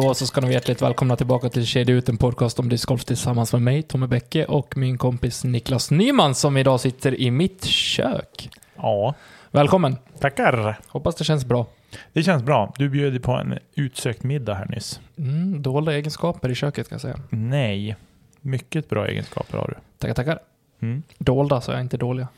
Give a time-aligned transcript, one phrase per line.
[0.00, 3.04] Då så ska ni vara hjärtligt välkomna tillbaka till Kedja ut, en podcast om discgolf
[3.04, 7.64] tillsammans med mig, Tommy Bäcke, och min kompis Niklas Nyman som idag sitter i mitt
[7.64, 8.50] kök.
[8.76, 9.14] Ja,
[9.50, 9.96] Välkommen!
[10.20, 10.78] tackar.
[10.88, 11.66] Hoppas det känns bra.
[12.12, 12.72] Det känns bra.
[12.78, 15.00] Du bjöd på en utsökt middag här nyss.
[15.18, 17.18] Mm, dolda egenskaper i köket kan jag säga.
[17.30, 17.96] Nej,
[18.40, 19.74] mycket bra egenskaper har du.
[19.98, 20.38] Tackar, tackar.
[20.82, 21.02] Mm.
[21.18, 22.28] Dolda så jag inte dåliga.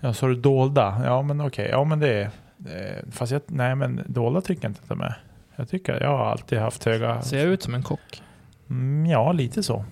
[0.00, 1.00] Ja, har du dolda?
[1.04, 1.68] Ja, men okej.
[1.70, 2.22] Ja, men det är...
[2.66, 5.22] eh, Fast jag, nej, men dolda tycker jag inte att de är.
[5.58, 7.22] Jag tycker, jag har alltid haft höga...
[7.22, 8.22] Ser jag ut som en kock?
[8.70, 9.84] Mm, ja, lite så.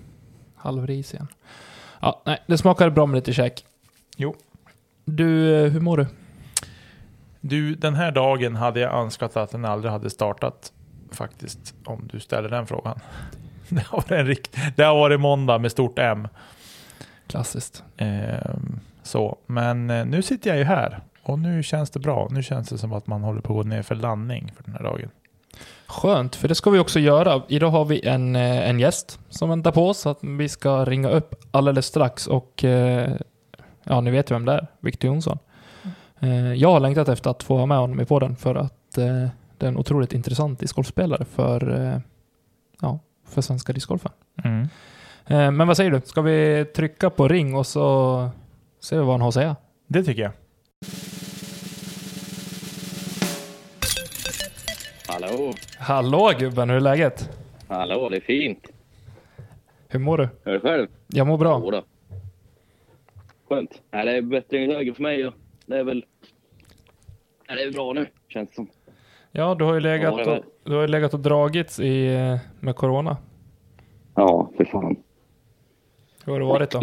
[0.57, 1.29] Halvris igen.
[2.01, 3.65] Ja, nej, det smakar bra med lite käk.
[4.17, 4.35] Jo.
[5.05, 6.07] Du, eh, hur mår du?
[7.41, 10.73] Du, den här dagen hade jag önskat att den aldrig hade startat.
[11.13, 13.01] Faktiskt, om du ställer den frågan.
[13.69, 16.29] Det har varit, en rikt, det har varit måndag med stort M.
[17.27, 17.85] Klassiskt.
[17.97, 22.29] Ehm, så, men eh, nu sitter jag ju här och nu känns det bra.
[22.31, 24.73] Nu känns det som att man håller på att gå ner för landning för den
[24.73, 25.11] här dagen.
[25.89, 27.43] Skönt, för det ska vi också göra.
[27.49, 31.09] Idag har vi en, eh, en gäst som väntar på oss, att vi ska ringa
[31.09, 33.13] upp alldeles strax och eh,
[33.85, 35.39] ja, ni vet vem det är, Victor Jonsson.
[36.21, 39.27] Eh, Jag har längtat efter att få ha med honom i podden för att eh,
[39.59, 41.99] det är en otroligt intressant discgolfspelare för, eh,
[42.81, 42.99] ja,
[43.29, 44.13] för svenska discgolfen.
[44.45, 44.63] Mm.
[45.27, 48.29] Eh, Men vad säger du, ska vi trycka på ring och så
[48.81, 49.57] ser vi vad han har att säga?
[49.87, 50.33] Det tycker jag.
[55.37, 57.31] Hallå, Hallå gubben, hur är läget?
[57.69, 58.69] hallå, det är fint.
[59.89, 60.29] Hur mår du?
[60.45, 60.89] Hör du själv?
[61.07, 61.61] Jag mår bra.
[61.61, 61.83] Jodå.
[63.49, 63.83] Skönt.
[63.91, 65.35] Ja, det är bättringsläge för mig och
[65.67, 66.05] det är väl...
[67.49, 68.69] Ja, det är bra nu, känns det som.
[69.33, 72.19] Ja, du har ju legat, Ja, det och, du har ju legat och dragits i,
[72.61, 73.17] med corona.
[74.15, 74.97] Ja, för fan.
[76.25, 76.81] Hur har det varit då?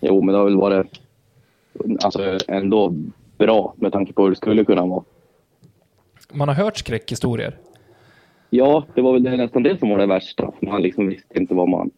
[0.00, 1.00] Jo, men det har väl varit
[2.04, 2.94] alltså, ändå
[3.38, 5.04] bra med tanke på hur det skulle kunna vara.
[6.34, 7.58] Man har hört skräckhistorier.
[8.50, 10.52] Ja, det var väl det, nästan det som var det värsta.
[10.62, 11.90] Man liksom visste inte vad man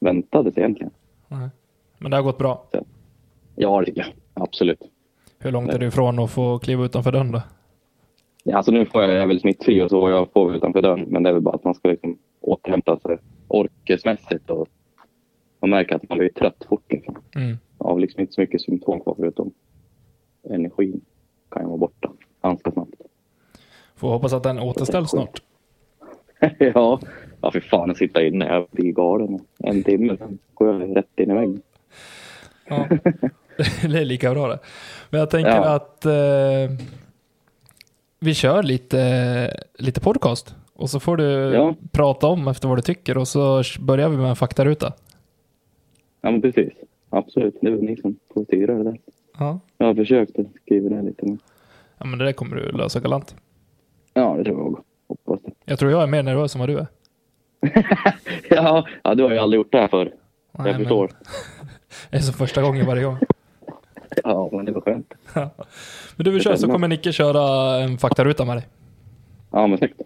[0.00, 0.92] väntade sig egentligen.
[1.28, 1.48] Nej.
[1.98, 2.64] Men det har gått bra.
[3.54, 4.04] Ja, det.
[4.34, 4.80] Absolut.
[5.38, 7.42] Hur långt är du ifrån att få kliva utanför dörren då?
[8.44, 11.04] Ja, alltså nu får jag, jag väl smittfri och så jag får utanför dörren.
[11.08, 14.68] Men det är väl bara att man ska liksom återhämta sig orkesmässigt och
[15.60, 16.92] man märker att man blir trött fort.
[16.92, 17.16] Liksom.
[17.34, 17.56] Mm.
[17.78, 19.52] Har liksom inte så mycket symptom kvar förutom
[20.50, 21.00] energin
[21.48, 22.94] kan ju vara borta ganska snabbt.
[23.98, 25.42] Får hoppas att den återställs snart.
[26.58, 27.00] ja,
[27.40, 28.46] ja för fan att sitta inne.
[28.46, 29.38] Jag blir galen.
[29.58, 31.62] En timme, sen går jag rätt in i väggen.
[32.68, 32.86] Ja.
[33.88, 34.58] det är lika bra det.
[35.10, 35.74] Men jag tänker Ja.
[35.74, 36.76] att eh,
[38.20, 40.54] vi kör lite, lite podcast.
[40.74, 41.74] Och så får du Ja.
[41.92, 44.92] prata om efter vad du tycker och så börjar vi med en faktaruta.
[46.20, 46.72] Ja, men precis.
[47.10, 47.58] Absolut.
[47.60, 48.98] Det är väl ni som får styra det där.
[49.38, 49.60] Ja.
[49.78, 51.26] Jag har försökt att skriva det lite.
[51.26, 51.38] Men...
[51.98, 53.34] ja, men det där kommer du lösa galant.
[54.18, 54.84] Ja, det tror jag.
[55.08, 55.52] Hoppas det.
[55.64, 56.86] Jag tror jag är mer nervös än vad du är.
[58.50, 60.04] ja, ja, du har ju aldrig gjort det här förr.
[60.04, 60.12] Nej,
[60.52, 61.10] jag men förstår.
[62.10, 63.18] Det är som första gången varje gång.
[64.24, 65.14] Ja, men det var skönt.
[65.34, 68.66] Men du vill köra så kommer Nicke köra en faktaruta med dig.
[69.50, 70.00] Ja, men snyggt.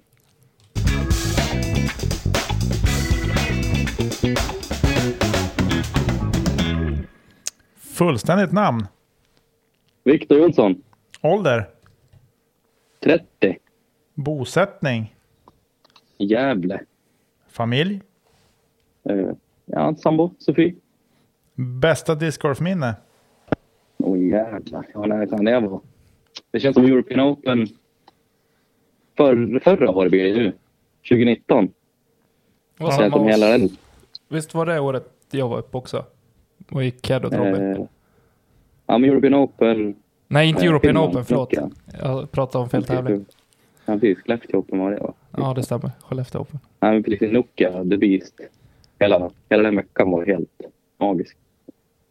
[7.77, 8.87] Fullständigt namn.
[10.05, 10.83] Viktor Jonsson,
[11.23, 11.69] Ålder.
[13.05, 13.56] 30,
[14.25, 15.15] Bosättning.
[16.19, 16.81] Gävle.
[17.49, 18.00] Familj.
[19.10, 19.33] Uh,
[19.65, 20.75] ja, sambo, Sofie.
[21.55, 22.94] Bästa discgolfminne.
[23.99, 25.81] Åh oh, jävlar, ja, när kan det vara?
[26.50, 27.66] Det känns som European Open
[29.16, 30.53] för, förra året blir det nu.
[31.09, 31.66] 2019.
[31.66, 33.69] Det var Det känns samma som hela den.
[34.28, 36.05] Visst var det året jag var uppe också?
[36.71, 37.72] Och gick Cad och Robin.
[37.72, 37.87] Eh,
[38.87, 39.94] ja, men European Open.
[40.28, 41.55] Nej, inte European Finland, Open, förlåt.
[42.03, 43.25] Jag pratade om fel tävling.
[43.87, 44.19] Ja, precis.
[44.19, 45.14] Skellefteå Open var det va?
[45.37, 45.90] Ja, det stämmer.
[46.00, 46.58] Skellefteå Open.
[46.81, 47.32] Ja, men precis.
[47.32, 48.40] Nokia, The Beast.
[48.99, 50.61] Hela, hela den veckan var helt
[50.99, 51.37] magisk.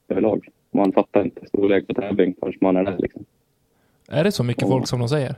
[0.07, 0.47] Överlag.
[0.71, 3.25] Man fattar inte storlek på tävling förrän man är där liksom.
[4.07, 5.35] Är det så mycket folk som de säger?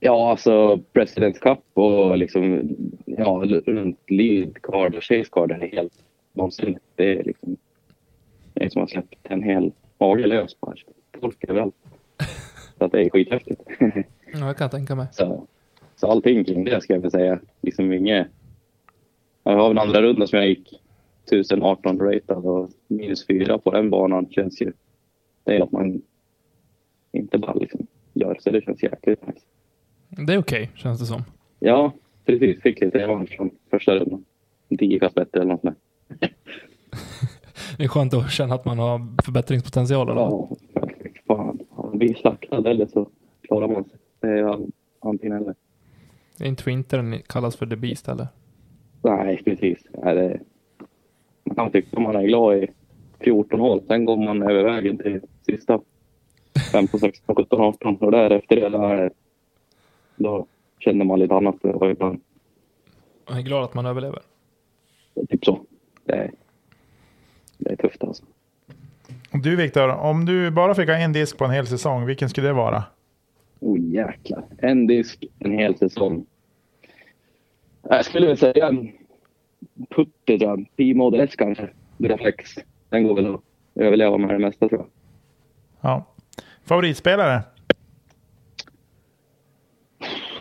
[0.00, 2.68] Ja, alltså Presidents Cup och liksom,
[3.04, 5.92] ja, runt lead card och chase card är helt
[6.32, 6.84] vansinnigt.
[6.94, 7.56] Det är liksom,
[8.52, 10.56] det är som att släppt en hel hage lös.
[11.20, 11.74] Folk överallt.
[12.78, 13.60] Så att det är skithäftigt.
[14.34, 15.06] Ja, jag kan tänka mig.
[15.12, 15.46] så,
[15.96, 17.38] så allting kring det ska jag väl säga.
[17.62, 18.26] Liksom inget,
[19.42, 20.80] jag har en andra runda som jag gick
[21.26, 24.72] 1018 ratad och minus fyra på den banan känns ju,
[25.44, 26.02] det är att man
[27.12, 29.46] inte bara liksom gör så det känns jäkligt nice.
[30.08, 31.22] Det är okej, känns det som.
[31.58, 31.92] Ja,
[32.24, 32.62] precis.
[32.62, 34.24] Fick lite revansch från första rundan.
[34.78, 35.74] Tio kast bättre eller något där.
[37.76, 40.08] Det är skönt att känna att man har förbättringspotential.
[40.08, 40.20] Eller?
[40.20, 40.48] Ja,
[41.26, 41.58] fan.
[41.92, 43.08] Blir slaktad eller så
[43.42, 43.98] klarar man sig.
[44.26, 44.58] Det är
[45.00, 45.54] antingen eller.
[46.38, 48.28] Det är inte för inte den kallas för The Beast heller.
[49.02, 49.78] Nej, precis.
[50.02, 50.40] Nej, det,
[51.44, 52.66] man kan tycka man är glad i
[53.20, 53.82] 14 hål.
[53.86, 55.80] Sen går man över vägen till sista
[56.72, 59.10] 15, 16, 17, 18 och därefter det där,
[60.16, 60.46] då
[60.78, 61.56] känner man lite annat.
[61.64, 62.20] Ibland,
[63.28, 64.22] Jag är glad att man överlever.
[65.28, 65.60] typ så.
[66.04, 66.30] Det är,
[67.58, 68.24] det är tufft alltså.
[69.32, 72.46] Du Viktor, om du bara fick ha en disk på en hel säsong, vilken skulle
[72.46, 72.84] det vara?
[73.64, 74.44] Oh jäklar.
[74.58, 76.26] En disk, en hel säsong.
[77.82, 78.92] Jag skulle väl säga en
[79.88, 80.66] Putte, tror jag.
[80.76, 81.68] P-Mode S kanske.
[81.98, 82.54] Reflex.
[82.88, 83.40] Den går väl att
[83.74, 84.88] överleva med det mesta tror jag.
[85.80, 86.04] Ja.
[86.64, 87.42] Favoritspelare?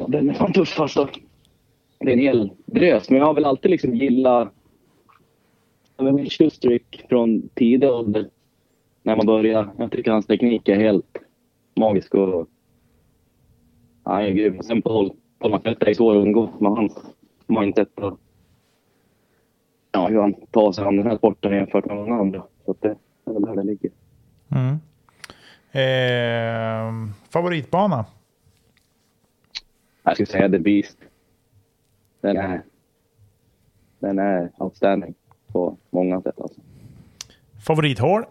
[0.08, 1.10] Den är fan tuff alltså.
[2.00, 4.54] Det är en hel drös, men jag har väl alltid liksom gillat
[5.98, 8.30] men Schustrick från tidig ålder.
[9.04, 9.74] När man börjar.
[9.78, 11.18] Jag tycker hans teknik är helt
[11.76, 12.48] magisk och
[14.04, 14.62] han är grym.
[14.64, 16.94] Sen Paul, Paul McNulty är svår att undgå med hans
[17.48, 18.20] mindset och
[19.92, 22.44] ja, hur han tar sig an den här sporten jämfört med många andra.
[22.66, 23.92] Så det är väl där det ligger.
[24.52, 24.80] Mm.
[25.72, 28.06] Eh, favoritbana?
[30.04, 30.98] Jag skulle säga The Beast.
[32.22, 32.64] Den är,
[34.00, 35.14] den är outstanding
[35.48, 36.42] på många sätt.
[36.42, 36.62] Alltså.
[37.68, 38.26] Favorithål?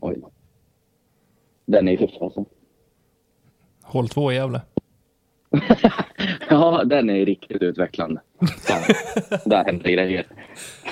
[0.00, 0.30] Oj då.
[1.64, 2.44] Den är ju tuff alltså.
[3.90, 4.60] Håll två i Gävle.
[6.50, 8.20] Ja, den är riktigt utvecklande.
[9.44, 10.26] Där, händer grejer.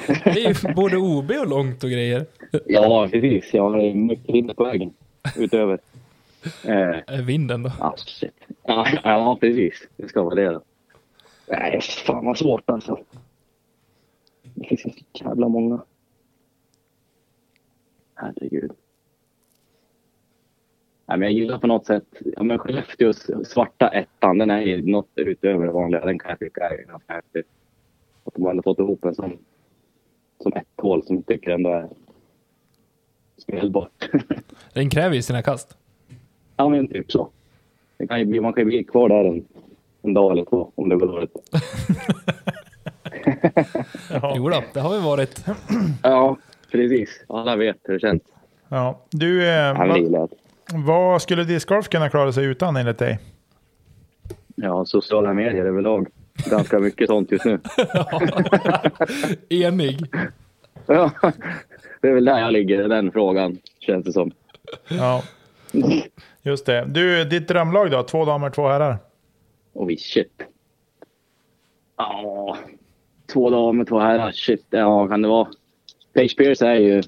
[0.24, 2.26] Det är ju både OB och långt och grejer.
[2.66, 3.54] Ja, precis.
[3.54, 4.94] Jag har mycket hinder på vägen.
[5.36, 5.78] Utöver.
[6.64, 6.72] Eh,
[7.06, 7.72] Är Vinden då.
[7.80, 8.34] ah, shit.
[8.64, 9.88] Ja, ja, precis.
[9.96, 10.62] Det ska vara det då.
[11.46, 12.98] Nej, fan vad svårt alltså.
[14.42, 14.90] Det finns så
[15.24, 15.82] jävla många.
[18.14, 18.70] Herregud.
[21.08, 22.04] Nej, men jag gillar på något sätt,
[22.36, 26.04] ja men Skellefteås svarta ettan, den är ju något utöver det vanliga.
[26.04, 27.42] Den kan jag tycka är ganska häftig.
[28.24, 29.38] Att de ändå fått ihop en sån,
[30.42, 31.88] som ett hål som jag tycker ändå är
[33.38, 34.08] spelbart.
[34.72, 35.76] Den kräver ju sina kast.
[36.56, 37.28] ja men typ så.
[37.96, 39.44] Det kan ju bli, man kan ju bli kvar där en,
[40.02, 41.36] en dag eller två om det går dåligt.
[44.10, 44.32] Ja.
[44.36, 45.44] Jo då, det har vi varit.
[46.02, 46.36] Ja,
[46.70, 47.24] precis.
[47.28, 48.22] Alla vet hur det känns.
[48.68, 49.00] ja.
[49.10, 49.78] Du, eh,
[50.10, 50.30] vad.
[50.74, 53.18] Vad skulle discgolf kunna klara sig utan enligt dig?
[54.54, 56.08] Ja, sociala medier överlag.
[56.50, 57.58] Ganska mycket sånt just nu.
[59.48, 60.06] Enig.
[60.86, 61.10] Ja,
[62.00, 64.30] det är väl där jag ligger i den frågan, känns det som.
[64.88, 65.22] Ja,
[66.42, 66.84] just det.
[66.84, 68.02] Du, ditt drömlag då?
[68.02, 68.98] Två damer, två herrar?
[69.72, 70.42] Oj, shit.
[71.96, 72.56] Ja,
[73.32, 74.32] två damer, två herrar.
[74.32, 75.48] Shit, ja, kan det vara?
[76.14, 77.02] Paige Pierce är ju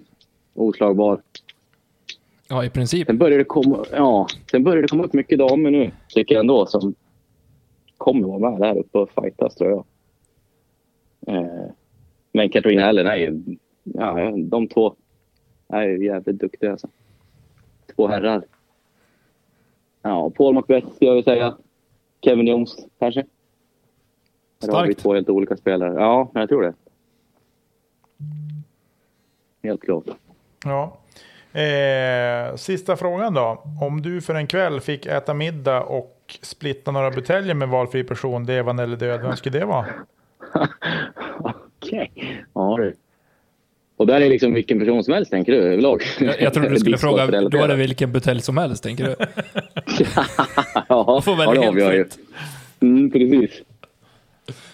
[0.54, 1.20] oslagbar.
[2.50, 3.06] Ja, i princip.
[3.06, 6.40] Sen börjar det komma, ja, sen börjar det komma upp mycket damer nu, tycker jag
[6.40, 6.94] ändå, som
[7.96, 9.84] kommer vara med där uppe och fightas, tror jag.
[11.36, 11.70] Eh,
[12.32, 14.94] men Katarina Allen är ju, ja, de två
[15.68, 16.70] är ju jävligt duktiga.
[16.70, 16.88] Alltså.
[17.96, 18.44] Två herrar.
[20.02, 21.56] Ja, Paul Macbeth skulle jag vilja säga.
[22.24, 23.24] Kevin Jones, kanske.
[24.58, 25.02] Där har vi Starkt.
[25.02, 25.94] två helt olika spelare.
[25.94, 26.74] Ja, jag tror det.
[29.62, 30.04] Helt klart.
[30.64, 30.99] Ja.
[31.52, 33.62] Eh, sista frågan då.
[33.80, 38.46] Om du för en kväll fick äta middag och splitta några buteljer med valfri person,
[38.46, 39.86] levande eller död, vem skulle det vara?
[41.40, 42.44] Okej.
[42.54, 42.94] Ja du.
[43.96, 46.02] Och där är liksom vilken person som helst tänker du överlag?
[46.18, 49.16] Jag, jag trodde du skulle fråga, då är det vilken butelj som helst, tänker du?
[50.88, 52.18] ja, får ja, välja det helt fritt.
[52.80, 53.62] Mm, precis.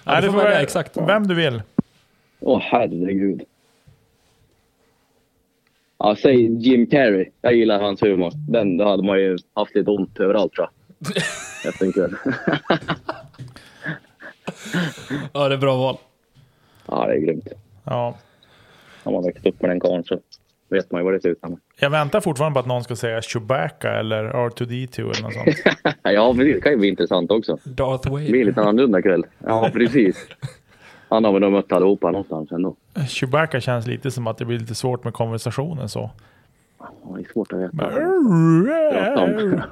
[0.04, 0.96] Ja, du får välja exakt.
[0.96, 1.62] Vem du vill.
[2.40, 3.42] Åh herregud.
[5.98, 7.30] Ja, säg Jim Carrey.
[7.40, 8.32] Jag gillar hans humor.
[8.48, 11.16] Den, då hade man ju haft lite ont överallt tror jag.
[11.72, 12.14] Efter en kväll.
[15.32, 15.96] Ja, det är bra val.
[16.88, 17.48] ja, det är grymt.
[17.84, 18.16] Ja.
[19.02, 20.18] Om man växt upp med den karln så
[20.70, 21.58] vet man ju vad det slutar med.
[21.80, 25.76] Jag väntar fortfarande på att någon ska säga Chewbacca eller R2D2 eller något sånt.
[26.02, 26.32] ja.
[26.36, 27.58] Det kan ju bli intressant också.
[27.64, 28.44] Darth Det blir Vader.
[28.44, 29.26] lite annorlunda kväll.
[29.46, 30.26] Ja, precis.
[31.08, 32.76] Han har väl nog mött allihopa någonstans ändå.
[33.08, 36.10] Chewbacca känns lite som att det blir lite svårt med konversationen så.
[36.78, 37.86] Ja, det är svårt att veta.
[38.08, 39.62] Om.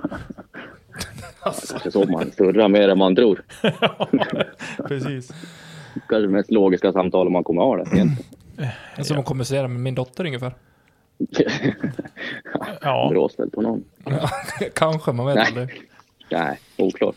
[1.43, 3.43] Kanske så man surrar mer än man tror.
[4.89, 5.29] Precis.
[5.95, 8.31] Kanske det mest logiska samtal man kommer ha det egentligen.
[8.57, 10.55] Det är Som att kommunicera med min dotter ungefär.
[12.81, 13.09] Ja.
[13.11, 13.85] Bråställd på någon.
[14.05, 14.31] Ja,
[14.75, 15.47] Kanske, man vet Nej.
[15.47, 15.83] aldrig.
[16.31, 17.17] Nej, oklart.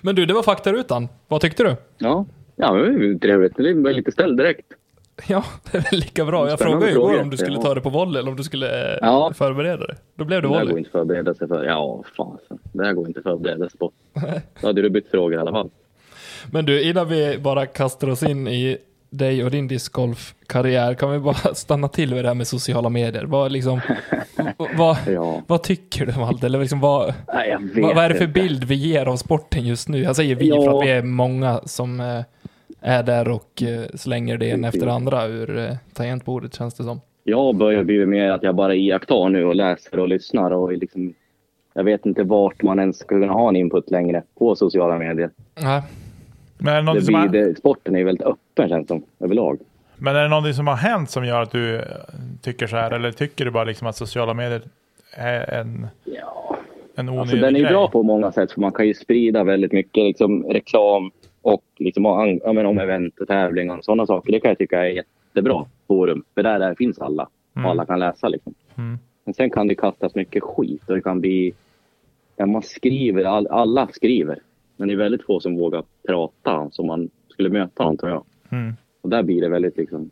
[0.00, 1.08] Men du, det var faktarutan.
[1.28, 1.76] Vad tyckte du?
[1.98, 2.24] Ja,
[2.56, 3.56] ja men det är trevligt.
[3.56, 4.66] Det blir lite ställd direkt.
[5.28, 6.48] Ja, det är väl lika bra.
[6.48, 7.62] Jag Spännande frågade ju igår om du skulle Ja.
[7.62, 9.32] ta det på volley eller om du skulle eh, Ja.
[9.34, 9.96] förbereda dig.
[10.16, 10.78] Då blev det Det där går volley.
[10.78, 11.64] inte att förbereda sig för.
[11.64, 12.58] Ja, fasen.
[12.72, 13.92] det här går inte att förbereda sig på.
[14.60, 15.70] Då hade du bytt frågor i alla fall.
[16.50, 18.78] Men du, innan vi bara kastar oss in i
[19.10, 23.24] dig och din discgolfkarriär, kan vi bara stanna till vid det här med sociala medier?
[23.24, 23.80] Vad, liksom,
[24.76, 25.42] vad, Ja.
[25.46, 26.44] vad tycker du om allt?
[26.44, 28.40] Eller liksom, vad, Nej, vad, vad är det för inte.
[28.40, 30.02] bild vi ger av sporten just nu?
[30.02, 30.62] Jag säger vi Ja.
[30.62, 32.20] för att vi är många som eh,
[32.84, 37.00] är där och eh, slänger det en efter andra ur eh, tangentbordet känns det som.
[37.24, 41.14] Jag börjar bli mer att jag bara iakttar nu och läser och lyssnar och liksom,
[41.74, 45.30] jag vet inte vart man ens ska kunna ha en input längre på sociala medier.
[45.62, 45.82] Nej.
[46.58, 49.02] Men är det Det blir, har, det, sporten är ju väldigt öppen känns det som,
[49.20, 49.58] överlag.
[49.96, 51.82] men är det någonting som har hänt som gör att du eh,
[52.42, 52.90] tycker så här?
[52.90, 54.62] Eller tycker du bara liksom att sociala medier
[55.16, 56.56] är en, Ja.
[56.96, 57.70] en onödig Alltså, den är grej?
[57.70, 61.10] bra på många sätt för man kan ju sprida väldigt mycket liksom, reklam
[61.44, 62.04] och liksom,
[62.44, 64.32] ja, men, om event och tävlingar och sådana saker.
[64.32, 66.24] Det kan jag tycka är jättebra forum.
[66.34, 67.64] För där, där finns alla Mm.
[67.64, 68.28] och alla kan läsa.
[68.28, 68.54] Liksom.
[68.76, 68.98] Mm.
[69.24, 71.54] Men sen kan det kastas mycket skit och det kan bli...
[72.36, 74.38] Ja, man skriver, all, alla skriver.
[74.76, 78.24] Men det är väldigt få som vågar prata som man skulle möta någon tror jag.
[78.48, 78.72] Mm.
[79.00, 80.10] Och där blir det väldigt liksom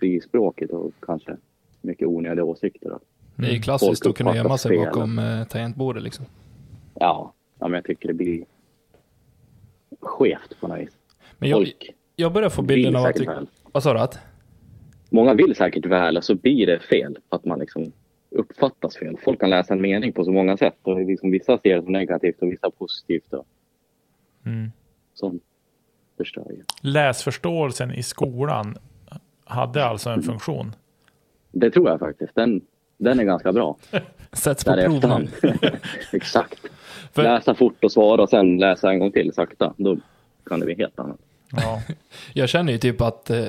[0.00, 1.36] frispråkigt och kanske
[1.80, 2.88] mycket onödiga åsikter.
[2.88, 2.98] Då.
[3.36, 3.62] Det är ju Mm.
[3.62, 4.84] klassiskt Folk att kunna gömma sig fel.
[4.86, 6.24] bakom eh, tangentbordet liksom.
[6.94, 8.44] Ja, ja, men jag tycker det blir
[10.00, 10.96] skevt på något vis.
[11.38, 13.20] Men jag, Folk jag börjar få bilden av att...
[13.20, 13.46] väl.
[13.72, 14.00] vad sa du?
[14.00, 14.18] Att?
[15.10, 17.18] Många vill säkert väl och så blir det fel.
[17.28, 17.92] Att man liksom
[18.30, 19.16] uppfattas fel.
[19.24, 20.76] Folk kan läsa en mening på så många sätt.
[20.82, 23.32] Och liksom vissa ser det som negativt och vissa positivt.
[23.32, 23.46] Och
[24.46, 24.72] Mm.
[25.14, 25.42] sånt
[26.16, 26.62] förstör ju.
[26.80, 28.78] Läsförståelsen i skolan
[29.44, 30.72] hade alltså en funktion.
[31.52, 32.34] Det tror jag faktiskt.
[32.34, 32.60] Den,
[32.98, 33.76] den är ganska bra.
[34.32, 35.28] Sätts på prov.
[36.12, 36.60] Exakt.
[37.12, 39.74] För- Läsa fort och svara och sen läsa en gång till sakta.
[39.76, 39.96] Då
[40.46, 41.16] kan det bli helt annat.
[41.56, 41.82] Ja.
[42.32, 43.44] Jag känner ju typ att eh,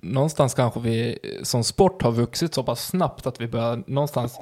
[0.00, 4.38] någonstans kanske vi som sport har vuxit så pass snabbt att vi börjar någonstans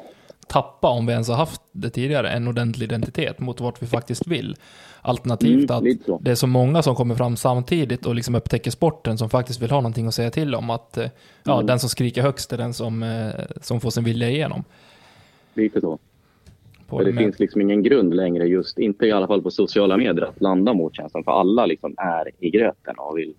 [0.47, 4.26] tappa, om vi ens har haft det tidigare, en ordentlig identitet mot vart vi faktiskt
[4.26, 4.57] vill.
[5.02, 5.76] Alternativt Mm,
[6.17, 9.62] att det är så många som kommer fram samtidigt och liksom upptäcker sporten som faktiskt
[9.62, 10.71] vill ha någonting att säga till om.
[10.71, 11.07] Att eh,
[11.45, 11.67] ja, Mm.
[11.67, 13.31] den som skriker högst är den som, eh,
[13.62, 14.64] som får sin vilja igenom.
[15.55, 15.99] Lite så.
[16.88, 19.97] På det med- finns liksom ingen grund längre, just inte i alla fall på sociala
[19.97, 21.25] medier, att landa mot känslan.
[21.25, 23.35] För alla liksom är i gröten och vill.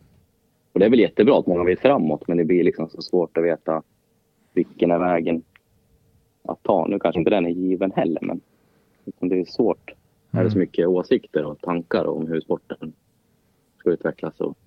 [0.73, 3.37] Och det är väl jättebra att många vill framåt, men det blir liksom så svårt
[3.37, 3.83] att veta
[4.53, 5.43] vilken är vägen
[6.43, 6.87] att ta.
[6.87, 8.41] Nu kanske inte den är given heller, men
[9.05, 9.93] liksom det är svårt.
[10.31, 12.93] Är det så mycket åsikter och tankar om hur sporten
[13.79, 14.39] ska utvecklas.
[14.39, 14.57] Och,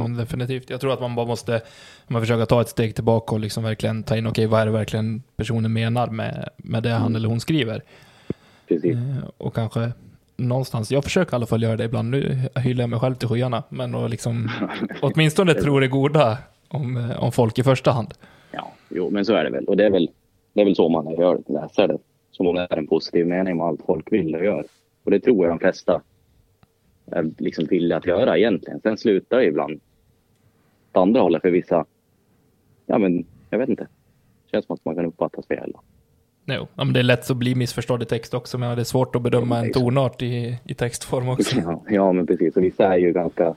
[0.00, 0.70] Ja, men definitivt.
[0.70, 1.60] Jag tror att man bara måste
[2.06, 4.72] man försöka ta ett steg tillbaka och liksom verkligen ta in, okej, vad är det
[4.72, 7.82] verkligen personen menar med, med det han eller hon skriver?
[8.68, 8.94] precis.
[8.96, 9.92] Eh, Och kanske
[10.36, 13.28] någonstans, jag försöker i alla fall göra det ibland, nu hyllar jag mig själv till
[13.28, 14.50] skyarna, men att liksom
[15.02, 18.14] åtminstone tro det goda om, eh, om folk i första hand.
[18.50, 19.64] Ja, jo, men så är det väl.
[19.64, 20.10] Och det är väl,
[20.52, 21.98] det är väl så man gör, läser det.
[22.30, 24.64] Som om det är en positiv mening med allt folk vill och gör.
[25.04, 26.00] Och det tror jag de flesta
[27.10, 28.80] är liksom villiga att göra egentligen.
[28.80, 29.80] Sen slutar det ibland
[30.90, 31.84] åt andra hållet för vissa.
[32.86, 33.82] Ja, men jag vet inte.
[33.82, 35.72] Det känns som att man kan uppfattas fel.
[36.46, 38.84] Jo, ja, men det är lätt att bli missförstådd i text också, men det är
[38.84, 41.56] svårt att bedöma en tonart i, i textform också.
[41.60, 42.56] Ja, ja, men precis.
[42.56, 43.54] Och vissa är ju ganska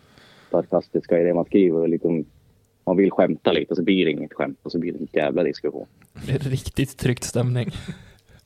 [0.51, 1.79] sarkastiska i det man skriver.
[1.79, 2.25] Och liksom,
[2.85, 5.07] man vill skämta lite och så blir det inget skämt och så blir det en
[5.11, 5.85] jävla diskussion.
[6.27, 7.71] Det är riktigt tryckt stämning.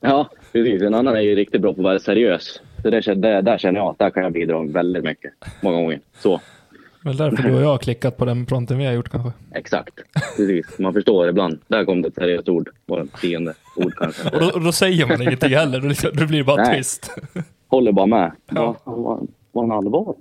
[0.00, 0.82] Ja, precis.
[0.82, 2.60] En annan är ju riktigt bra på att vara seriös.
[2.82, 5.32] Så det, där, där känner jag att där kan jag bidra väldigt mycket.
[5.60, 6.00] Många gånger.
[6.18, 6.40] Så,
[7.04, 9.32] Väl därför du och jag har klickat på den fronten vi har gjort kanske.
[9.54, 9.94] exakt.
[10.36, 10.78] Precis.
[10.78, 11.60] Man förstår ibland.
[11.68, 12.68] Där kom det ett seriöst ord.
[12.68, 14.28] Ett tionde ord kanske.
[14.30, 16.76] Och då, och då säger man ingenting heller, då, liksom, då blir det bara Nej.
[16.76, 17.10] tyst.
[17.68, 18.32] Håller bara med.
[18.50, 18.76] Ja.
[18.84, 19.20] Var,
[19.52, 20.14] var han allvar?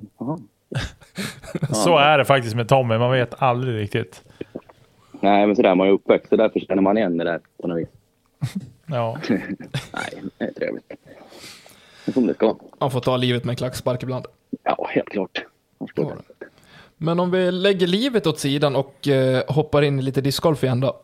[1.74, 4.24] Så är det faktiskt med Tommy, man vet aldrig riktigt.
[5.20, 6.30] Nej, men sådär är man ju uppväxt.
[6.30, 7.88] Så därför känner man igen det där på något vis.
[8.86, 9.18] Ja.
[9.30, 10.91] Nej, det är trevligt.
[12.13, 12.55] Som det ska.
[12.79, 14.25] Man får ta livet med en klackspark ibland.
[14.63, 15.46] Ja, helt klart.
[15.96, 16.15] Det.
[16.98, 20.79] Men om vi lägger livet åt sidan och eh, hoppar in i lite discgolf igen
[20.79, 21.00] då.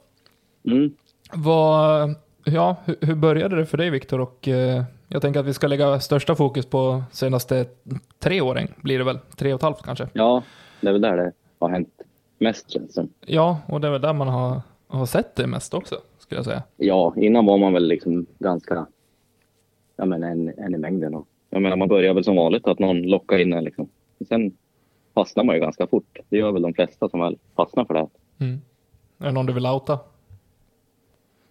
[0.68, 0.92] Mm.
[1.34, 4.22] Vad, ja, hur, hur började det för dig Viktor?
[4.22, 7.66] Och eh, jag tänker att vi ska lägga största fokus på senaste
[8.20, 9.20] tre åren, blir det väl?
[9.36, 10.08] Tre och ett halvt kanske?
[10.14, 10.44] Ja,
[10.82, 11.90] det är väl där det har hänt
[12.40, 13.08] mest känns det.
[13.26, 16.46] Ja, och det är väl där man har, har sett det mest också, skulle jag
[16.46, 16.64] säga.
[16.78, 18.86] Ja, innan var man väl liksom ganska,
[19.98, 21.16] ja men en, en i mängden.
[21.16, 23.90] Och, jag menar man börjar väl som vanligt att någon lockar in en liksom.
[24.28, 24.52] Sen
[25.14, 26.20] fastnar man ju ganska fort.
[26.30, 28.10] Det gör väl de flesta som väl fastnar för det här.
[28.40, 28.62] Mm.
[29.20, 30.00] Är det någon du vill outa?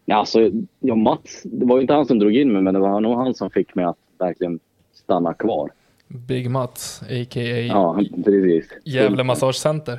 [0.05, 0.51] Ja, alltså,
[0.81, 3.17] ja, Mats, det var ju inte han som drog in mig, men det var nog
[3.17, 4.61] han som fick mig att verkligen
[4.93, 5.71] stanna kvar.
[6.09, 7.43] Big Mats, a.k.a.
[7.43, 8.73] Ja, precis.
[8.85, 9.99] Gävle Massagecenter.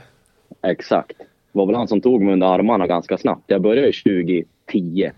[0.61, 1.17] Exakt.
[1.17, 1.25] Det
[1.59, 3.43] var väl han som tog mig under armarna ganska snabbt.
[3.47, 5.11] Jag började 2010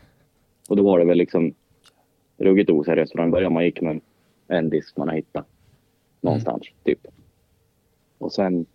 [0.69, 1.53] och då var det väl liksom
[2.39, 3.53] ruggigt oseriöst från början.
[3.53, 4.01] Man gick med
[4.47, 5.45] en disk man har hittat.
[6.21, 7.07] Någonstans, typ.
[8.17, 8.65] Och sen...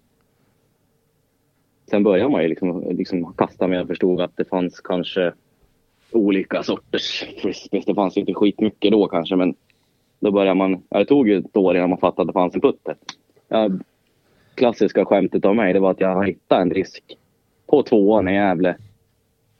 [1.90, 3.78] Sen började man ju liksom, liksom kasta med.
[3.78, 5.32] Jag förstod att det fanns kanske
[6.10, 7.84] olika sorters frisbees.
[7.84, 9.54] Det fanns inte skitmycket då kanske, men
[10.20, 10.82] då började man...
[10.88, 12.96] Det tog ju ett år innan man fattade att det fanns en putter.
[13.48, 13.70] Ja,
[14.54, 17.18] klassiska skämtet av mig, det var att jag hittade en disk
[17.66, 18.76] på tvåan i Gävle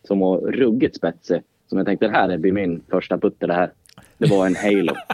[0.02, 1.42] som var ruggigt spetsig.
[1.66, 3.72] Som jag tänkte, det här blir min första putter det här.
[4.18, 4.94] Det var en Halo.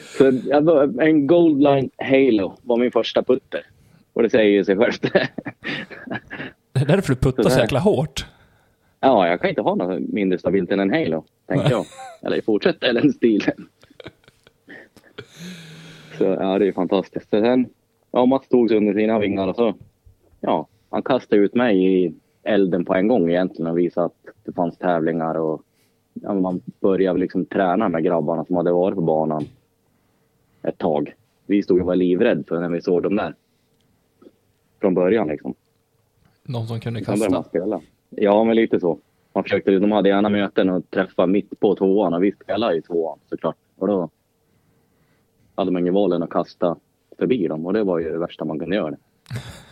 [0.00, 3.66] Så jag var, en Goldline Halo var min första putter.
[4.12, 5.02] Och det säger ju sig självt.
[6.72, 8.26] Det är därför du puttar så jäkla hårt.
[9.00, 11.86] ja, jag kan inte ha något mindre stabilt än en Halo, tänkte jag.
[12.22, 13.68] Eller fortsätta i den stilen.
[16.18, 17.30] Så ja, det är fantastiskt.
[17.30, 17.66] Så sen,
[18.10, 19.74] ja, Mats tog sig under sina vingar och så,
[20.40, 22.14] ja, han kastade ut mig i
[22.44, 25.62] elden på en gång egentligen och visade att det fanns tävlingar och
[26.14, 29.44] ja, man började liksom träna med grabbarna som hade varit på banan
[30.62, 31.14] ett tag.
[31.46, 33.34] Vi stod och var livrädda för när vi såg dem där.
[34.80, 35.54] Från början liksom.
[36.42, 37.48] Någon som kunde började man kasta.
[37.48, 37.80] spela.
[38.10, 38.98] Ja, men lite så.
[39.32, 42.82] Man försökte, de hade gärna möten och träffa mitt på tvåan och vi spelade i
[42.82, 43.56] tvåan såklart.
[43.76, 44.10] Och då
[45.54, 46.76] hade man ju valen att kasta
[47.18, 48.96] förbi dem och det var ju det värsta man kunde göra.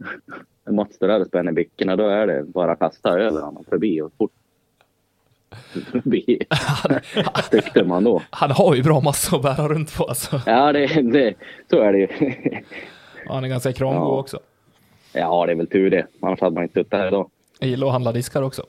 [0.64, 3.64] När Mats står där och spänner bickorna då är det bara att kasta över honom
[3.68, 4.32] förbi och fort
[5.92, 6.38] förbi.
[7.50, 8.22] Tyckte man då.
[8.30, 10.40] Han har ju bra massa att bära runt på alltså.
[10.46, 11.34] Ja, det, det,
[11.70, 12.08] så är det ju.
[13.28, 14.18] Han är ganska krånglig Ja.
[14.18, 14.40] också.
[15.12, 16.06] Ja, det är väl tur det.
[16.20, 17.30] Annars hade man inte suttit här idag.
[17.58, 18.66] Jag gillar att handla diskar också.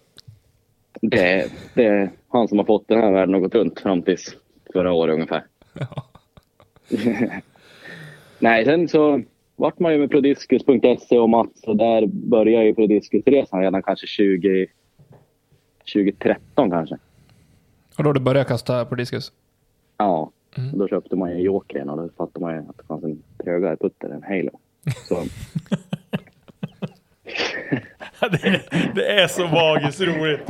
[1.01, 4.35] Det, det är han som har fått den här världen att gå runt fram tills
[4.73, 5.43] förra året ungefär.
[5.73, 6.03] Ja.
[8.39, 9.21] Nej, sen så
[9.55, 14.67] vart man ju med prodiscus.se och Mats och där började ju Prodiscus-resan redan kanske 20,
[15.93, 16.97] 2013 kanske.
[17.97, 19.31] Och då du började kasta på diskus.
[19.97, 20.77] Ja, Mm.
[20.77, 23.77] då köpte man ju Jokern och då fattade man ju att det fanns en trögare
[23.77, 24.59] putter än Halo.
[25.07, 25.23] Så,
[28.31, 28.61] det,
[28.95, 30.49] det är så magiskt roligt.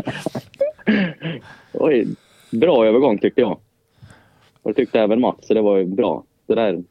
[1.74, 2.08] oj,
[2.52, 3.52] bra övergång tyckte jag.
[4.62, 6.24] Och det tyckte även Mats, så det var ju bra.
[6.48, 6.84] Det där.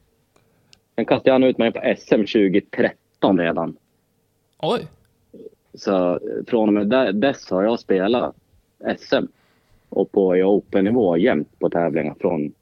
[0.94, 3.76] Sen kastade han ut mig på SM 2013 redan.
[4.58, 4.86] Oj!
[5.74, 8.36] Så från och med där, dess har jag spelat
[8.98, 9.26] SM
[9.88, 12.52] och på i open-nivå jämt på tävlingar från,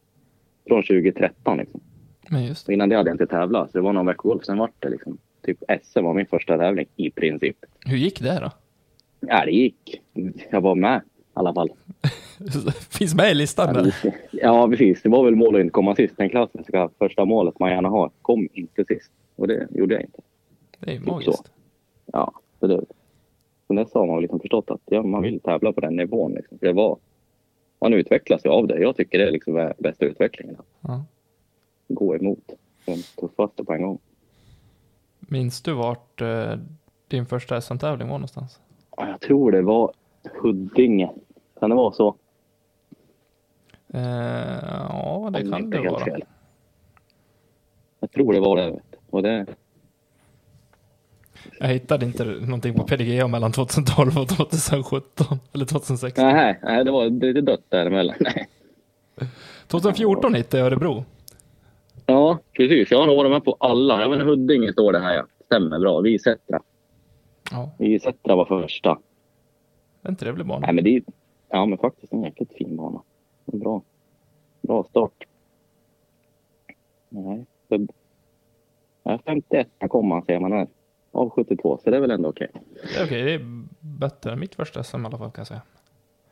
[0.69, 1.59] från 2013.
[1.59, 1.81] Liksom.
[2.29, 4.45] Men just Och innan det hade jag inte tävlat, så det var någon vecka golf.
[4.45, 7.57] Sen vart det liksom, typ SM var min första tävling i princip.
[7.87, 8.51] Hur gick det då?
[9.21, 10.01] Ja, det gick.
[10.51, 11.01] Jag var med
[11.35, 11.71] alla fall.
[12.91, 13.95] Finns med i listan där.
[14.31, 15.03] Ja, precis.
[15.03, 16.15] Det var väl målet att inte komma sist.
[16.17, 18.11] Den klassiska första målet man gärna har.
[18.23, 19.11] Kom inte sist.
[19.37, 20.21] Och det gjorde jag inte.
[20.79, 21.13] Det är ju Typ så.
[21.15, 21.51] magiskt.
[22.07, 22.81] Ja, så det,
[23.67, 26.33] sen dess har man liksom förstått att ja, man vill tävla på den nivån.
[26.33, 26.59] Liksom.
[26.61, 26.99] Det var,
[27.81, 28.79] man utvecklas ju av det.
[28.81, 30.57] Jag tycker det är liksom bästa utvecklingen.
[30.81, 31.05] Ja.
[31.89, 32.51] gå emot
[32.85, 33.99] den tuffaste på en gång.
[35.21, 36.53] Minns du vart eh,
[37.09, 38.61] din första SM-tävling var någonstans?
[38.97, 39.93] Ja, Jag tror det var
[40.43, 41.11] Huddinge.
[41.61, 42.17] Kan det vara så?
[43.95, 44.01] Eh,
[44.89, 46.05] ja, det Om kan det vara.
[46.05, 46.25] fel.
[48.01, 48.81] Jag tror det var det.
[49.11, 49.47] Och det
[51.59, 55.39] Jag hittade inte någonting på PDGA mellan 2012 och 2017.
[55.55, 56.25] Eller 2016.
[56.25, 58.17] nej, nej, det var lite dött däremellan.
[58.21, 58.49] Nej.
[59.67, 61.05] 2014 hittade jag Örebro.
[62.07, 62.91] Ja, precis.
[62.91, 64.05] Jag har varit med på alla.
[64.05, 65.15] Inte, Huddinge står det här.
[65.15, 65.27] Ja.
[65.45, 66.01] Stämmer bra.
[66.01, 66.61] Vi Sättra.
[67.51, 68.99] Ja, Vi Sättra var första.
[70.03, 70.67] En trevlig bana.
[70.67, 71.03] Nej, men det är,
[71.49, 73.03] ja, men faktiskt en jäkligt fin bana.
[73.47, 73.83] En bra,
[74.61, 75.27] bra start.
[77.09, 77.47] Nej,
[79.03, 80.69] ja, 51 kom man ser man här.
[81.13, 82.51] Av 72, så det är väl ändå okej.
[82.53, 85.47] Det är okej, det är bättre än mitt första SM i alla fall kan jag
[85.47, 85.63] säga.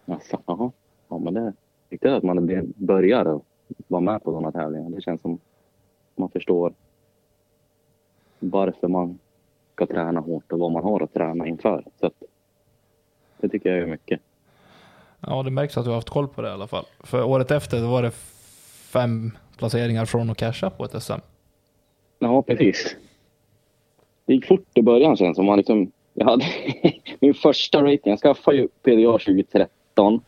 [0.04, 0.72] Jaså, jaha.
[1.08, 1.52] Ja, men det är
[1.88, 3.40] viktigt att man börjar
[3.86, 4.90] vara med på sådana tävlingar.
[4.90, 5.38] Det känns som
[6.16, 6.72] man förstår
[8.38, 9.18] varför man
[9.74, 11.84] ska träna hårt och vad man har att träna inför.
[12.00, 12.22] Så att,
[13.40, 14.20] det tycker jag är mycket.
[15.20, 16.84] Ja, det märks att du har haft koll på det i alla fall.
[17.00, 18.10] För året efter var det
[18.92, 21.12] fem placeringar från att casha på ett SM.
[22.18, 22.96] Ja, precis.
[24.24, 25.46] Det gick fort i början känns som.
[25.46, 26.44] Man liksom, jag hade
[27.20, 28.00] min första rating.
[28.10, 30.20] Jag skaffade ju PDA 2013.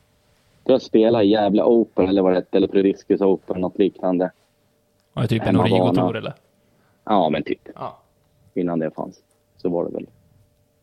[0.64, 4.30] Jag spelade Gävle Open eller vad det hette, eller Prediscus Open, något liknande.
[5.14, 5.56] Ja, typ en.
[5.56, 6.34] Origo-tour eller?
[7.04, 7.98] Ja, men typ Ja.
[8.54, 9.20] innan det fanns.
[9.56, 10.06] Så var det väl.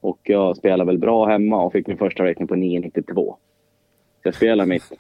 [0.02, 3.14] Och jag spelade väl bra hemma och fick min första rating på 9,92.
[3.14, 3.36] Så
[4.24, 4.92] jag spelade mitt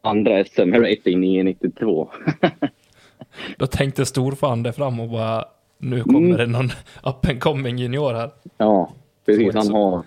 [0.00, 2.08] andra SM rating 9,92.
[3.56, 5.44] Då tänkte storfan där fram och bara
[5.78, 6.36] nu kommer Mm.
[6.36, 6.70] det någon
[7.04, 8.30] up and coming junior här.
[8.58, 8.92] ja,
[9.26, 9.54] precis.
[9.54, 10.02] Han har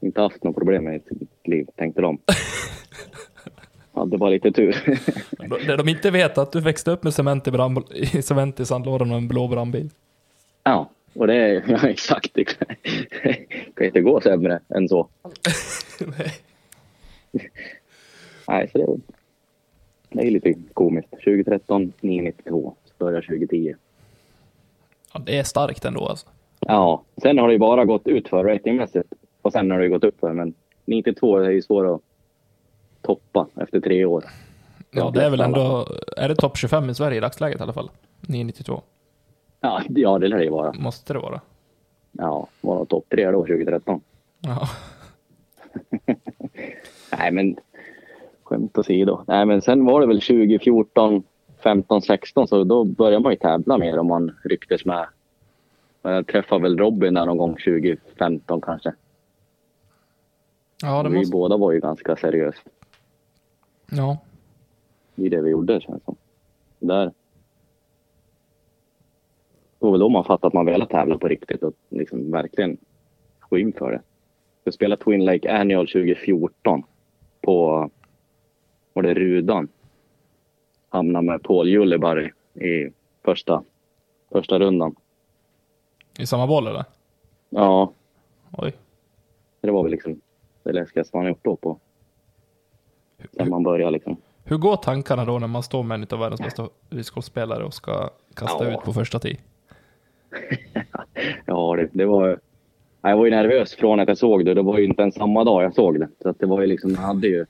[0.00, 2.18] inte haft något problem med sitt liv, tänkte de.
[4.18, 4.76] bara lite tur.
[5.66, 7.78] Det de inte vet är att du växte upp med cement i, brand,
[8.24, 9.90] cement i sandlådan och en blå brandbil.
[10.64, 12.30] ja, och det är ja, exakt.
[12.34, 12.76] Det kan,
[13.74, 15.08] kan inte gå sämre än så.
[16.00, 16.32] Nej.
[18.48, 18.86] Nej, så det,
[20.08, 21.10] det är lite komiskt.
[21.10, 22.74] 2013, 992.
[22.84, 23.74] Så börjar 2010.
[25.14, 26.26] Ja, det är starkt ändå alltså.
[26.60, 29.12] Ja, sen har det ju bara gått ut för ratingmässigt.
[29.42, 30.32] Och sen har det gått upp för.
[30.32, 32.00] Men 92 är ju svår att
[33.02, 34.24] toppa efter tre år.
[34.90, 37.72] Ja, det är väl ändå, är det topp 25 i Sverige i dagsläget i alla
[37.72, 37.90] fall?
[38.20, 38.82] 992.
[39.62, 40.72] Ja, ja det lär det ju vara.
[40.72, 41.40] Måste det vara.
[42.12, 44.00] Ja, var nog topp tre då 2013.
[44.40, 44.68] Ja.
[47.18, 47.56] Nej, men
[48.42, 49.24] skämt åsido.
[49.26, 51.22] Nej, men sen var det väl 2014,
[51.62, 55.06] 15, 16 så då började man ju tävla mer om man rycktes med.
[56.02, 58.94] Jag träffade väl Robin där någon gång 2015 kanske.
[60.82, 61.32] Ja, det vi måste...
[61.32, 62.60] båda var ju ganska seriösa
[63.90, 64.18] Ja.
[65.16, 66.16] i det vi gjorde känns det som.
[66.78, 67.12] Där.
[69.82, 72.76] Det var väl då man fattade att man ville tävla på riktigt och liksom verkligen
[73.48, 74.00] gå in för det.
[74.64, 76.82] Jag spelade Twin Lake Annual 2014
[77.40, 77.90] på,
[78.92, 79.68] var det Rudan?
[80.88, 82.92] Hamnade med Paul Julleberg i
[83.24, 83.62] första,
[84.32, 84.94] första rundan.
[86.18, 86.84] I samma boll eller?
[87.50, 87.92] Ja,
[88.58, 88.72] Oj.
[89.60, 90.20] det var väl liksom
[90.62, 91.78] det läskigaste man gjort då på
[93.36, 94.16] sen man började liksom.
[94.44, 98.10] Hur går tankarna då när man står med en av världens bästa discgolfspelare och ska
[98.34, 98.74] kasta Ja.
[98.78, 99.36] ut på första tee?
[101.46, 102.40] Ja, det, det var...
[103.02, 104.54] Jag var ju nervös från att jag såg det.
[104.54, 106.08] Det var ju inte ens samma dag jag såg det.
[106.22, 107.46] Så att det var ju liksom, jag hade ju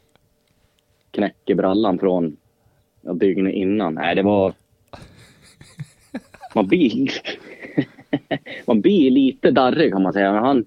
[1.10, 2.36] knäck i brallan från
[3.00, 3.94] ja, dygnet innan.
[3.94, 4.54] Nej, det var...
[6.54, 7.10] Man blir...
[8.66, 10.32] man blir lite darrig kan man säga.
[10.32, 10.64] Men han...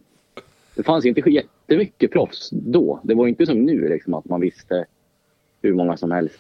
[0.76, 3.00] Det fanns inte jättemycket proffs då.
[3.04, 4.86] Det var inte som nu liksom att man visste
[5.62, 6.40] hur många som helst.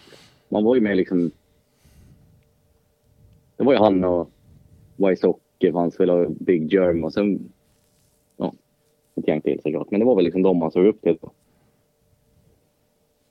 [0.49, 1.31] Man var ju med liksom...
[3.57, 4.31] Det var ju han och
[5.59, 7.51] Wysocki fanns väl Big Germ och sen...
[8.37, 8.53] Ja,
[9.15, 9.91] ett gäng till såklart.
[9.91, 11.17] Men det var väl liksom de man såg upp till.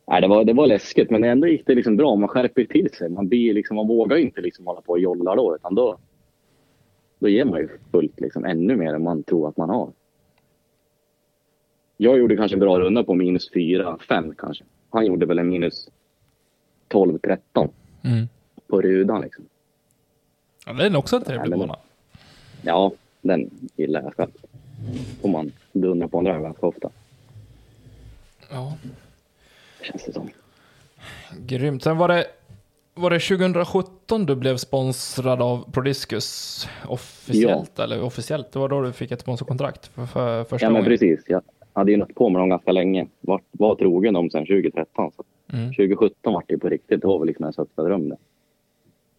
[0.07, 2.17] Nej, det var, det var läskigt, men ändå gick det liksom bra.
[2.17, 3.09] Man skärper till sig.
[3.09, 5.99] Man, blir liksom, man vågar inte liksom hålla på och jolla då, utan då,
[7.19, 9.93] då ger man ju fullt liksom, ännu mer än man tror att man har.
[11.97, 14.65] Jag gjorde kanske en bra runda på minus 4, 5 kanske.
[14.91, 15.89] Han gjorde väl en minus
[16.89, 17.69] 12, 13
[18.05, 18.27] Mm.
[18.67, 19.45] på rudan liksom.
[20.67, 21.77] Ja, det är också en trevlig bana.
[22.65, 24.31] Ja, den gillar jag själv.
[25.23, 26.91] Får man dundra på en drive ganska ofta,
[28.51, 28.77] Ja,
[29.83, 30.29] känns det som.
[31.47, 31.83] grymt.
[31.83, 32.27] Sen var det,
[32.95, 37.79] var det 2017 du blev sponsrad av Prodiscus officiellt?
[37.79, 40.85] Eller officiellt, det var då du fick ett sponsorkontrakt för, för första Ja, men gången?
[40.99, 41.21] precis.
[41.27, 43.07] Jag hade ju nått på med dem ganska länge.
[43.21, 45.13] Var, var trogen dem sedan 2013.
[45.17, 45.23] Så
[45.53, 45.67] Mm.
[45.75, 47.01] 2017 var det på riktigt.
[47.01, 48.17] Det var väl liksom en högsta dröm det.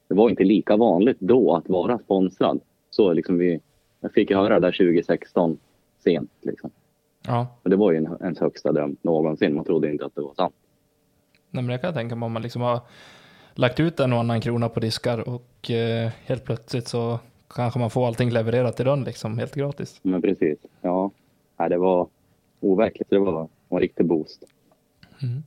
[0.08, 2.60] Det var inte lika vanligt då att vara sponsrad.
[2.96, 3.60] Så liksom vi,
[4.00, 5.58] jag fick höra det där 2016
[6.04, 6.32] sent.
[6.42, 6.72] Liksom.
[7.28, 9.56] Ja, Och det var ju en, ens högsta dröm någonsin.
[9.56, 10.56] Man trodde inte att det var sant.
[11.50, 12.80] Nej, men jag kan tänka mig om man liksom har
[13.54, 17.90] lagt ut en och annan krona på diskar och eh, helt plötsligt så kanske man
[17.90, 20.00] får allting levererat i dörren liksom helt gratis.
[20.04, 20.58] Men precis.
[20.82, 21.12] Ja,
[21.58, 22.08] Nej, det var
[22.60, 23.10] overkligt.
[23.10, 24.44] Det var en riktig boost.
[25.24, 25.44] Mm.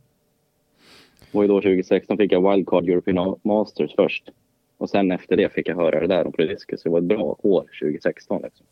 [1.33, 4.31] Och då 2016 fick jag Wildcard European Masters först.
[4.79, 6.83] Och sen efter det fick jag höra det där om Prediscus.
[6.83, 8.43] Det var ett bra år 2016.
[8.43, 8.67] Liksom.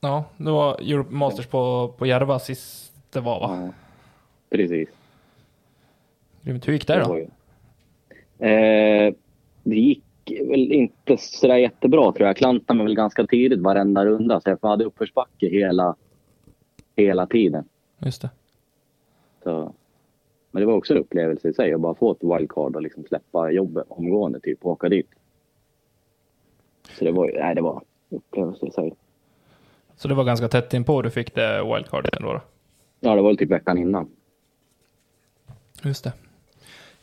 [0.00, 3.58] Ja, det var Europe Masters på, på Järva sist det var va?
[3.62, 3.72] Ja,
[4.50, 4.88] precis.
[6.42, 6.68] Grymt.
[6.68, 7.16] Hur gick det då?
[8.46, 9.14] Eh,
[9.62, 10.04] det gick
[10.50, 12.28] väl inte sådär jättebra tror jag.
[12.28, 14.40] Jag klantade mig väl ganska tidigt varenda runda.
[14.40, 15.96] Så jag hade uppförsbacke hela,
[16.96, 17.64] hela tiden.
[17.98, 18.30] Just det.
[19.42, 19.74] Så,
[20.52, 23.04] men det var också en upplevelse i sig att bara få ett wildcard och liksom
[23.04, 25.08] släppa jobbet omgående typ och åka dit.
[26.98, 28.94] Så det var nej det var en upplevelse i sig.
[29.96, 32.40] Så det var ganska tätt inpå du fick det wildcardet ändå då?
[33.00, 34.10] Ja, det var typ veckan innan.
[35.82, 36.12] Just det.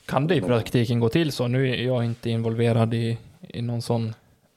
[0.06, 1.48] Kan det i praktiken gå till så?
[1.48, 4.14] Nu är jag inte involverad i, i någon sån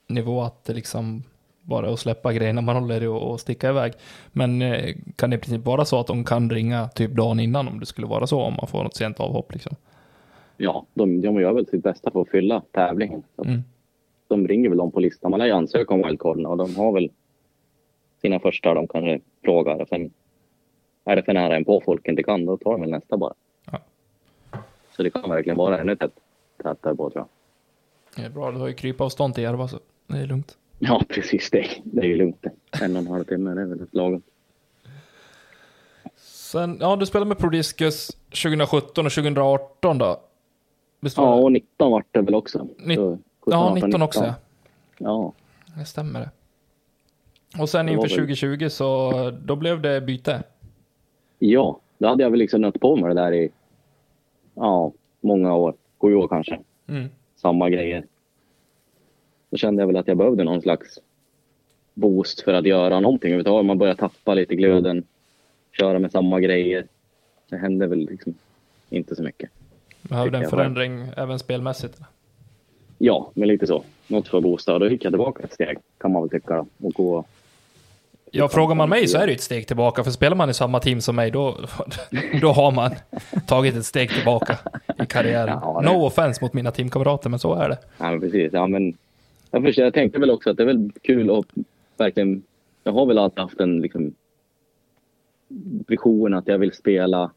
[0.07, 1.23] nivå att det liksom
[1.63, 3.93] bara att släppa grejerna man håller i och, och sticka iväg.
[4.31, 7.67] Men eh, kan det i princip vara så att de kan ringa typ dagen innan
[7.67, 9.75] om det skulle vara så om man får något sent avhopp liksom?
[10.57, 13.23] Ja, de, de gör väl sitt bästa för att fylla tävlingen.
[13.35, 13.63] Så Mm.
[14.27, 15.31] De ringer väl dem på listan.
[15.31, 17.09] Man lär ju ansöka om wildcarden och de har väl
[18.21, 19.81] sina första de kanske frågar.
[19.81, 20.11] Och sen
[21.05, 23.33] är det för nära en på folk inte kan, då tar de väl nästa bara.
[23.71, 23.79] Ja.
[24.95, 26.19] Så det kan verkligen vara ännu tätt,
[26.63, 27.27] tätare på tror jag.
[28.15, 30.57] Det är bra, du har ju krypavstånd till Järva så det är lugnt.
[30.79, 31.49] Ja, precis.
[31.51, 32.45] Det, det är ju lugnt.
[32.81, 34.21] En och en halv timme, det är väl lagom.
[36.15, 40.21] Sen, ja, du spelade med Prodiscus 2017 och 2018 då?
[41.15, 42.59] Ja, och 19 vart det väl också.
[42.59, 44.33] Så, 17, Ja, 18, 19 också ja.
[44.97, 45.33] Ja,
[45.79, 46.29] Det stämmer det.
[47.61, 49.11] Och sen inför var väl- 2020 så
[49.43, 50.43] då blev det byte.
[51.39, 53.49] ja, då hade jag väl liksom nött på mig det där i
[54.55, 55.73] ja, många år.
[56.01, 56.59] Sju år kanske.
[56.87, 57.07] Mm.
[57.35, 58.05] Samma grejer.
[59.53, 60.99] Då kände jag väl att jag behövde någon slags
[61.93, 63.65] boost för att göra någonting överhuvudtaget.
[63.65, 65.03] Man börjar tappa lite glöden.
[65.71, 66.85] Köra med samma grejer.
[67.49, 68.33] Det hände väl liksom
[68.89, 69.49] inte så mycket.
[70.01, 71.97] Behövde en förändring även spelmässigt.
[72.97, 73.83] Ja, men lite så.
[74.07, 74.79] Något för att boosta.
[74.79, 76.65] Då gick jag tillbaka ett steg, kan man väl tycka.
[76.77, 77.25] Och gå...
[78.31, 80.03] Ja, frågar man mig så är det ett steg tillbaka.
[80.03, 81.57] För spelar man i samma team som mig, då,
[82.41, 82.91] då har man
[83.47, 84.57] tagit ett steg tillbaka
[85.03, 85.59] i karriären.
[85.61, 87.77] Ja, det- No offense mot mina teamkamrater, men så är det.
[87.97, 88.53] Ja, men precis.
[88.53, 88.93] Ja, men
[89.53, 91.45] jag, förstår, jag tänkte väl också att det är väl kul att
[91.97, 92.43] verkligen...
[92.83, 94.13] Jag har väl alltid haft en liksom,
[95.87, 97.31] vision att jag vill spela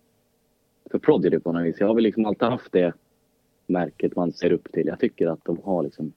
[0.90, 1.76] för Prodigy på något vis.
[1.80, 2.92] Jag har väl liksom alltid haft det
[3.66, 4.86] märket man ser upp till.
[4.86, 6.12] Jag tycker att de har liksom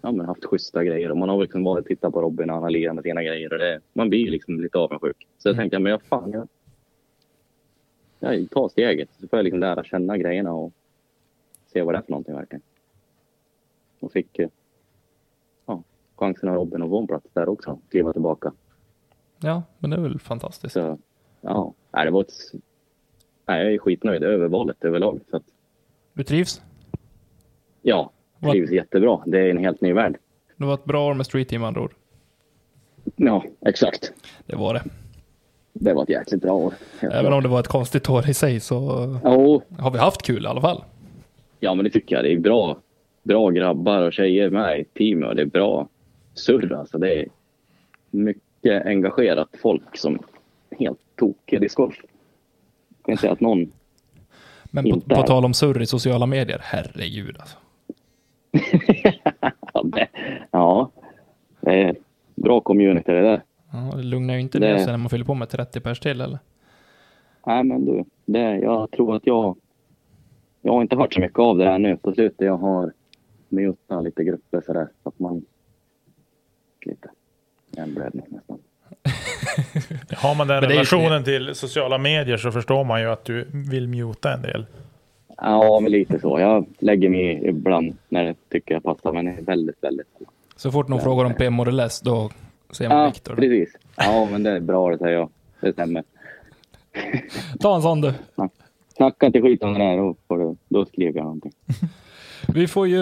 [0.00, 2.54] ja, men haft schyssta grejer och man har liksom varit och tittat på Robin när
[2.54, 5.26] han har lirat med sina grejer och det, man blir liksom lite avundsjuk.
[5.38, 6.48] Så jag tänkte, men jag fan, jag,
[8.18, 10.72] jag tar steget så får jag liksom lära känna grejerna och
[11.66, 12.62] se vad det är för någonting verkligen.
[14.00, 14.48] Och fick eh,
[16.22, 18.52] chansen av Robin få en plats där också, kliva tillbaka.
[19.40, 20.72] Ja, men det är väl fantastiskt.
[20.74, 20.98] Så
[21.40, 22.32] ja, nej, det var ett,
[23.46, 25.20] nej, jag är skitnöjd över valet överlag.
[25.30, 25.42] Så att,
[26.12, 26.62] Du trivs?
[27.82, 29.20] ja, trivs jättebra.
[29.26, 30.16] Det är en helt ny värld.
[30.56, 31.92] Det var ett bra år med Street Team andra ord.
[33.16, 34.12] Ja, exakt.
[34.46, 34.82] Det var det.
[35.72, 36.74] Det var ett jäkligt bra år.
[37.00, 37.32] Även klart.
[37.34, 38.76] om det var ett konstigt år i sig så
[39.24, 40.84] Jo, har vi haft kul i alla fall.
[41.60, 42.24] ja, men det tycker jag.
[42.24, 42.76] Det är bra,
[43.22, 45.88] bra grabbar och tjejer med i teamet och det är bra
[46.34, 46.72] surr.
[46.72, 47.26] Alltså, det är
[48.10, 50.18] mycket engagerat folk som
[50.78, 51.96] helt tokiga i discgolf.
[52.98, 53.72] Jag kan säga att någon
[54.64, 57.56] Men på, på tal om surr i sociala medier, herregud alltså.
[59.72, 60.08] ja, det,
[60.50, 60.90] ja,
[61.60, 61.96] det är
[62.34, 63.42] bra community det där.
[63.72, 66.00] Ja, det lugnar ju inte Det- ner sig när man fyller på med 30 pers
[66.00, 66.38] till eller?
[67.46, 69.56] Nej, men du, det, jag tror att jag...
[70.64, 72.40] Jag har inte hört så mycket av det här nu på slutet.
[72.46, 72.92] Jag har
[73.48, 75.44] mutat lite grupper sådär så att man...
[76.82, 77.08] Lite
[77.76, 78.58] hjärnblödning nästan.
[80.16, 83.06] Har man den Men det är ju- relationen till sociala medier så förstår man ju
[83.10, 84.66] att du vill muta en del.
[85.36, 86.40] Ja, men lite så.
[86.40, 90.06] Jag lägger mig ibland när jag tycker jag passar, men det är väldigt, väldigt...
[90.56, 92.30] Så fort någon frågar om PM Model S, då
[92.72, 93.34] ser man Ja, Viktor.
[93.36, 93.76] precis.
[93.96, 95.30] Ja, men det är bra det säger jag.
[95.60, 96.04] Det stämmer.
[97.60, 98.12] Ta en sån du.
[98.96, 101.52] Snacka inte skit om det där, då, får du, då skriver jag någonting.
[102.54, 103.00] Vi får ju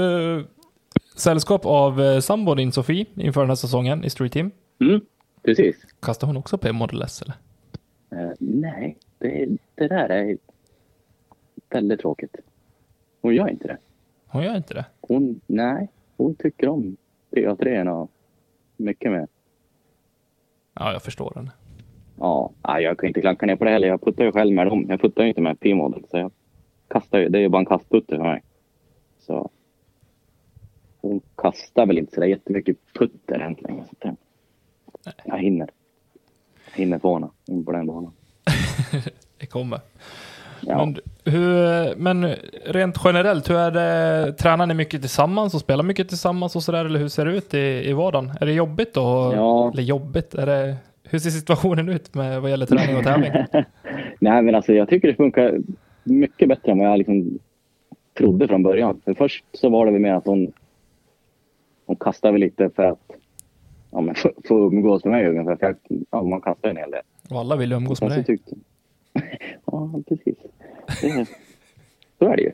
[1.21, 4.51] sällskap av eh, sambon din Sofie inför den här säsongen i Street Team.
[4.81, 5.01] Mm,
[5.43, 5.87] precis.
[6.01, 7.35] Kastar hon också PM Model S eller?
[8.25, 10.37] Eh, nej, det, det där är
[11.71, 12.37] väldigt tråkigt.
[13.23, 13.77] Hon gör inte det.
[14.27, 14.85] Hon gör inte det.
[15.01, 16.97] Hon, nej, hon tycker om
[17.31, 18.11] PA3 och
[18.77, 19.27] mycket mer.
[20.75, 21.51] Ja, jag förstår henne.
[22.19, 23.89] Ja, jag kan inte klanka ner på det heller.
[23.89, 24.87] Jag puttar ju själv med dem.
[24.89, 26.05] Jag puttar ju inte med P-model.
[26.11, 26.33] Så jag
[26.89, 27.29] kastar ju.
[27.29, 28.43] Det är ju bara en kastputter för mig.
[29.19, 29.51] Så.
[31.01, 33.57] Hon kastar väl inte så där jättemycket putter än.
[33.57, 34.15] Så det,
[35.25, 35.71] jag hinner.
[36.71, 38.13] Jag hinner få henne in på den banan.
[39.39, 39.81] Det kommer.
[40.61, 40.85] Ja.
[40.85, 42.35] Men, hur, men
[42.65, 44.33] rent generellt, hur är det?
[44.33, 46.85] Tränar ni mycket tillsammans och spelar mycket tillsammans och sådär?
[46.85, 48.33] Eller hur ser det ut i, i vardagen?
[48.41, 49.33] Är det jobbigt då?
[49.35, 49.71] Ja.
[49.73, 50.35] Eller jobbigt?
[50.35, 53.33] Är det, hur ser situationen ut med vad gäller träning och tävling?
[54.21, 55.59] Nej, men alltså jag tycker det funkar
[56.05, 57.39] mycket bättre än vad jag liksom
[58.19, 59.01] trodde från början.
[59.05, 60.53] För först så var det väl mer att hon,
[61.91, 62.99] hon kastade väl lite för att
[63.91, 65.57] ja, men få, få umgås med mig ungefär.
[65.57, 65.77] För jag,
[66.11, 67.03] ja, man kastar en hel del.
[67.31, 68.25] Och alla vill umgås med dig.
[68.25, 68.55] tyckte...
[69.65, 70.37] ja, precis.
[71.03, 71.27] Det,
[72.19, 72.53] så är det ju.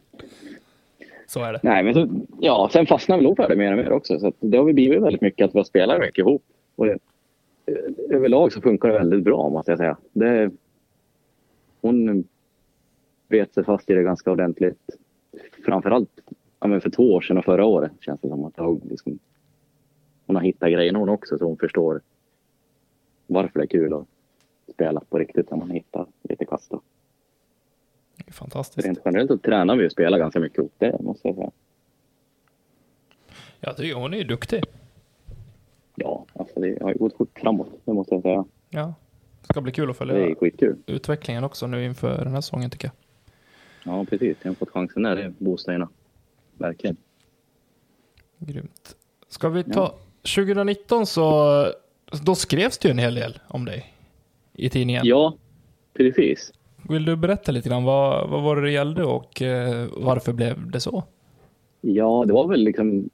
[1.27, 1.61] Så är det.
[1.63, 2.09] Nej, men så,
[2.41, 4.19] ja, sen fastnade väl hon för det mer och mer också.
[4.19, 6.43] Så det har väl blivit väldigt mycket att vi har spelat mycket ihop.
[6.77, 6.99] Och det,
[8.11, 9.97] överlag så funkar det väldigt bra måste jag säga.
[10.13, 10.51] Det,
[11.81, 12.25] hon
[13.29, 14.91] bet sig fast i det ganska ordentligt.
[15.65, 16.21] Framförallt
[16.67, 19.19] ja, men för två år sedan och förra året känns det som att hon, liksom,
[20.27, 22.01] hon har hittat grejerna hon också så hon förstår
[23.27, 24.07] varför det är kul att
[24.75, 26.71] spela på riktigt när man hittar lite kast.
[28.17, 28.87] Det är fantastiskt.
[28.87, 30.73] Rent generellt så tränar vi och spelar ganska mycket ihop.
[30.79, 31.51] Det måste jag säga.
[33.61, 34.65] Jag tycker hon är ju duktig.
[35.95, 37.81] Ja, alltså det har ju gått fort framåt.
[37.85, 38.45] Det måste jag säga.
[38.71, 38.95] Ja.
[39.41, 40.37] Det ska bli kul att följa
[40.87, 42.95] utvecklingen också nu inför den här säsongen tycker jag.
[43.95, 44.37] Ja, precis.
[44.43, 45.33] Jag har fått chansen där.
[45.39, 45.89] Boostar ena.
[46.59, 46.97] Verkligen.
[48.39, 48.97] Grymt.
[49.29, 49.95] Ska vi ta...
[50.37, 51.67] 2019 så...
[52.25, 53.95] Då skrevs det ju en hel del om dig.
[54.53, 55.03] I tidningen.
[55.05, 55.37] Ja,
[55.95, 56.53] precis.
[56.89, 60.71] Vill du berätta lite grann, vad, vad var det det gällde och eh, varför blev
[60.71, 61.05] det så?
[61.81, 63.11] Ja, det var väl liksom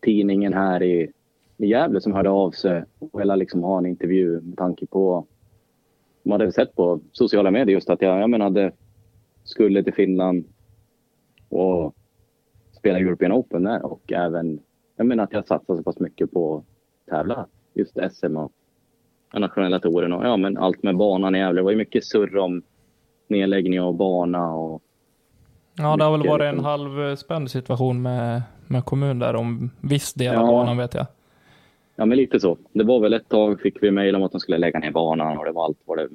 [0.00, 1.12] tidningen här i,
[1.56, 5.26] i Gävle som hörde av sig och ville liksom ha en intervju med tanke på...
[6.22, 8.72] Man hade sett på sociala medier just att jag, jag menade,
[9.44, 10.44] skulle till Finland
[11.48, 11.94] och
[12.82, 14.60] spela European Open där och även
[14.96, 16.64] jag menar att jag satsade så pass mycket på att
[17.10, 18.52] tävla just SM och
[19.34, 21.58] nationella touren och ja, men allt med banan i Gävle.
[21.60, 22.62] Det var ju mycket surr om
[23.28, 24.82] nedläggning av bana och
[25.76, 30.34] Ja, det har väl varit en halvspänd situation med, med kommun där om viss del
[30.36, 30.46] av Ja.
[30.46, 31.06] banan vet jag.
[31.96, 32.58] Ja, men lite så.
[32.72, 35.38] Det var väl ett tag fick vi mejl om att de skulle lägga ner banan
[35.38, 36.08] och det var allt vad det,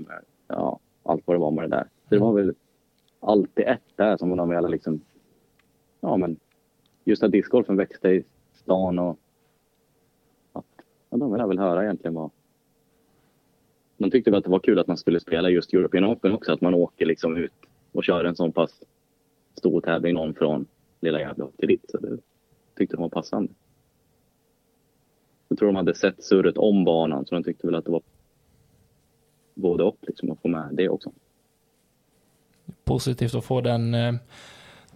[0.48, 1.84] ja, allt vad det var med det där.
[1.84, 2.54] Så det var väl
[3.20, 5.02] allt i ett där som de ville liksom,
[6.02, 6.38] ja men
[7.08, 9.20] just att discgolfen växte i stan och
[10.54, 10.66] att,
[11.10, 12.32] ja, de ville väl höra egentligen vad
[13.98, 16.54] de tyckte väl att det var kul att man skulle spela just European Open också,
[16.54, 17.54] att man åker liksom ut
[17.92, 18.84] och kör en sån pass
[19.56, 20.66] stor tävling någon från
[21.00, 21.86] lilla Gävle upp till dit.
[21.90, 22.18] Så det
[22.76, 23.52] tyckte de var passande.
[25.48, 28.02] Jag tror de hade sett surret om banan så de tyckte väl att det var
[29.54, 31.12] både och liksom att få med det också.
[32.84, 34.14] Positivt att få den, eh,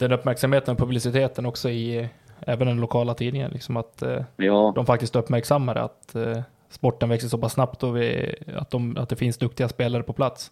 [0.02, 2.10] den uppmärksamheten och publiciteten också i
[2.40, 3.52] även den lokala tidningen.
[3.52, 7.98] Liksom att eh, Ja, de faktiskt uppmärksammar att eh, sporten växer så pass snabbt och
[7.98, 10.52] vi, att, de, att det finns duktiga spelare på plats.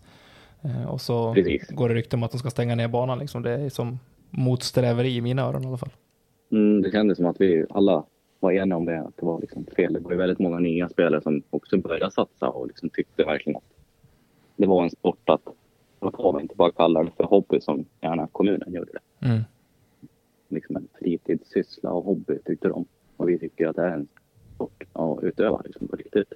[0.61, 1.69] Eh, och så Precis.
[1.69, 3.19] går det rykte om att de ska stänga ner banan.
[3.19, 3.41] Liksom.
[3.41, 5.89] Det är som motsträveri i mina öron i alla fall.
[6.51, 8.03] mm, det kändes som att vi alla
[8.39, 9.93] var eniga om det, att det var liksom fel.
[9.93, 13.57] Det var ju väldigt många nya spelare som också började satsa och liksom tyckte verkligen
[13.57, 13.63] att
[14.55, 15.41] det var en sport att
[15.99, 19.25] man får inte bara kalla det för hobby som gärna kommunen gjorde det.
[19.27, 19.41] Mm.
[20.47, 22.85] Liksom en fritidssyssla och hobby tyckte de.
[23.17, 24.07] Och vi tycker att det är en
[24.55, 26.33] sport att utöva liksom på riktigt.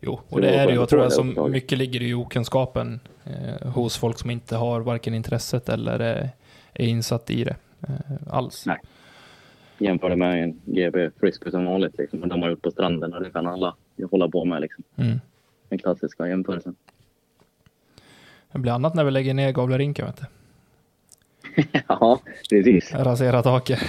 [0.00, 0.78] Jo, och det är det ju.
[0.78, 5.14] Jag tror att som mycket ligger i okunskapen eh, hos folk som inte har varken
[5.14, 6.28] intresset eller eh,
[6.74, 7.56] är insatt i det
[7.88, 8.66] eh, alls.
[8.66, 8.78] Nej.
[9.78, 11.98] Jämför det med en GB frisbee som vanligt.
[11.98, 12.28] Liksom.
[12.28, 13.76] De har gjort på stranden och det kan alla
[14.10, 14.60] hålla på med.
[14.60, 14.84] Liksom.
[14.96, 15.20] Mm.
[15.68, 16.76] Den klassiska jämförelsen.
[18.52, 20.26] Det blir annat när vi lägger ner Gavlerinken, vet du.
[21.88, 22.92] ja, precis.
[22.94, 23.80] Rasera taket.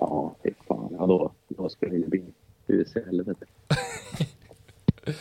[0.00, 0.96] Ja, fy fan.
[0.98, 2.22] Ja, då, då skulle det bli
[2.66, 3.44] hus i helvete.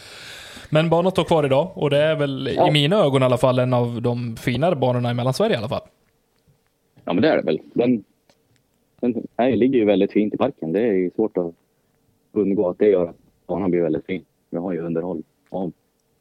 [0.70, 2.67] Men banan står kvar idag och det är väl Ja.
[2.67, 5.70] i mina ögon i alla fall en av de finare banorna i Mellansverige i alla
[5.70, 5.82] fall.
[7.06, 7.60] Ja, men det är det väl.
[7.74, 8.04] Den,
[9.00, 10.72] den här ligger ju väldigt fint i parken.
[10.72, 11.54] Det är ju svårt att
[12.32, 13.15] undgå att det gör att
[13.48, 14.26] banan blir väldigt fin.
[14.50, 15.72] Vi har ju underhåll av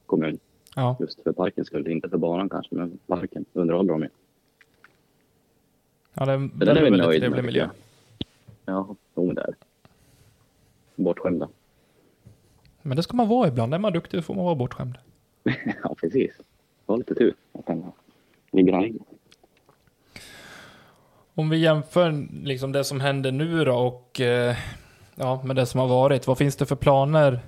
[0.07, 0.39] kommunen
[0.77, 0.97] Ja.
[1.01, 1.89] just för parkens skull.
[1.89, 4.09] Inte för banan kanske, men parken underhåller de ju.
[6.15, 7.69] Ja, det är Det en där är vi väldigt trevlig miljö.
[8.65, 9.55] Ja, jo, det är det.
[11.03, 11.49] Bortskämda.
[12.83, 13.75] Men det ska man vara ibland.
[13.75, 14.99] Är man duktig får man vara bortskämd.
[15.83, 16.37] ja, precis.
[16.37, 16.43] Det
[16.87, 17.35] var lite tur
[18.51, 18.99] ligger han.
[21.35, 24.57] Om vi jämför liksom det som händer nu då och eh,
[25.15, 26.27] ja, med det som har varit.
[26.27, 27.41] Vad finns det för planer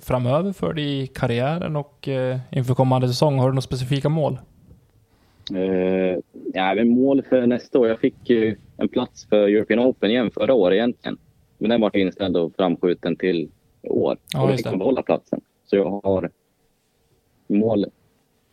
[0.00, 3.38] framöver för dig i karriären och eh, inför kommande säsong?
[3.38, 4.38] Har du några specifika mål?
[5.52, 6.18] Uh,
[6.54, 7.88] ja, men mål för nästa år.
[7.88, 11.18] Jag fick ju en plats för European Open igen förra året egentligen.
[11.58, 13.50] Men den var inställd och framskjuten till
[13.82, 14.16] år.
[14.32, 15.40] Ja, och just fick jag behålla platsen.
[15.64, 16.30] Så jag har
[17.46, 17.86] mål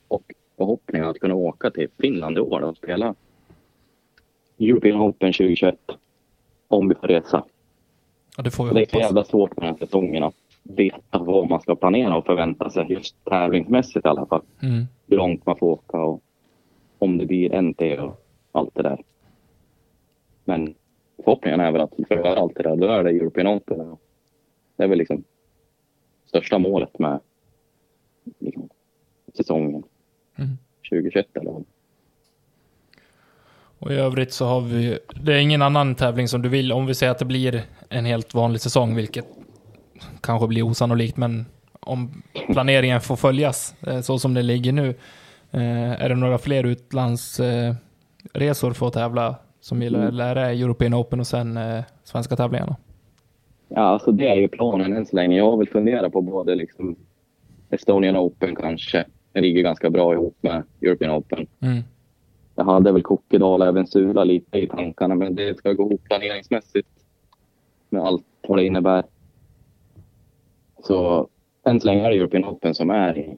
[0.08, 3.16] och förhoppning att kunna åka till Finland i år och spela
[4.60, 5.76] European Open 2021.
[6.68, 7.44] Om vi får resa.
[8.38, 10.24] Ja, det får vi Det är så jävla svårt med den här säsongen
[10.64, 14.42] veta vad man ska planera och förvänta sig just tävlingsmässigt i alla fall.
[14.62, 14.86] Mm.
[15.08, 16.22] Hur långt man får åka och
[17.00, 19.04] om det blir NT och allt det där.
[20.46, 20.76] Men
[21.16, 23.98] förhoppningen är väl att för att göra allt det där, då är det European Open.
[24.76, 25.24] Det är väl liksom
[26.26, 27.20] största målet med
[28.40, 28.70] liksom,
[29.38, 29.84] säsongen
[30.40, 30.58] Mm.
[30.90, 31.66] 2021 eller vad.
[33.80, 36.86] Och i övrigt så har vi, det är ingen annan tävling som du vill, om
[36.86, 39.26] vi säger att det blir en helt vanlig säsong, vilket
[40.22, 41.46] kanske blir osannolikt, men
[41.80, 42.22] om
[42.52, 44.90] planeringen får följas eh, så som det ligger nu,
[45.52, 50.10] eh, är det några fler utlandsresor för att tävla som gillar, Mm.
[50.10, 52.76] eller är European Open och sen eh, svenska tävlingarna?
[53.68, 55.38] Ja, alltså det är ju planen än så länge.
[55.38, 56.96] Jag har väl funderat på både liksom
[57.70, 59.06] Estonian Open kanske.
[59.34, 61.48] Det ligger ganska bra ihop med European Open.
[61.60, 61.84] Mm.
[62.56, 66.04] Jag hade väl Kokkedal och även Sula lite i tankarna, men det ska gå ihop
[66.04, 66.88] planeringsmässigt
[67.90, 69.04] med allt vad det innebär.
[70.82, 71.28] Så
[71.64, 73.38] än så länge är det European Open som är i,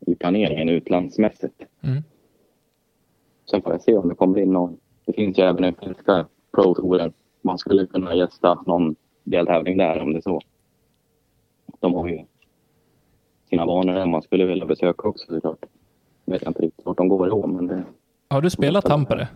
[0.00, 1.62] i planeringen utlandsmässigt.
[1.80, 2.02] Mm.
[3.50, 4.78] Sen får jag se om det kommer in någon.
[5.04, 7.12] Det finns ju även en finska Pro Touren.
[7.42, 10.40] Man skulle kunna gästa någon deltävling där om det är så.
[11.80, 12.24] De har ju
[13.50, 15.64] sina banor där man skulle vilja besöka också såklart.
[16.24, 17.82] Jag vet inte riktigt vart de går i år, men det,
[18.28, 19.28] Har du spelat Tampere?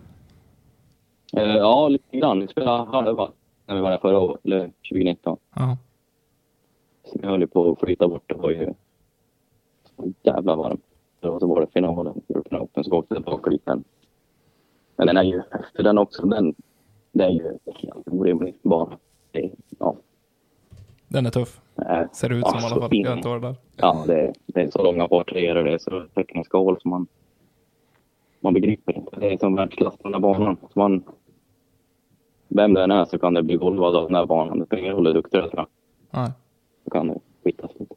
[1.37, 2.39] eh, ja, lite grann.
[2.39, 3.31] Vi spelade halva
[3.65, 5.37] när vi var där förra året, eller 2019.
[5.55, 5.77] Ja.
[7.05, 8.23] Så vi höll på att flytta bort.
[8.29, 8.73] Det var ju
[9.97, 10.83] så jävla varmt.
[11.21, 13.61] Och så var det finalen, European Open, så åkte tillbaka dit.
[13.65, 13.83] Men,
[14.95, 16.55] men den är ju, efter den också, den,
[17.11, 18.97] det är ju helt orimlig bana.
[19.31, 19.95] Det, ja,
[21.07, 21.61] Den är tuff.
[21.75, 22.89] är, Ser det ut som i alla så fall.
[22.91, 23.55] Jag har inte varit där.
[23.77, 26.89] ja, det, det är så långa par treor och det är så tekniska hål som
[26.89, 27.07] man,
[28.39, 29.19] man begriper inte.
[29.19, 30.57] Det är som världsklass på den här banan.
[30.73, 31.03] Så man,
[32.47, 34.59] vem det än är så kan det bli golvad av den här banan.
[34.59, 35.49] Det spelar ingen roll hur duktig du är.
[35.53, 35.67] jag.
[36.11, 36.31] Nej.
[36.91, 37.95] Kan det skitas lite.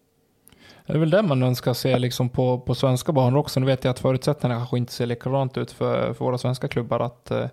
[0.87, 3.61] Det är väl det man önskar se liksom på, på svenska banor också.
[3.61, 7.01] Nu vet jag att förutsättningarna kanske inte ser likadant ut för, för våra svenska klubbar
[7.01, 7.47] att eh,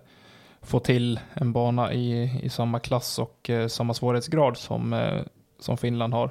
[0.62, 5.22] få till en bana i, i samma klass och eh, samma svårighetsgrad som, eh,
[5.58, 6.30] som Finland har.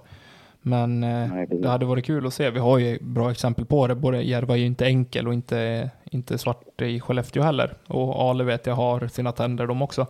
[0.61, 2.49] Men eh, Nej, det hade varit kul att se.
[2.49, 3.95] Vi har ju bra exempel på det.
[3.95, 7.73] Både Järva är ju inte enkel och inte, inte svart i Skellefteå heller.
[7.87, 10.07] Och Ale vet jag har sina tänder de också.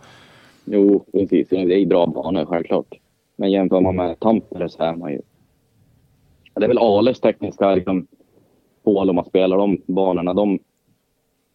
[0.65, 1.49] Jo, precis.
[1.49, 2.95] Det är bra banor, självklart.
[3.35, 5.21] Men jämför man med Tampere så är man ju...
[6.53, 8.07] Ja, Det är väl Ales tekniska liksom,
[8.83, 10.33] hål om man spelar de banorna.
[10.33, 10.59] De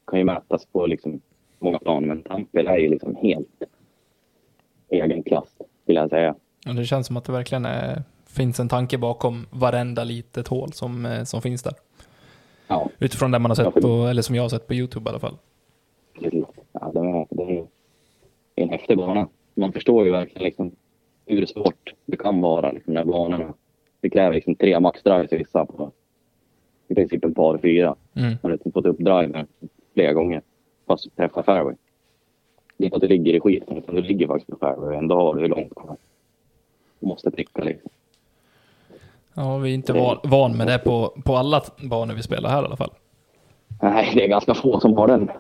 [0.06, 1.20] kan ju mätas på liksom,
[1.58, 3.62] många plan, men Tampere är ju liksom helt
[4.88, 5.48] egen klass,
[5.84, 6.34] vill jag säga.
[6.68, 10.72] Och det känns som att det verkligen är, finns en tanke bakom varenda litet hål
[10.72, 11.74] som, eh, som finns där.
[12.68, 15.08] Ja, Utifrån det man har sett Ja, på, eller som jag har sett på YouTube
[15.08, 15.36] i alla fall.
[16.20, 16.30] Ja,
[16.92, 17.66] det, är, det är
[18.62, 19.28] en häftig bana.
[19.54, 20.72] Man förstår ju verkligen liksom,
[21.34, 23.54] hur svårt det kan vara, liksom, de här banorna.
[24.00, 25.92] Det kräver liksom tre maxdrives vissa på
[26.88, 27.96] i princip en par fyra.
[28.14, 28.28] Mm.
[28.28, 29.46] Man har liksom fått upp driven
[29.94, 30.42] flera gånger
[30.86, 31.74] fast du träffar fairway.
[32.76, 35.14] Det är inte att du ligger i skiten utan du ligger faktiskt på fairway ändå
[35.14, 35.96] har du hur långt kvar.
[37.00, 37.90] Du måste pricka liksom.
[39.34, 42.62] Ja, vi är inte van, van med det på, på alla banor vi spelar här
[42.62, 42.90] i alla fall.
[43.82, 45.30] Nej, det är ganska få som har den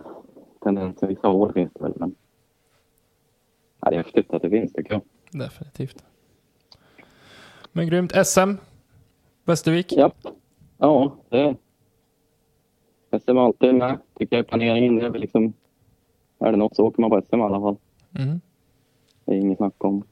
[0.60, 1.08] tendensen.
[1.08, 2.14] Vissa hål finns det väl, men
[3.80, 5.02] ja, det är häftigt att det finns tycker jag.
[5.30, 6.04] Definitivt.
[7.72, 8.12] Men grymt.
[8.26, 8.54] SM.
[9.44, 9.92] Västervik.
[9.92, 10.12] Ja,
[10.78, 11.56] ja det
[13.10, 13.98] SM är alltid med.
[14.18, 15.52] Tycker jag planeringen det är väl liksom
[16.40, 17.76] är det något så åker man på SM i alla fall.
[18.18, 18.40] Mm.
[19.24, 20.04] Det är inget snack om.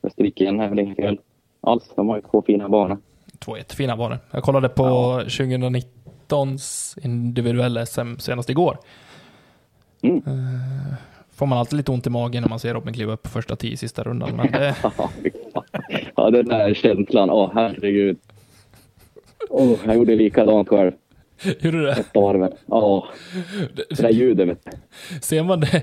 [0.00, 1.20] Västervik igen är väl inget fel
[1.60, 1.92] alls.
[1.96, 2.98] De har ju två fina banor.
[3.38, 4.18] Två jättefina banor.
[4.30, 4.82] Jag kollade på
[5.20, 8.78] 2019s individuella SM senast igår.
[10.02, 10.16] Mm.
[10.16, 10.94] Eh,
[11.36, 13.56] Får man alltid lite ont i magen när man ser Robin kliva upp på första
[13.56, 14.36] tio sista rundan.
[14.36, 14.74] Men det,
[16.16, 17.30] Ja, den där känslan.
[17.30, 18.18] Åh, herregud.
[19.50, 20.92] Åh, jag gjorde likadant själv.
[21.60, 21.92] Gjorde du det?
[21.92, 22.52] Ett varv.
[22.66, 23.06] Ja,
[23.88, 24.48] det där ljudet.
[24.48, 24.68] Vet.
[25.24, 25.82] Ser man det,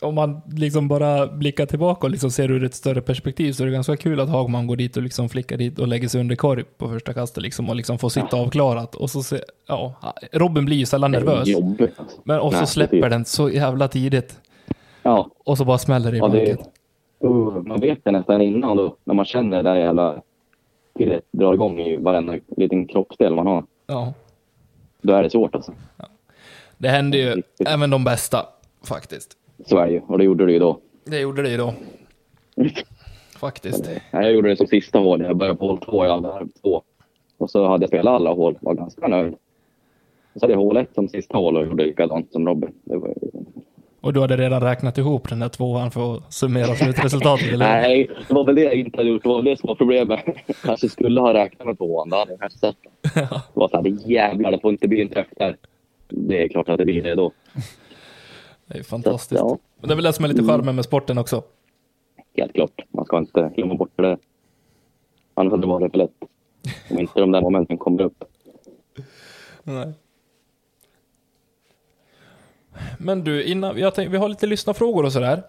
[0.00, 3.66] om man liksom bara blickar tillbaka och liksom ser ur ett större perspektiv så är
[3.66, 6.36] det ganska kul att Hagman går dit och liksom flickar dit och lägger sig under
[6.36, 8.94] korg på första kastet liksom och liksom får sitta avklarat.
[8.94, 9.94] Och så ser, ja,
[10.32, 11.48] Robin blir ju sällan nervös.
[11.56, 11.88] Alltså.
[12.24, 14.38] Men och så släpper den så jävla tidigt.
[15.10, 16.56] Ja, Och så bara smäller det i ja det,
[17.24, 18.96] uh, man vet det nästan innan då.
[19.04, 20.22] När man känner det där jävla
[20.98, 23.64] pirret drar igång i varenda liten kroppsdel man har.
[23.86, 24.12] Ja.
[25.02, 25.72] Då är det svårt alltså.
[26.78, 27.68] Det hände ju Riktigt.
[27.68, 28.46] även de bästa
[28.84, 29.36] faktiskt.
[29.66, 30.00] Så är det ju.
[30.00, 30.80] Och det gjorde det ju då.
[31.04, 31.74] Det gjorde det ju då.
[33.38, 33.84] Faktiskt.
[33.84, 35.20] Nej, Jag gjorde det som sista hål.
[35.22, 36.82] Jag började på hål två, jag hade två.
[37.38, 39.34] Och så hade jag spelat alla hål, var ganska nöjd.
[40.32, 42.70] Och så hade jag hål ett som sista hål och gjorde likadant som Robin.
[42.84, 43.14] Det var,
[44.00, 47.68] Och du hade redan räknat ihop den där tvåan för att summera slutresultatet, eller?
[47.80, 49.22] nej, det var väl det jag inte hade gjort.
[49.22, 50.20] Det var väl det som var problemet.
[50.64, 52.08] kanske skulle ha räknat med tvåan.
[52.10, 53.10] Då hade jag kanske sett det.
[53.20, 55.56] Det var så här, jävlar, det får inte bli en träff där.
[56.08, 57.32] Det är klart att det blir det då.
[58.66, 59.40] Det är Så, fantastiskt.
[59.40, 61.42] ja, Men det är väl det som är lite charmen med sporten också.
[62.36, 62.80] helt klart.
[62.90, 64.18] Man ska inte glömma bort det.
[65.34, 66.10] Annars hade det varit för lätt.
[66.90, 68.24] Om inte de där momenten kommer upp.
[69.62, 69.92] Nej.
[72.98, 75.42] Men du, innan, jag tänkte, vi har lite lyssnarfrågor och sådär.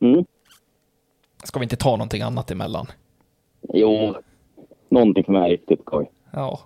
[0.00, 0.24] Mm.
[1.44, 2.86] Ska vi inte ta någonting annat emellan?
[3.74, 4.14] Jo,
[4.88, 6.10] någonting som är riktigt skoj.
[6.30, 6.60] Ja.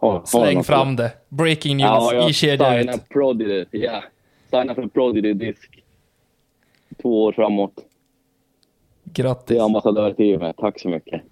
[0.00, 1.12] Du Släng fram det.
[1.28, 3.08] Breaking news Ja, jag i kedja signar ut.
[3.08, 3.64] Prodigy.
[3.70, 4.02] Ja,
[4.50, 5.82] signar för Prodigy disk.
[7.02, 7.74] Två år framåt.
[9.04, 9.56] Det Grattis.
[9.56, 10.56] är ambassadörteamet.
[10.56, 11.22] Tack så mycket.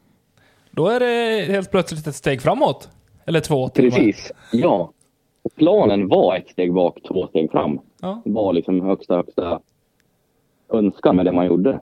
[0.71, 2.89] Då är det helt plötsligt ett steg framåt.
[3.27, 3.91] Eller två till.
[3.91, 4.33] Precis.
[4.53, 4.93] Ja.
[5.55, 7.81] Planen var ett steg bak, två steg fram.
[8.01, 9.61] Ja, Det var liksom högsta, högsta
[10.69, 11.81] önskan med det man gjorde.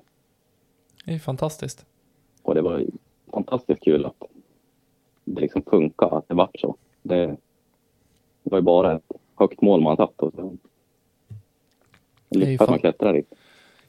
[1.05, 1.87] det är fantastiskt.
[2.43, 2.85] Och det var
[3.33, 4.23] fantastiskt kul att
[5.25, 6.77] det liksom funkar, att det vart så.
[7.03, 7.37] Det, det
[8.51, 10.57] var ju bara ett högt mål man satt och så
[12.59, 13.33] fan- man klättra dit.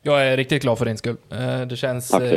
[0.01, 1.17] Jag är riktigt glad för din skull.
[1.31, 2.27] Eh, Det känns Tack så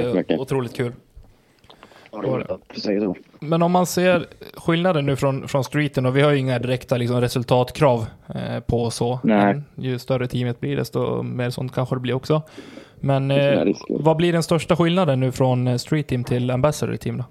[2.76, 3.16] så.
[3.40, 6.96] Men om man ser skillnaden nu från, från streeten och vi har ju inga direkta
[6.96, 9.20] liksom, resultatkrav eh, på så.
[9.24, 9.54] Nej.
[9.54, 12.42] Men ju större teamet blir desto mer sånt kanske det blir också.
[13.00, 17.16] Men eh, vad blir den största skillnaden nu från eh, street team till ambassador team
[17.18, 17.24] då?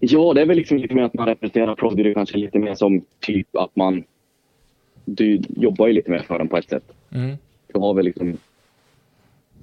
[0.00, 3.02] Ja, det är väl liksom lite mer att man representerar Prodigy kanske lite mer som
[3.20, 4.04] typ att man...
[5.04, 6.92] Du jobbar ju lite mer för dem på ett sätt.
[7.10, 7.36] Mm.
[7.72, 8.36] Du har väl liksom...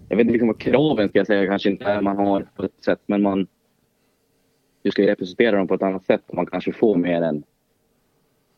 [0.10, 2.64] Jag vet inte liksom vad kraven ska jag säga kanske inte är man har på
[2.64, 3.48] ett sätt, men man...
[4.84, 7.44] Du ska representera dem på ett annat sätt och man kanske får mer en,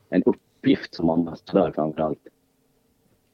[0.09, 2.28] en uppgift som ambassadör framför allt.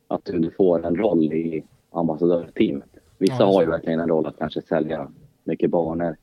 [0.08, 2.89] Att du, får en roll i ambassadörteamet.
[3.18, 5.12] Vissa Ja, har ju verkligen en roll att kanske sälja
[5.44, 6.18] mycket banor.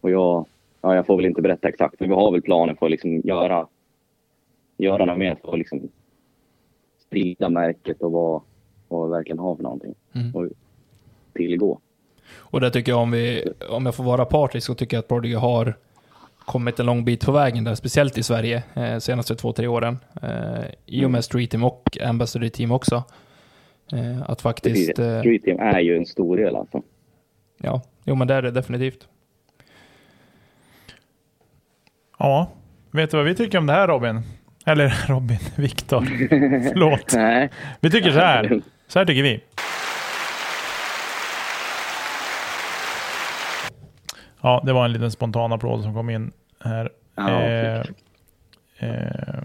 [0.00, 0.46] Och jag,
[0.80, 3.20] ja, jag får väl inte berätta exakt, men vi har väl planer på att liksom
[3.24, 3.66] göra,
[4.76, 5.88] göra något mer för att liksom
[6.98, 8.42] sprida märket och vad,
[8.88, 9.94] vad vi verkligen har för någonting.
[10.12, 10.34] Mm.
[10.34, 10.48] Och
[11.32, 11.80] tillgå.
[12.36, 15.08] Och det tycker jag om vi, om jag får vara partisk så tycker jag att
[15.08, 15.74] Prodigy har
[16.38, 19.98] kommit en lång bit på vägen där, speciellt i Sverige, eh, senaste två, tre åren.
[20.22, 23.04] Eh, I och med Street Team och Ambassador Team också.
[23.92, 24.98] Eh, att faktiskt...
[24.98, 26.82] Eh, Street Team är ju en stor del alltså.
[27.62, 29.08] ja, jo men det är det definitivt.
[32.18, 32.50] Ja,
[32.90, 34.22] vet du vad vi tycker om det här Robin?
[34.66, 36.00] Eller Robin, Viktor.
[36.68, 37.14] Förlåt.
[37.14, 37.50] Nej.
[37.80, 38.62] Vi tycker så här.
[38.88, 39.40] Så här tycker vi.
[44.40, 46.32] Ja, det var en liten spontan applåd som kom in
[46.64, 46.90] här.
[47.14, 47.80] Ja, Eh,
[48.78, 49.42] eh,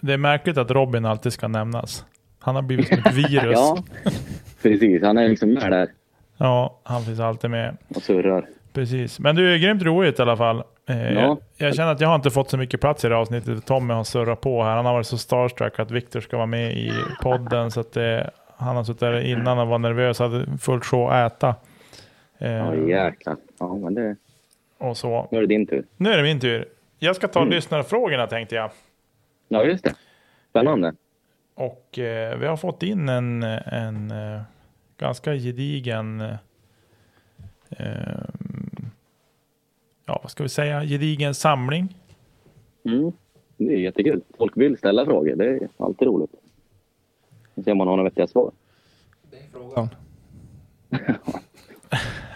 [0.00, 2.04] det är märkligt att Robin alltid ska nämnas.
[2.40, 3.52] Han har blivit som ett virus.
[3.58, 3.78] ja,
[4.62, 5.02] precis.
[5.02, 5.88] Han är liksom med där
[6.36, 7.76] Ja, han finns alltid med.
[7.96, 8.46] och surrar.
[8.72, 9.20] Precis.
[9.20, 10.62] Men du är grymt roligt i alla fall.
[10.88, 11.20] Eh, Ja.
[11.20, 11.38] jag,
[11.68, 13.66] jag känner att jag har inte fått så mycket plats i det här avsnittet.
[13.66, 14.76] Tommy har surrat på här.
[14.76, 16.92] Han har varit så starstruck att Viktor ska vara med i
[17.22, 17.70] podden.
[17.70, 20.18] Så att det, han har suttit där innan och var nervös.
[20.18, 21.54] Hade fullt sjå att äta.
[22.38, 23.36] Eh, Ja, jäklar.
[23.58, 24.16] Ja, men det,
[24.78, 25.28] och så.
[25.30, 25.84] nu är det din tur.
[25.96, 26.68] Nu är det min tur.
[26.98, 27.52] Jag ska ta Mm.
[27.54, 28.70] lyssnarfrågorna tänkte jag.
[29.48, 29.94] Ja, just det.
[30.50, 30.94] Spännande.
[31.54, 34.40] Och eh, vi har fått in en, en eh,
[34.98, 37.88] ganska gedigen, eh,
[40.06, 41.94] ja vad ska vi säga, gedigen samling.
[42.84, 43.12] Mm.
[43.56, 44.20] Det är jättekul.
[44.38, 45.36] Folk vill ställa frågor.
[45.36, 46.30] Det är alltid roligt.
[47.54, 48.50] Vi ser om man har några vettiga svar.
[49.52, 49.88] Frågan.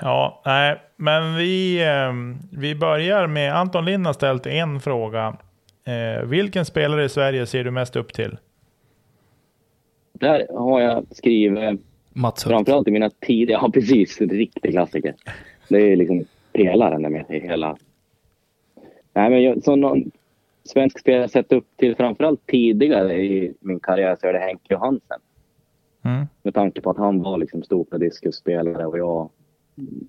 [0.05, 2.13] Ja, nej, men vi, eh,
[2.59, 5.37] vi börjar med Anton Lind har ställt en fråga.
[5.85, 8.37] Eh, vilken spelare i Sverige ser du mest upp till?
[10.13, 11.81] Där har jag skrivit,
[12.13, 12.53] Mats Hult.
[12.53, 15.15] framförallt i mina tidiga, ja precis, en riktig klassiker.
[15.69, 17.77] Det är liksom pelaren med i hela...
[19.13, 20.11] Nej, men jag, så någon
[20.65, 25.21] svensk spelare sett upp till framförallt tidigare i min karriär så är det Henke Johansen.
[26.05, 26.27] Mm.
[26.43, 29.31] Med tanke på att han var liksom stor diskusspelare och jag...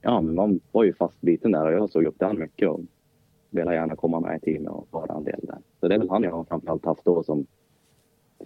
[0.02, 2.70] Ja, men man var ju fast biten där och jag såg upp till honom mycket
[2.70, 2.82] och
[3.50, 5.58] ville gärna komma med i teamet och vara en del där.
[5.80, 7.46] Så det är väl han jag har framförallt haft då som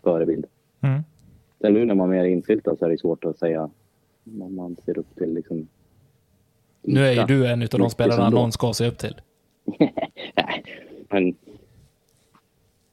[0.04, 0.46] förebild.
[0.82, 1.02] Mm.
[1.62, 3.70] Sen nu när man är mer insyltad så är det svårt att säga
[4.24, 5.34] vad man ser upp till.
[5.34, 5.68] Liksom.
[6.82, 9.22] Nu är ju du en av de spelarna någon ska se upp till.
[9.80, 9.94] Nej,
[11.10, 11.24] men,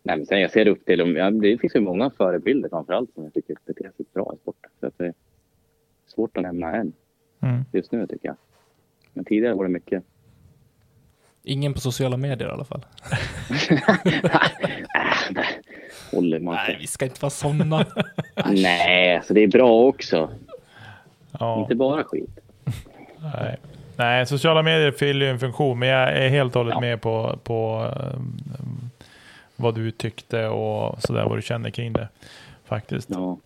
[0.02, 1.16] nej, men sen jag ser upp till dem.
[1.16, 4.70] Ja, det finns ju många förebilder framförallt som jag tycker beter sig bra i sporten.
[4.80, 5.14] Så att det är
[6.06, 6.92] svårt att nämna en
[7.44, 7.64] Mm.
[7.72, 8.36] just nu tycker jag.
[9.12, 10.02] Men tidigare var det mycket.
[11.42, 12.84] Ingen på sociala medier i alla fall.
[16.12, 17.86] Håller man Nej, vi ska inte vara sådana.
[18.46, 20.30] Nej, så det är bra också.
[21.38, 21.60] Ja.
[21.60, 22.38] Inte bara skit.
[23.36, 23.56] Nej.
[23.96, 26.80] Nej, sociala medier fyller ju en funktion, men jag är helt och hållet Ja.
[26.80, 28.40] med på, på um,
[29.56, 32.08] vad du tyckte och sådär, vad du känner kring det.
[32.64, 33.10] Faktiskt.
[33.10, 33.36] Ja.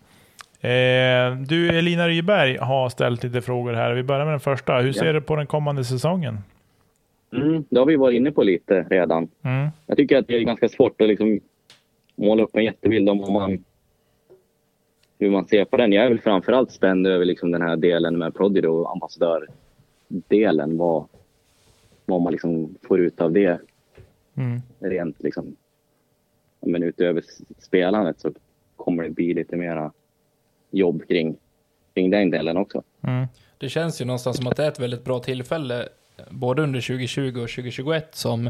[0.61, 3.93] Eh, du, Elina Ryberg har ställt lite frågor här.
[3.93, 4.77] Vi börjar med den första.
[4.79, 4.93] Hur Ja.
[4.93, 6.37] ser du på den kommande säsongen?
[7.33, 9.27] Mm, det har vi varit inne på lite redan.
[9.41, 9.67] Mm.
[9.87, 11.39] Jag tycker att det är ganska svårt att liksom
[12.15, 13.63] måla upp en jättebild om man,
[15.19, 15.93] hur man ser på den.
[15.93, 20.77] Jag är väl framförallt spänd över liksom den här delen med Prodigy och ambassadördelen.
[20.77, 21.05] Vad,
[22.05, 23.59] vad man liksom får ut av det
[24.37, 24.59] Mm.
[24.79, 25.55] rent liksom.
[26.61, 27.23] Men utöver
[27.59, 28.31] spelandet så
[28.75, 29.91] kommer det bli lite mera
[30.71, 31.37] jobb kring,
[31.93, 32.83] kring den delen också.
[33.01, 33.27] Mm.
[33.57, 35.89] Det känns ju någonstans som att det är ett väldigt bra tillfälle,
[36.29, 38.49] både under 2020 och 2021, som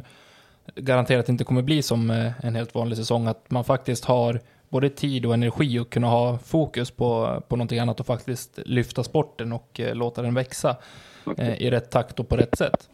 [0.75, 4.39] garanterat inte kommer bli som eh, en helt vanlig säsong, att man faktiskt har
[4.69, 9.03] både tid och energi att kunna ha fokus på, på någonting annat och faktiskt lyfta
[9.03, 10.77] sporten och eh, låta den växa
[11.37, 12.89] eh, i rätt takt och på rätt sätt.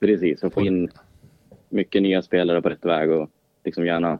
[0.00, 0.90] Precis, och få in
[1.68, 3.30] mycket nya spelare på rätt väg och
[3.64, 4.18] liksom gärna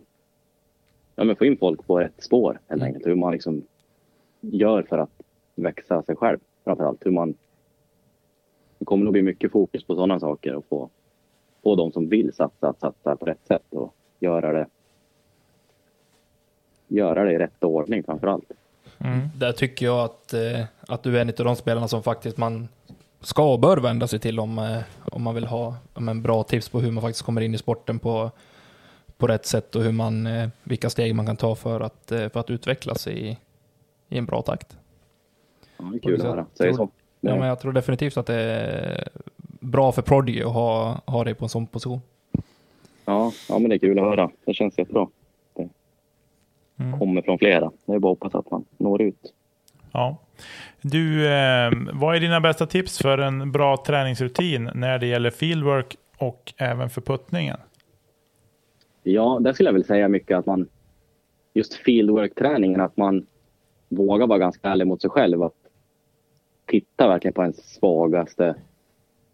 [1.16, 2.86] ja, men få in folk på rätt spår helt Mm.
[2.86, 3.06] enkelt.
[3.06, 3.62] Hur man liksom
[4.40, 5.10] gör för att
[5.54, 7.06] växa sig själv framförallt.
[7.06, 7.34] Hur man
[8.78, 10.90] det kommer nog bli mycket fokus på sådana saker och få,
[11.62, 14.66] få de som vill satsa att satsa på rätt sätt och göra det
[16.88, 18.52] göra det i rätt ordning framför allt.
[18.98, 19.28] Mm.
[19.36, 22.68] Där tycker jag att, eh, att du är en av de spelarna som faktiskt man
[23.20, 24.82] ska och bör vända sig till om, eh,
[25.12, 27.58] om man vill ha om en bra tips på hur man faktiskt kommer in i
[27.58, 28.30] sporten på,
[29.16, 32.28] på rätt sätt och hur man, eh, vilka steg man kan ta för att, eh,
[32.28, 33.38] för att utvecklas i,
[34.10, 34.76] i en bra takt.
[35.78, 36.46] Ja, det är kul att höra.
[36.54, 36.88] Säg så.
[37.20, 39.08] Ja, men jag tror definitivt att det är
[39.60, 42.00] bra för Prodigy att ha, ha dig på en sån position.
[43.04, 44.30] Ja, ja, men det är kul att höra.
[44.44, 45.06] Det känns jättebra.
[45.56, 45.68] Det
[46.84, 46.98] Mm.
[46.98, 47.70] kommer från flera.
[47.86, 49.32] Det är bara att hoppas att man når ut.
[49.92, 50.16] Ja.
[50.80, 55.96] Du, eh, vad är dina bästa tips för en bra träningsrutin när det gäller fieldwork
[56.18, 57.56] och även för puttningen?
[59.02, 60.68] Ja, där skulle jag väl säga mycket att man
[61.54, 63.26] just fieldwork-träningen, att man
[63.90, 65.42] vågar vara ganska ärlig mot sig själv.
[65.42, 65.54] Att
[66.66, 68.54] titta verkligen på ens svagaste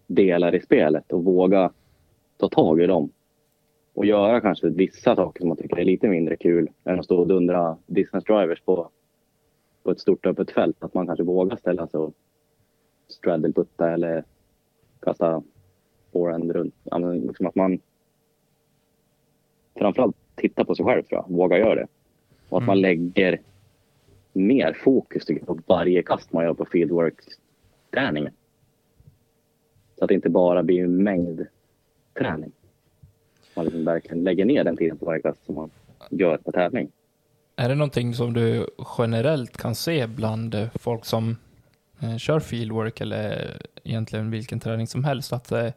[0.07, 1.73] delar i spelet och våga
[2.37, 3.11] ta tag i dem.
[3.95, 7.19] Och göra kanske vissa saker som man tycker är lite mindre kul än att stå
[7.19, 8.91] och dundra distance drivers på,
[9.83, 10.77] på ett stort öppet fält.
[10.81, 12.15] Att man kanske vågar ställa sig och
[13.09, 14.25] straddle-putta eller
[15.01, 15.43] kasta
[16.13, 16.75] forehand runt.
[17.27, 17.79] Liksom att man
[19.75, 21.37] framförallt titta på sig själv tror jag.
[21.37, 21.87] Våga göra det.
[22.49, 23.41] Och att man lägger
[24.37, 28.33] mer fokus jag, på varje kast man gör på fieldwork-träningen.
[29.99, 31.47] Så att det inte bara blir en mängd
[32.19, 32.53] träning.
[33.55, 35.71] Man liksom verkligen lägger ner den tiden på varje kast som man
[36.11, 36.89] gör på tävling.
[37.57, 38.67] Är det någonting som du
[38.99, 41.37] generellt kan se bland eh, folk som
[42.01, 45.69] eh, kör fieldwork eller egentligen vilken träning som helst, att eh,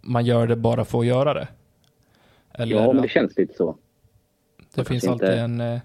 [0.00, 1.48] man gör det bara för att göra det?
[2.52, 3.76] Eller Ja, men det känns lite så.
[4.74, 5.80] det finns kanske alltid inte- en...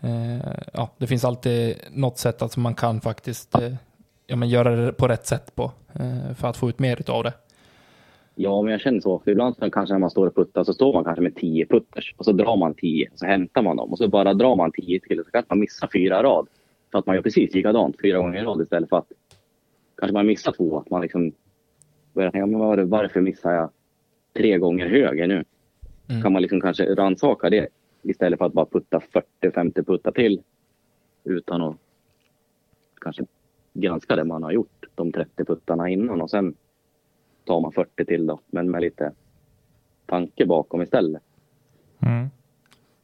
[0.00, 0.38] Eh,
[0.72, 3.74] ja, det finns alltid något sätt att man kan faktiskt eh,
[4.26, 7.24] ja, men göra det på rätt sätt på eh, för att få ut mer av
[7.24, 7.32] det.
[8.34, 9.18] Ja, men jag känner så.
[9.18, 11.66] För ibland så kanske när man står och puttar så står man kanske med tio
[11.66, 14.56] putters och så drar man tio och så hämtar man dem och så bara drar
[14.56, 16.46] man tio till och så kanske man missar fyra rad.
[16.92, 19.12] För att man gör precis likadant fyra gånger i rad istället för att
[19.96, 20.78] kanske man missar två.
[20.78, 21.32] Att man liksom
[22.12, 23.70] börjar tänka, men var, varför missar jag
[24.36, 25.44] tre gånger höger nu?
[26.08, 26.22] Mm.
[26.22, 27.68] Kan man liksom kanske rannsaka det
[28.02, 29.02] istället för att bara putta
[29.42, 30.42] 40-50 puttar till
[31.24, 31.76] utan att
[33.00, 33.24] kanske
[33.72, 36.54] granska det man har gjort, de 30 puttarna innan och sen
[37.44, 39.12] tar man 40 till då, men med lite
[40.06, 41.22] tanke bakom istället.
[42.02, 42.28] Mm.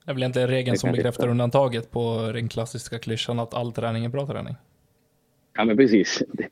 [0.05, 4.05] Det är väl egentligen regeln som bekräftar undantaget på den klassiska klyschan att all träning
[4.05, 4.55] är bra träning.
[5.57, 6.22] Ja, men precis.
[6.32, 6.49] Det-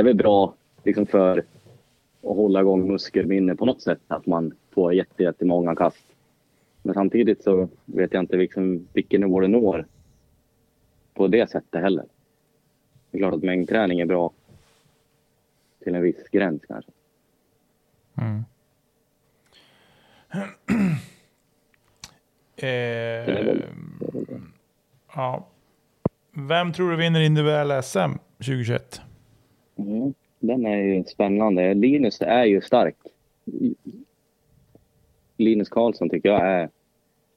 [0.00, 1.44] är väl bra liksom för att
[2.36, 6.11] hålla igång muskelminne på något sätt, att man får jätte, jättemånga kast.
[6.82, 9.86] Men samtidigt så vet jag inte liksom vilken nivå det når
[11.14, 12.04] på det sättet heller.
[13.10, 14.32] Det är klart att mängdträning är bra
[15.84, 16.90] till en viss gräns kanske.
[18.14, 18.44] Mm.
[22.56, 23.58] eh,
[25.14, 25.48] ja.
[26.34, 29.00] Vem tror du vinner individuell SM 2021?
[29.76, 30.14] Mm.
[30.38, 31.74] Den är ju spännande.
[31.74, 32.96] Linus är ju stark.
[35.36, 36.70] Linus Karlsson tycker jag är...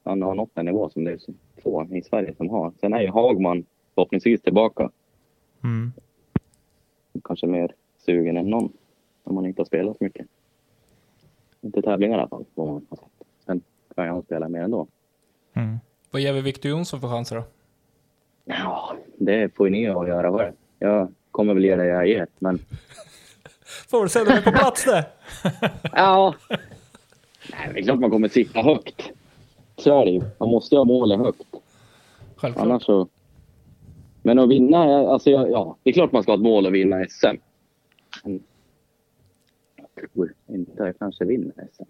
[0.04, 1.18] Han har nått en nivå som det är
[1.62, 2.72] få i Sverige som har.
[2.80, 4.90] Sen är ju Hagman förhoppningsvis tillbaka.
[5.64, 5.92] Mm.
[7.24, 8.72] Kanske mer sugen än någon.
[9.24, 10.26] Om han inte har spelat så mycket.
[11.60, 12.44] Inte tävlingar i alla fall.
[12.54, 13.26] Vad man har sett.
[13.46, 13.62] Sen
[13.94, 14.86] kan han spela mer ändå.
[15.52, 15.76] Mm.
[16.10, 17.42] Vad ger vi Victor Jonsson för chanser då?
[18.44, 20.54] Ja, det får ju ni att göra själv.
[20.78, 22.58] Jag kommer väl ge det jag ger, men
[23.88, 25.04] Får du sätta mig på plats där?
[25.92, 26.34] Ja.
[27.52, 29.10] Nej, det är klart man kommer sikta högt.
[29.76, 30.22] Så är det ju.
[30.38, 31.42] Man måste ju ha målet högt.
[32.36, 32.66] Självklart.
[32.66, 33.08] Annars så...
[34.22, 34.78] Men att vinna,
[35.08, 37.26] alltså ja, det är klart man ska ha ett mål att vinna SM.
[38.24, 38.42] Men
[39.76, 41.82] jag tror inte jag kanske vinner SM.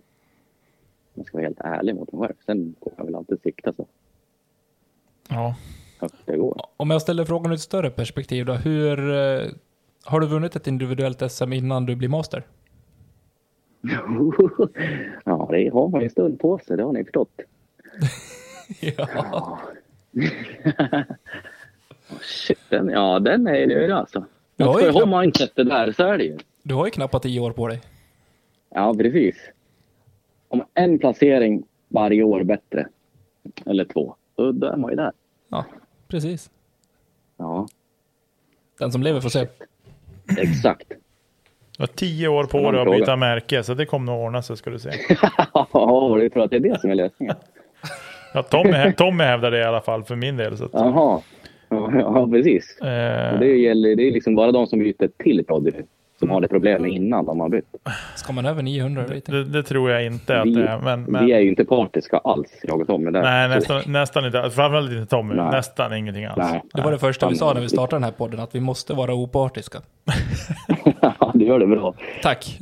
[1.15, 2.35] Man ska vara helt ärlig mot mig själv.
[2.47, 3.87] Sen får jag väl alltid sikta så
[5.29, 5.55] Ja.
[6.01, 6.61] högt det går.
[6.77, 9.11] Om jag ställer frågan ur ett större perspektiv då, hur...
[9.15, 9.49] eh,
[10.05, 12.45] Har du vunnit ett individuellt SM innan du blir master?
[15.25, 17.41] Ja, det har man en stund på sig, det har ni förstått.
[18.81, 19.59] ja.
[22.21, 24.25] Shit, den, ja, den är det alltså.
[24.57, 25.05] Ja, Man ska ju ja.
[25.05, 26.39] ha mindsetet där, så är det ju.
[26.63, 27.81] Du har ju knappt tio år på dig.
[28.71, 29.37] Ja, precis.
[30.49, 32.89] Om en placering varje år bättre,
[33.67, 35.13] eller två, då, då är man ju där.
[35.49, 35.65] Ja,
[36.09, 36.51] precis.
[37.37, 37.67] Ja,
[38.79, 39.49] Den som lever får se.
[40.39, 40.93] exakt.
[41.77, 42.99] Du har tio år på dig att fråga.
[42.99, 44.91] byta märke, så det kommer nog ordna sig ska du se.
[45.73, 47.37] Ja, du tror att det är det som är lösningen?
[48.35, 50.57] Ja, Tommy, Tommy hävdar det i alla fall för min del.
[50.57, 51.21] Så att, Jaha.
[51.69, 52.79] Ja, precis.
[52.81, 55.83] Eh, det, gäller, det är liksom bara de som byter till Prodigy
[56.19, 57.77] som har det problemet innan de har bytt.
[58.15, 59.23] Ska man över 900 rating?
[59.27, 60.79] Det, det tror jag inte att Vi, det är.
[60.79, 63.11] Men, men, vi är ju inte partiska alls, jag och Tommy.
[63.11, 63.23] Där.
[63.23, 64.51] nej, nästan, nästan inte.
[64.51, 65.35] Framförallt inte Tommy.
[65.35, 65.51] Nej.
[65.51, 66.37] Nästan ingenting alls.
[66.39, 66.63] Nej.
[66.75, 68.95] Det var det första vi sa när vi startade den här podden, att vi måste
[68.95, 69.79] vara opartiska.
[71.39, 71.95] du gör det bra.
[72.23, 72.59] Tack.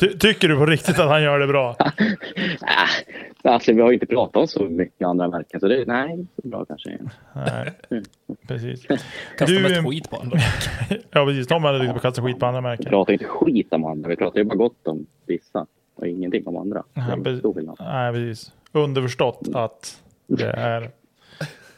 [0.00, 1.76] Ty, tycker du på riktigt att han gör det bra?
[3.46, 6.42] Alltså, vi har ju inte pratat om så mycket andra märken, så det nej, inte
[6.42, 6.98] så bra kanske.
[7.34, 7.72] Nej,
[8.48, 8.86] precis.
[9.38, 10.38] Kastar Du, eh, skit på andra.
[11.10, 11.46] Ja, precis.
[11.46, 12.86] Tommy hade att kasta skit på andra Vi märken.
[12.86, 15.66] pratar inte skit om andra, vi pratar ju bara gott om vissa.
[15.94, 16.82] Och ingenting om andra.
[17.24, 17.42] Precis.
[17.80, 18.52] Nej, precis.
[18.72, 20.90] Underförstått att det är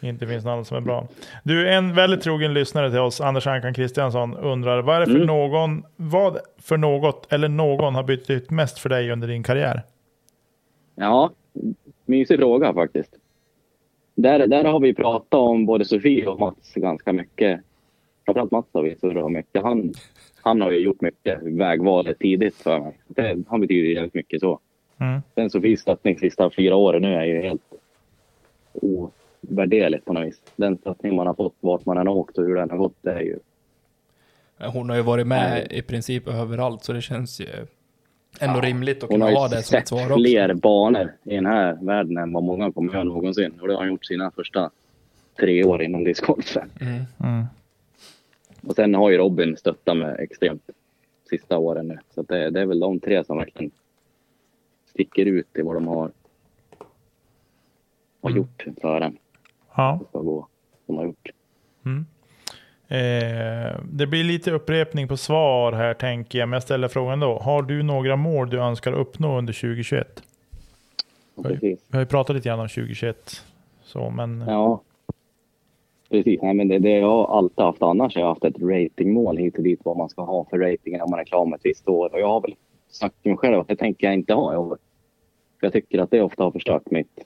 [0.09, 1.09] inte finns något som är bra.
[1.43, 5.15] Du, en väldigt trogen lyssnare till oss, Anders Ankan Kristiansson, undrar vad är det för
[5.15, 5.27] Mm.
[5.27, 9.83] någon, vad för något eller någon har betytt mest för dig under din karriär?
[10.95, 11.31] Ja,
[12.05, 13.15] mysig fråga faktiskt.
[14.15, 17.61] Där, där har vi pratat om både Sofie och Mats ganska mycket.
[18.25, 19.63] Framförallt Mats har vi surrat mycket.
[19.63, 19.93] Han,
[20.43, 22.99] han har ju gjort mycket vägvalet tidigt för mig.
[23.09, 24.61] Det, han betyder jävligt mycket så.
[25.01, 25.23] Mm.
[25.35, 27.63] Sen Sofies stöttning sista fyra åren nu är ju helt
[29.51, 30.41] ovärderligt på något vis.
[30.57, 32.95] Den stöttning man har fått, vart man än har åkt och hur den har gått,
[33.01, 33.39] det är ju...
[34.59, 37.47] Hon har ju varit med i princip överallt, så det känns ju
[38.41, 40.15] ändå Ja, rimligt att Hon kunna har ha ju det som ett sett svar också.
[40.17, 43.53] fler banor i den här världen än vad många kommer göra någonsin.
[43.61, 44.71] Och det har han gjort sina första
[45.41, 46.71] tre år inom discgolfen.
[46.81, 47.03] Mm.
[47.25, 47.45] Mm.
[48.67, 50.71] Och sen har ju Robin stöttat med extremt
[51.31, 51.99] sista åren nu.
[52.15, 53.71] Så det, det är väl de tre som verkligen
[54.91, 56.11] sticker ut i vad de har,
[58.23, 58.37] har Mm.
[58.37, 59.19] gjort för en.
[59.77, 60.01] Ja.
[60.13, 60.47] Som
[60.87, 61.31] de har gjort.
[61.85, 62.07] Mm.
[62.89, 67.39] Eh, det blir lite upprepning på svar här tänker jag, men jag ställer frågan då.
[67.39, 70.23] Har du några mål du önskar uppnå under 2021?
[71.35, 71.53] Och Oj.
[71.53, 71.81] Precis.
[71.89, 73.43] Vi har ju pratat lite grann om 2021.
[73.83, 74.81] Så, men Ja.
[76.11, 76.43] Precis.
[76.43, 78.17] Nej, men det, det jag har alltid haft annars.
[78.17, 81.11] Jag har haft ett ratingmål hit och dit vad man ska ha för rating när
[81.11, 82.15] man är klar med ett visst år.
[82.15, 82.55] Och jag har väl
[82.91, 84.79] sagt till mig själv att det tänker jag inte ha i år.
[85.61, 87.25] För jag tycker att det ofta har förstört mitt...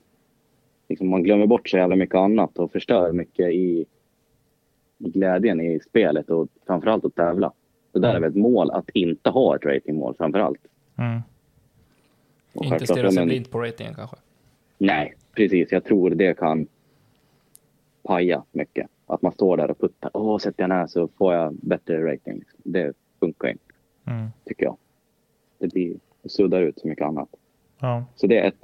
[0.91, 3.85] Liksom man glömmer bort så jävla mycket annat och förstör mycket i,
[4.97, 7.51] i glädjen i spelet och framförallt att tävla.
[7.91, 10.59] Det där är väl ett mål att inte ha ett ratingmål framförallt.
[10.97, 11.19] mm.
[12.53, 14.15] Och Inte stirra sig blind på ratingen kanske.
[14.77, 15.71] Nej, precis.
[15.71, 16.67] Jag tror det kan
[18.03, 18.87] paja mycket.
[19.05, 20.11] Att man står där och puttar.
[20.13, 22.43] Åh, sätter jag den här så får jag bättre rating.
[22.57, 23.63] Det funkar inte,
[24.07, 24.27] Mm.
[24.45, 24.77] tycker jag.
[25.59, 27.29] Det blir suddar ut så mycket annat.
[27.79, 28.05] Ja.
[28.15, 28.63] Så det är ett,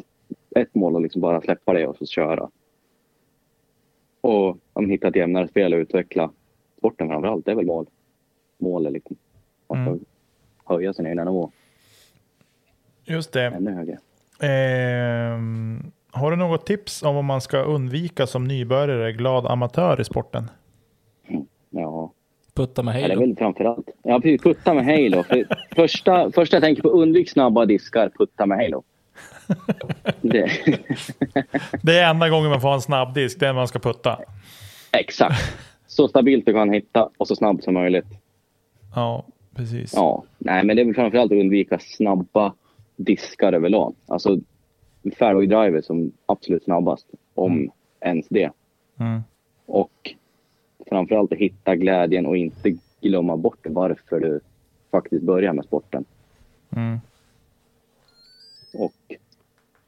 [0.55, 2.49] ett mål att liksom bara släppa det och så köra.
[4.21, 6.31] Och om man hittar ett jämnare spel och utveckla
[6.77, 7.45] sporten framför allt.
[7.45, 7.85] Det är väl mål.
[8.57, 9.15] Målet liksom.
[9.69, 10.05] Man får Mm.
[10.65, 11.51] höja sin egna nivå
[13.05, 13.43] Just det.
[13.45, 13.97] ännu högre.
[14.39, 20.03] Ehm, har du något tips om vad man ska undvika som nybörjare, glad amatör i
[20.03, 20.43] sporten?
[21.69, 22.11] Ja,
[22.53, 23.21] Putta med Ja, det är Halo.
[23.27, 23.89] väl framförallt.
[24.03, 24.19] Ja.
[24.43, 25.23] Putta med Halo.
[25.23, 28.83] För första, första jag tänker på, undvik snabba diskar, putta med Halo.
[30.21, 30.51] Det,
[31.81, 34.19] Det är enda gången man får en snabbdisk, det är när man ska putta.
[34.91, 35.57] exakt.
[35.87, 38.07] Så stabilt du kan hitta och så snabbt som möjligt.
[38.95, 39.93] Ja, precis.
[39.95, 42.53] Ja, nej, men det är väl framförallt att undvika snabba
[42.95, 43.95] diskar överlag.
[44.07, 44.37] Alltså
[45.19, 48.51] fairway driver som absolut snabbast, om ens det.
[48.99, 49.21] Mm.
[49.65, 50.15] Och
[50.89, 54.39] framförallt att hitta glädjen och inte glömma bort varför du
[54.91, 56.05] faktiskt börjar med sporten.
[56.75, 56.99] Mm.
[58.77, 59.15] Och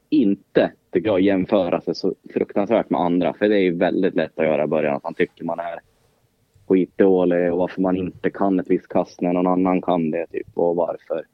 [0.10, 3.34] inte, tycker jag, jämföra sig så fruktansvärt med andra.
[3.34, 4.96] För det är ju väldigt lätt att göra i början.
[4.96, 5.80] Att man tycker man är
[6.68, 10.28] skitdålig och varför man inte kan ett visst kast när någon annan kan det.
[10.28, 11.26] Typ, och varför,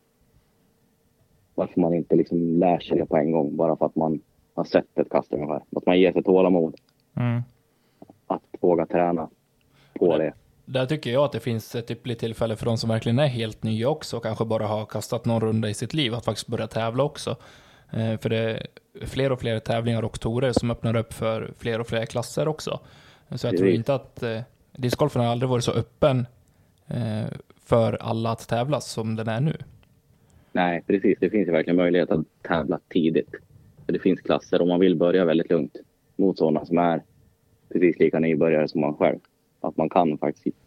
[1.56, 4.22] varför man inte liksom lär sig det på en gång bara för att man
[4.53, 5.62] har sett ett kast ungefär.
[5.76, 6.76] Att man ger sig tålamod
[7.18, 7.41] Mm.
[8.28, 9.30] att våga träna
[9.93, 10.34] på det.
[10.66, 13.63] Där tycker jag att det finns ett ypperligt tillfälle för de som verkligen är helt
[13.63, 17.03] nya också, kanske bara har kastat någon runda i sitt liv, att faktiskt börja tävla
[17.03, 17.36] också.
[17.91, 18.68] Eh, För det är
[19.05, 22.80] fler och fler tävlingar och torer som öppnar upp för fler och fler klasser också.
[23.36, 24.41] Så jag tror inte att eh,
[24.72, 26.28] discgolfen har aldrig varit så öppen
[26.88, 27.26] eh,
[27.66, 29.57] för alla att tävla som den är nu.
[30.51, 31.18] Nej, precis.
[31.20, 33.30] Det finns ju verkligen möjlighet att tävla tidigt.
[33.86, 35.76] För det finns klasser om man vill börja väldigt lugnt
[36.16, 37.03] mot sådana som är
[37.74, 39.20] precis lika nybörjare som man själv.
[39.68, 40.57] Att man kan faktiskt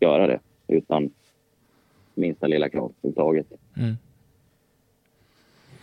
[0.00, 1.10] göra det utan
[2.14, 3.46] minsta lilla krav överhuvudtaget.
[3.76, 3.94] Mm.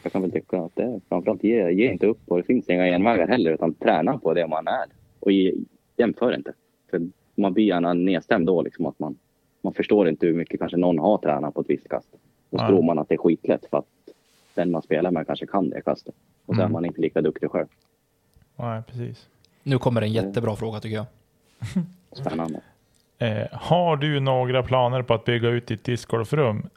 [0.03, 2.69] Jag kan väl tycka att det är framförallt ge, ge inte upp och det finns
[2.69, 4.86] inga genvägar heller utan träna på det man är
[5.19, 5.53] och ge,
[5.97, 6.53] jämför inte.
[6.89, 7.01] För
[7.36, 9.17] man blir gärna nedstämd då liksom att man,
[9.61, 12.07] man förstår inte hur mycket kanske någon har tränat på ett visst kast.
[12.49, 12.67] Och så Nej.
[12.67, 13.86] tror man att det är skitlätt för att
[14.53, 16.15] den man spelar med kanske kan det kastet.
[16.45, 16.69] Och så Mm.
[16.72, 17.67] är man inte lika duktig själv.
[18.55, 19.28] Nej, precis.
[19.63, 21.05] Nu kommer en jättebra fråga tycker jag.
[22.14, 22.59] Spännande.
[23.18, 26.70] Eh, har du några planer på att bygga ut ditt discgolfrum?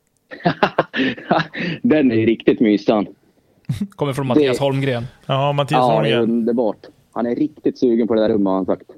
[1.82, 3.07] Den är riktigt mysan.
[3.97, 5.05] Kommer från Mattias Det- Holmgren.
[5.26, 6.22] Ja, Mattias Ja, Holmgren.
[6.22, 6.76] underbart.
[7.12, 8.82] Han är riktigt sugen på det där rummet har han sagt.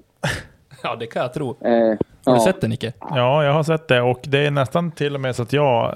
[0.82, 1.50] Ja, det kan jag tro.
[1.60, 2.34] Eh, Har ja.
[2.34, 2.92] du sett det, Nicke?
[3.00, 5.94] Ja, jag har sett det och det är nästan till och med så att jag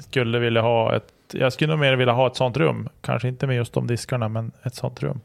[0.00, 2.88] skulle vilja ha ett jag skulle nog mer vilja ha ett sånt rum.
[3.00, 5.20] Kanske inte med just de diskarna, men ett sånt rum.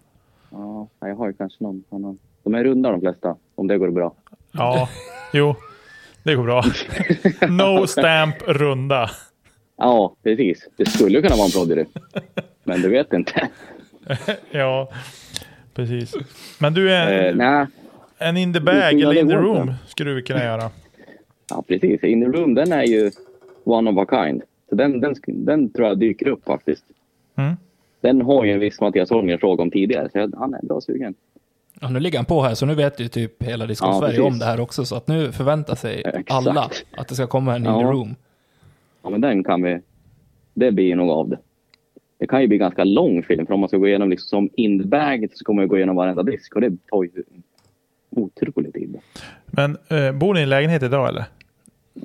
[0.50, 2.20] Ja, jag har ju kanske någon annan.
[2.50, 4.14] De är runda de flesta, om det går bra.
[4.52, 4.90] Ja,
[5.34, 5.56] jo,
[6.24, 6.64] det går bra.
[7.50, 9.10] No stamp runda.
[9.78, 10.68] Ja, precis.
[10.78, 11.86] Det skulle kunna vara en Prodigy.
[12.64, 13.50] Men du vet inte.
[14.52, 14.90] Ja,
[15.74, 16.16] precis.
[16.60, 17.68] Men du är Eh,
[18.18, 19.74] en in the bag eller in the room inte.
[19.88, 20.72] skulle du kunna göra.
[21.50, 22.04] ja, precis.
[22.04, 23.12] In the room, den är ju
[23.64, 24.42] one of a kind.
[24.70, 26.84] Så den, den, den tror jag dyker upp faktiskt.
[27.36, 27.54] Mm.
[28.02, 31.14] Den har ju en viss Mattias Holmgren fråga om tidigare, så han är bra sugen.
[31.80, 34.16] Ja, nu ligger han på här, så nu vet ju typ hela Disco Ja, Sverige
[34.18, 34.34] precis.
[34.34, 34.86] om det här också.
[34.86, 36.32] Så att nu förväntar sig Exakt.
[36.32, 37.92] alla att det ska komma en in the Ja.
[37.92, 38.16] room.
[39.04, 39.80] Ja, men den kan vi...
[40.54, 41.38] Det blir nog av det.
[42.18, 44.50] Det kan ju bli ganska lång film, för om man ska gå igenom liksom som
[44.56, 47.24] in the bag så kommer man gå igenom varenda disk och det tar ju
[48.10, 48.98] otroligt tid.
[49.46, 51.24] Men eh, bor ni i en lägenhet idag eller?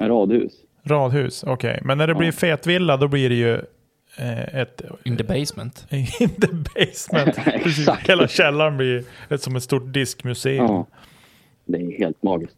[0.00, 0.52] En radhus.
[0.82, 1.80] Radhus, okej.
[1.84, 3.60] Men när det blir fetvilla då blir det ju
[4.16, 5.86] ett In the basement.
[5.90, 7.36] in the basement.
[7.62, 7.88] Precis.
[7.88, 10.64] Hela källaren blir ett, som ett stort diskmuseum.
[10.66, 10.86] Ja.
[11.64, 12.56] Det är helt magiskt.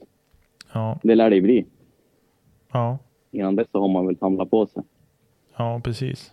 [0.73, 1.67] Ja, Det lär det ju bli.
[2.73, 2.99] ja,
[3.31, 4.83] Innan dess så har man väl samlat på sig.
[5.57, 6.33] ja, precis.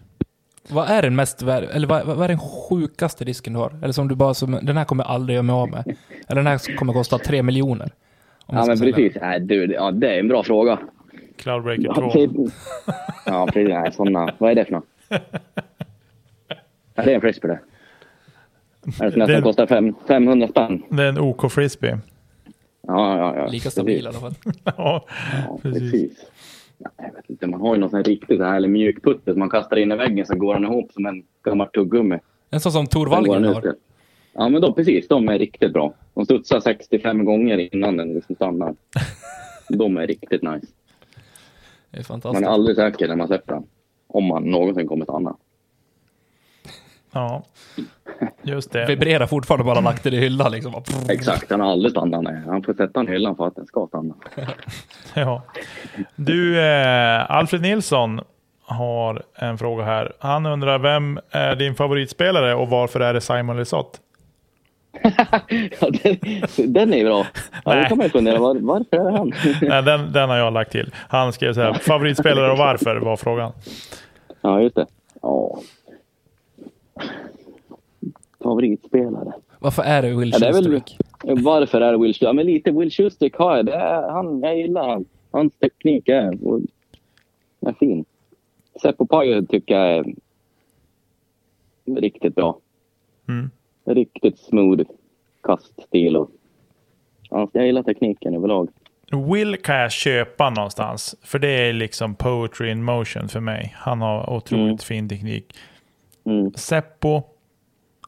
[0.69, 3.79] Vad är den mest värd, eller vad, vad är den sjukaste disken du har?
[3.83, 5.83] Eller som du bara, som, den här kommer jag aldrig göra mig av med.
[6.27, 7.91] Eller den här kommer kosta tre miljoner.
[8.47, 9.13] Ja, men precis.
[9.21, 10.79] Nej, du, det- ja, det är en bra fråga.
[11.37, 12.01] Cloudbreaker Ja, 2.
[12.11, 12.53] precis.
[13.25, 13.69] Ja, precis.
[13.69, 14.33] Nej, såna.
[14.37, 14.85] Vad är det för något?
[16.95, 17.59] Ja, det är en frisbee det.
[18.99, 20.83] Det Det- som kostar fem, 500 spänn?
[20.89, 21.97] Det är en OK Frisbee.
[22.87, 23.47] Ja, ja, ja.
[23.47, 24.33] Lika stabil i alla fall.
[24.63, 25.05] Ja,
[25.47, 25.91] Ja, precis.
[25.91, 26.25] precis.
[26.77, 29.31] Ja, jag vet inte, man har ju någon sån här riktigt så här eller mjukputte
[29.31, 32.19] som man kastar in i väggen så går den ihop som en gammal tuggummi.
[32.49, 33.75] En sån som Tor Wallgren den har.
[34.33, 35.07] Ja, men då precis.
[35.07, 35.93] De är riktigt bra.
[36.13, 38.75] De studsar 65 gånger innan den liksom stannar.
[39.69, 40.67] De är riktigt nice.
[41.91, 42.47] Det är Man fantastiskt.
[42.47, 43.63] är aldrig säker när man släpper den.
[44.13, 45.35] Om man någonsin kommer stanna.
[47.11, 47.43] Ja,
[48.41, 48.85] just det.
[48.85, 50.73] Vibrerar fortfarande bara lagt den i hyllan liksom.
[51.09, 52.23] Exakt, han har aldrig stannat.
[52.23, 52.41] Nej.
[52.45, 54.15] Han får sätta den i hyllan för att den ska stanna.
[55.13, 55.41] Ja.
[56.15, 58.21] Du, eh, Alfred Nilsson
[58.65, 60.13] har en fråga här.
[60.19, 63.99] Han undrar, vem är din favoritspelare och varför är det Simon Lisotte?
[65.79, 66.17] ja, den,
[66.73, 67.25] den är bra.
[67.65, 67.83] Ja, Nej.
[67.83, 69.33] då kan man ju fundera, var, varför är det han?
[69.61, 70.93] Nej, den, den har jag lagt till.
[71.09, 73.51] Han skrev så här, favoritspelare och varför var frågan.
[74.43, 74.87] Ja, just det.
[75.21, 75.59] Ja.
[78.39, 79.33] Favoritspelare.
[79.59, 80.81] Varför är det Will Ja, det är väl,
[81.43, 82.25] varför är det Will Schuster?
[82.25, 83.69] Ja, men lite Will Schuster har jag.
[83.69, 85.05] Är, han, jag gillar han.
[85.31, 86.37] Hans teknik är,
[87.59, 88.05] är fin.
[88.81, 90.15] Seppo Pajo tycker jag är
[92.01, 92.59] riktigt bra.
[93.27, 93.51] Mm.
[93.85, 94.83] Riktigt smooth
[95.41, 96.17] kaststil.
[96.17, 96.31] Och,
[97.29, 98.69] ja, jag gillar tekniken överlag.
[99.13, 103.75] Will kan jag köpa någonstans, för det är liksom poetry in motion för mig.
[103.77, 104.77] Han har otroligt Mm.
[104.77, 105.55] fin teknik.
[106.25, 106.53] Mm.
[106.53, 107.23] Seppo,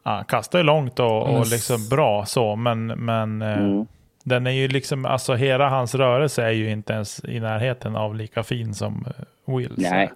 [0.04, 3.86] ja, kastar ju långt och, och liksom bra så, men, men eh, Mm.
[4.24, 8.16] den är ju liksom, alltså hela hans rörelse är ju inte ens i närheten av
[8.16, 9.78] lika fin som eh, Wills.
[9.78, 10.12] Nej.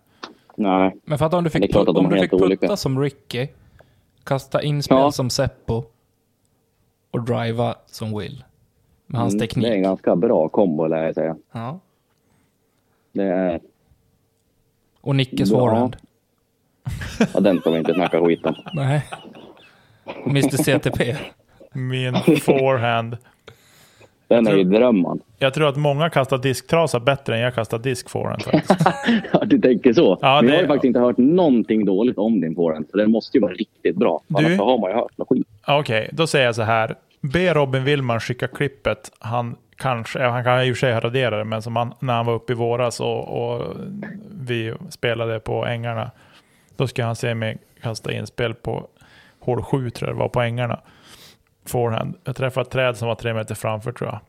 [0.55, 0.95] Nej.
[1.05, 2.77] Men fatta om du fick, de om du fick putta olika.
[2.77, 3.47] som Ricky,
[4.23, 5.11] kasta inspel Ja.
[5.11, 5.83] som Seppo
[7.11, 8.43] och driva som Will.
[9.11, 9.65] Med hans Mm, teknik.
[9.65, 11.35] Det är en ganska bra kombo lär jag säga.
[11.51, 11.79] Ja.
[13.11, 13.59] Det är,
[15.01, 15.95] Och Nickes forehand.
[17.33, 18.55] ja, den ska vi inte snacka skit om.
[18.73, 19.05] Nej.
[20.25, 21.15] Mr CTP.
[21.73, 23.17] Min forehand.
[24.27, 25.19] Den är ju drömmen.
[25.39, 28.43] Jag tror att många kastar disktrasa bättre än jag kastar disk forehand.
[29.33, 30.17] Ja, du tänker så.
[30.21, 32.85] Ja, Men det- jag har ju faktiskt inte hört någonting dåligt om din forehand.
[32.91, 34.21] Så den måste ju vara riktigt bra.
[34.27, 35.47] Du- Annars har man ju hört något skit.
[35.67, 36.95] Okej, då säger jag så här.
[37.21, 39.11] Be Robin Willman skicka klippet.
[39.19, 42.25] Han kanske, han kan i och för sig radera det, men som han, när han
[42.25, 43.75] var uppe i våras och, och
[44.31, 46.11] vi spelade på ängarna.
[46.77, 48.87] Då ska han se mig kasta inspel på
[49.39, 50.79] hål 7 tror jag det var på ängarna.
[51.65, 52.15] Forehand.
[52.23, 54.19] Jag träffade ett träd som var tre meter framför tror jag.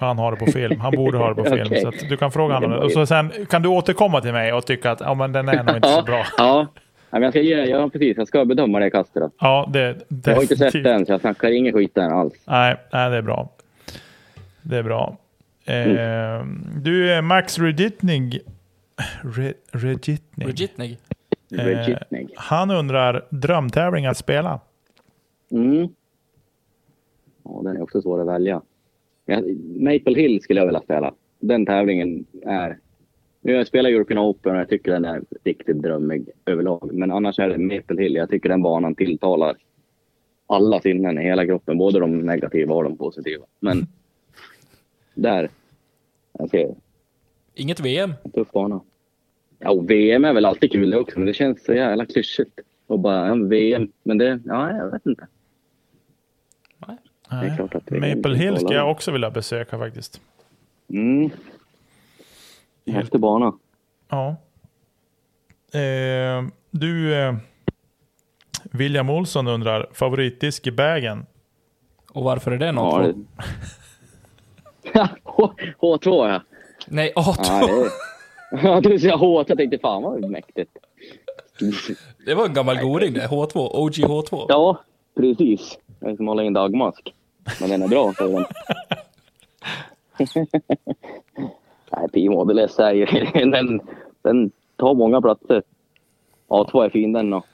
[0.00, 0.80] Han har det på film.
[0.80, 1.66] Han borde ha det på film.
[1.66, 1.80] Okej.
[1.80, 2.72] Så du kan fråga honom.
[2.72, 5.62] Och så sen kan du återkomma till mig och tycka att ja, men den är
[5.62, 6.26] nog inte så bra.
[6.38, 6.66] Ja
[7.12, 8.16] men jag ska ge, ja, precis.
[8.16, 9.22] Jag ska bedöma det kastet.
[9.22, 9.30] Då.
[9.38, 9.96] Ja, det,
[10.26, 12.34] Jag har inte sett den, så jag snackar ingen skit där alls.
[12.46, 13.48] Nej, nej, det är bra.
[14.62, 15.16] Det är bra.
[15.64, 16.46] Eh,
[16.82, 18.40] Du, Max Regitnig.
[19.36, 20.46] Re, Regitnig.
[21.50, 22.22] Regitnig.
[22.22, 24.60] Eh, han undrar, drömtävling att spela?
[25.50, 25.88] Mm.
[27.44, 28.62] Ja, den är också svår att välja.
[29.80, 31.12] Maple Hill skulle jag vilja spela.
[31.40, 32.78] den tävlingen är...
[33.44, 36.90] Jag spelar European Open och jag tycker den är riktigt drömmig överlag.
[36.94, 38.14] Men annars är det Maple Hill.
[38.14, 39.56] Jag tycker den banan tilltalar
[40.46, 41.78] alla sinnen i hela kroppen.
[41.78, 43.44] Både de negativa och de positiva.
[43.60, 43.86] Men
[45.14, 45.50] där.
[46.38, 46.74] Jag ser
[47.54, 48.12] Inget VM.
[48.24, 48.80] en tuff bana.
[49.58, 52.60] Ja, och VM är väl alltid kul det också, men det känns så jävla klyschigt.
[52.86, 53.92] Och bara, ja, VM.
[54.02, 55.26] Men det, ja, jag vet inte.
[57.30, 57.52] Nej.
[57.56, 60.20] klart att det är Maple Hill ska jag också vilja besöka faktiskt.
[60.88, 61.30] Mm.
[62.86, 63.52] Häftig bana.
[64.08, 64.36] Ja.
[65.80, 67.34] Eh, du, eh,
[68.70, 71.26] William Olsson undrar, favoritdisk i bagen?
[72.12, 73.16] Och varför är det något?
[74.94, 75.08] Ja, det...
[75.24, 76.42] H- H2 ja.
[76.86, 77.36] Nej, A2.
[77.48, 77.90] Ja, det.
[78.68, 79.44] Ja, du säger H2.
[79.48, 80.76] Jag tänkte fan vad mäktigt.
[82.26, 83.26] Det var en gammal goding det.
[83.26, 83.70] H2.
[83.72, 84.46] OG H2.
[84.48, 84.80] Ja,
[85.16, 85.78] precis.
[86.00, 87.14] Jag är som håller in dagmask.
[87.60, 88.46] Men den är bra, säger den.
[91.96, 93.06] Nej, P-Model S är ju...
[93.50, 93.80] Den,
[94.22, 95.62] den tar många platser.
[96.48, 97.46] A2 är fin den och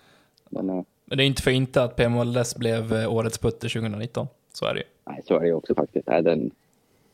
[0.51, 0.85] den är...
[1.05, 4.27] Men det är inte för inte att PMLS blev eh, årets putter 2019.
[4.53, 4.87] Så är det ju.
[5.07, 6.07] Nej, så är det också faktiskt.
[6.07, 6.51] Nej, den,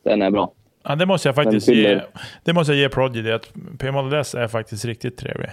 [0.03, 0.51] den är bra.
[0.83, 2.01] Ja, det måste jag faktiskt ge,
[2.43, 5.49] det måste jag ge Prodigy, att P-Model S är faktiskt riktigt trevlig.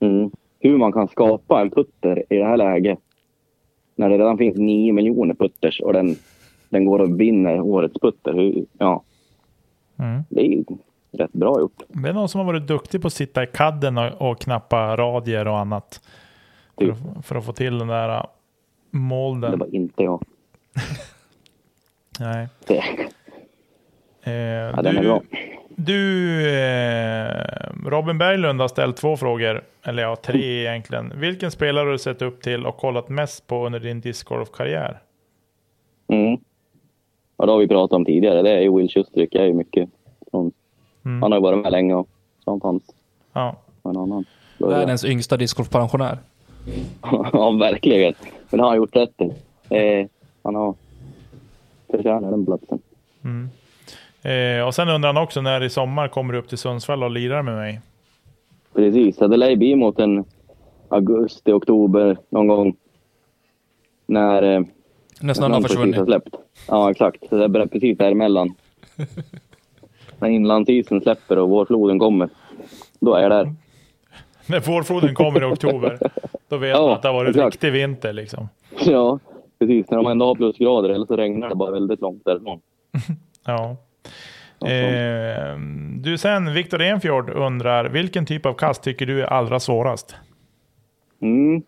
[0.00, 0.30] Mm.
[0.60, 2.98] Hur man kan skapa en putter i det här läget.
[3.94, 6.16] När det redan finns 9 miljoner putters och den,
[6.68, 8.32] den går och vinner årets putter.
[8.32, 9.02] Hur, ja,
[9.98, 10.22] Mm.
[10.28, 10.64] det är ju
[11.12, 11.82] rätt bra gjort.
[11.88, 14.96] Det är någon som har varit duktig på att sitta i kadden och, och knappa
[14.96, 16.00] radier och annat.
[16.78, 16.94] För, Typ.
[17.18, 18.26] att- för att få till den där Det
[18.98, 19.58] molden.
[19.58, 20.24] var inte jag.
[22.20, 22.48] Nej.
[22.66, 22.82] Det,
[24.28, 25.20] Eh, ja, du,
[25.76, 31.12] du eh, Robin Berglund har ställt två frågor, eller ja, tre egentligen.
[31.20, 34.98] Vilken spelare har du sett upp till och kollat mest på under din discgolfkarriär?
[36.12, 36.40] Mm.
[37.36, 38.42] Ja, det har vi pratat om tidigare.
[38.42, 39.34] Det är ju Will Schustrick.
[39.34, 39.88] Jag är ju mycket
[40.30, 40.52] från,
[41.04, 41.22] Mm.
[41.22, 42.08] Han har ju varit med länge och
[42.44, 42.82] sånt fanns
[43.32, 43.56] Ja.
[43.82, 44.24] en annan.
[44.58, 46.18] Världens yngsta discgolfpensionär.
[47.32, 48.14] ja, verkligen.
[48.50, 49.20] Men det har han gjort rätt.
[49.68, 50.06] Eh,
[50.42, 50.74] han har
[51.90, 52.78] förtjänat den platsen.
[53.24, 53.48] Mm.
[54.22, 57.10] Eh, och sen undrar han också när i sommar kommer du upp till Sundsvall och
[57.10, 57.80] lirar med mig?
[58.74, 60.24] Precis, det lär bli mot en
[60.88, 62.76] augusti, oktober någon gång.
[64.06, 64.60] När eh,
[65.20, 66.04] När snön har försvunnit.
[66.04, 66.34] släppt.
[66.68, 67.28] Ja, exakt.
[67.28, 68.54] Så det är precis däremellan.
[70.18, 72.28] När inlandsisen släpper och vårfloden kommer.
[73.00, 73.54] Då är jag där.
[74.46, 75.98] När vårfloden kommer i oktober,
[76.48, 77.54] då vet Ja, man att det har varit exakt.
[77.54, 78.48] riktig vinter liksom.
[78.86, 79.18] Ja,
[79.58, 79.90] precis.
[79.90, 82.60] När de ändå har plusgrader eller så regnar det bara väldigt långt därifrån.
[83.46, 83.76] Ja.
[84.58, 85.56] Ja, Eh,
[86.00, 90.14] du sen, Viktor Enfjord undrar, vilken typ av kast tycker du är allra svårast?
[91.22, 91.62] Mm.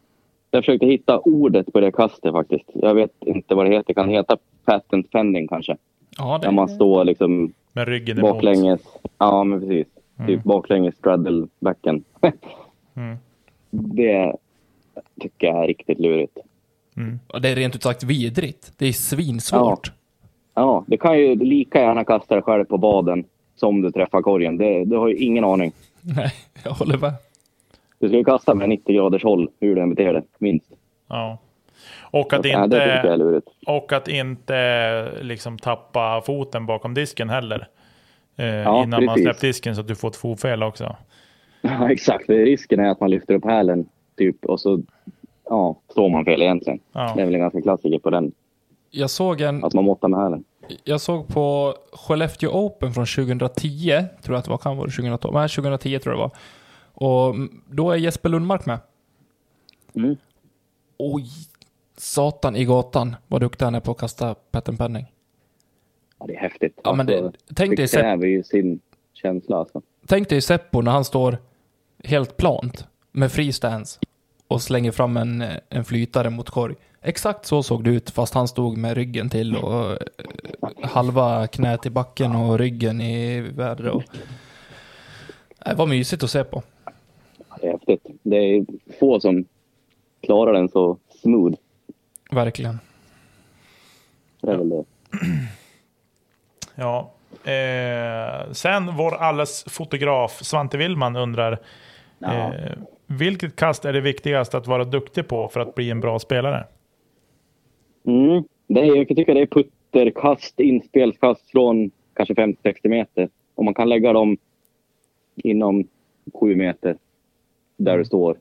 [0.50, 2.64] Jag försökte hitta ordet på det kastet faktiskt.
[2.74, 3.94] Jag vet inte vad det heter.
[3.94, 5.76] Kan det heta patent pending kanske?
[6.18, 8.30] Ja, När man det, står liksom Med ryggen emot.
[8.32, 8.80] baklänges.
[9.18, 9.86] Ja, men precis.
[10.26, 12.04] Typ baklänges straddle backen.
[12.96, 13.16] Mm.
[13.70, 14.36] Det
[15.20, 16.38] tycker jag är riktigt lurigt.
[16.96, 17.18] Mm.
[17.32, 18.72] ja, det är rent ut sagt vidrigt.
[18.78, 19.92] Det är svinsvårt.
[20.54, 23.24] Ja, det kan ju lika gärna kasta dig själv på baden
[23.56, 24.56] som du träffar korgen.
[24.58, 25.72] Det, du har ju ingen aning.
[26.00, 26.32] Nej,
[26.64, 27.12] jag håller med.
[27.98, 30.66] Du ska ju kasta med 90 graders håll, hur du än beter dig, minst.
[31.08, 31.38] Ja.
[32.10, 37.68] Och att, Ja, inte, och att inte liksom tappa foten bakom disken heller.
[38.36, 39.22] Eh, innan man precis.
[39.22, 40.96] släppt disken så att du får ett fotfel också.
[41.60, 42.24] Ja, exakt.
[42.26, 44.82] Det- Risken är att man lyfter upp hälen typ och så
[45.48, 46.78] ja, står man fel egentligen.
[46.92, 47.12] Ja.
[47.16, 48.32] Det är väl en ganska klassiker på den.
[48.90, 50.44] Jag såg, en, Att man måttar med hälen.
[50.84, 53.90] jag såg på Skellefteå Open från 2010,
[54.22, 56.30] tror jag att det var, kan vara det 2012, nej 2010 tror jag det var.
[57.00, 57.34] Och
[57.70, 58.78] då är Jesper Lundmark med.
[59.94, 60.16] Mm.
[60.98, 61.26] Oj,
[61.96, 65.06] satan i gatan vad duktig han är på att kasta patent penning.
[66.18, 66.80] Ja, det är häftigt.
[66.84, 68.80] Ja, men det- Alltså, tänk dig det Sepp- kräver ju sin
[69.12, 69.82] känsla alltså.
[70.06, 71.38] Tänk dig Seppo när han står
[72.04, 74.00] helt plant med free stance
[74.48, 76.74] och slänger fram en, en flytare mot korg.
[77.02, 79.96] Exakt så såg det ut fast han stod med ryggen till och eh,
[80.82, 83.92] halva knät i backen och ryggen i vädret.
[83.94, 84.02] Och...
[85.66, 86.62] Det var mysigt att se på.
[87.62, 88.06] Häftigt.
[88.22, 88.66] Det är
[89.00, 89.44] få som
[90.20, 91.56] klarar den så smooth.
[92.30, 92.78] Verkligen.
[94.40, 94.84] Det är väl det.
[96.74, 97.10] Ja.
[97.52, 101.58] Eh, sen vår alles fotograf Svante Willman undrar
[102.18, 102.54] Ja.
[102.54, 102.72] eh,
[103.06, 106.64] vilket kast är det viktigast att vara duktig på för att bli en bra spelare?
[108.06, 108.44] Mm.
[108.66, 113.28] Det är, jag tycka det är putterkast, inspelskast från kanske 50-60 meter.
[113.54, 114.36] Om man kan lägga dem
[115.36, 115.88] inom
[116.40, 116.96] 7 meter
[117.78, 118.38] där du står.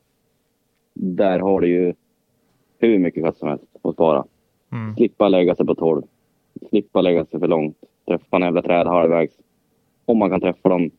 [0.94, 1.94] Där har du ju
[2.78, 4.26] hur mycket kast som helst att spara.
[4.72, 4.96] Mm.
[4.96, 6.02] Slippa lägga sig på 12.
[6.70, 7.78] Slippa lägga sig för långt.
[8.08, 9.34] Träffa en jävla träd halvvägs.
[10.06, 10.92] om man kan träffa dem.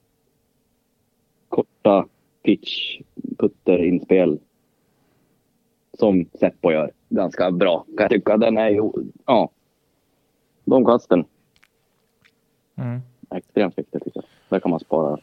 [1.48, 2.06] Korta
[2.42, 3.00] pitch,
[3.38, 4.38] putter, inspel.
[5.98, 8.36] Som Seppo gör ganska bra kan jag tycka.
[8.36, 8.90] Den är ju,
[9.26, 9.50] ja.
[10.64, 11.24] De kasten
[12.76, 13.00] Mm.
[13.30, 14.24] extremt viktiga tycker jag.
[14.48, 15.18] Där kan man spara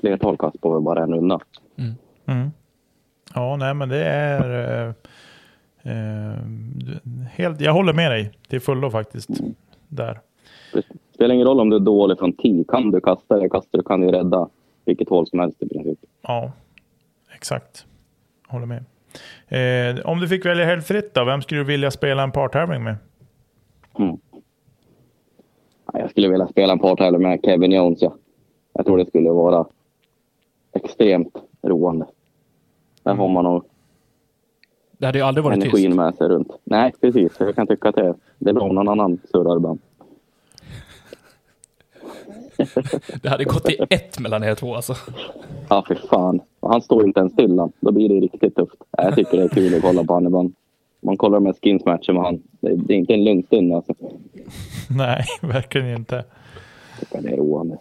[0.00, 1.40] flertal kast på bara en runda.
[2.26, 2.50] Mm.
[3.34, 4.50] Ja, nej men det är...
[4.86, 4.94] Eh,
[5.92, 6.38] eh,
[7.30, 9.28] helt, jag håller med dig till fullo faktiskt.
[9.88, 10.20] Där.
[10.72, 10.82] Det
[11.14, 12.64] spelar ingen roll om du är dålig från tee.
[12.68, 14.48] Kan du kasta det kastar du kan du rädda
[14.84, 15.98] vilket hål som helst i princip.
[16.22, 16.52] Ja,
[17.34, 17.86] exakt.
[18.46, 18.84] Håller med.
[19.48, 22.84] Eh, om du fick välja helt fritt då, vem skulle du vilja spela en partävling
[22.84, 22.96] med?
[23.98, 24.16] Mm.
[25.92, 28.02] Ja, Jag skulle vilja spela en partävling med Kevin Jones.
[28.02, 28.14] Ja.
[28.72, 29.66] Jag tror det skulle vara
[30.72, 31.34] extremt
[31.68, 32.06] roande.
[33.02, 33.64] Där har man nog
[34.98, 35.96] Det hade ju aldrig varit energin tyst.
[35.96, 36.52] med sig runt.
[36.64, 37.32] Nej, precis.
[37.38, 39.80] Jag kan tycka att det, det är bra om någon annan surrar ibland.
[43.22, 44.94] Det hade gått i ett mellan er två alltså.
[45.68, 46.40] Ja, för fan.
[46.60, 47.70] Han står inte ens stilla.
[47.80, 48.76] Då blir det riktigt tufft.
[48.90, 50.54] Jag tycker det är kul att kolla på honom ibland.
[51.00, 52.42] Man kollar med skinsmatcher med han.
[52.60, 53.94] Det, är inte en lugn stund alltså.
[54.90, 56.24] Nej, verkligen inte.
[57.12, 57.78] Det är roande.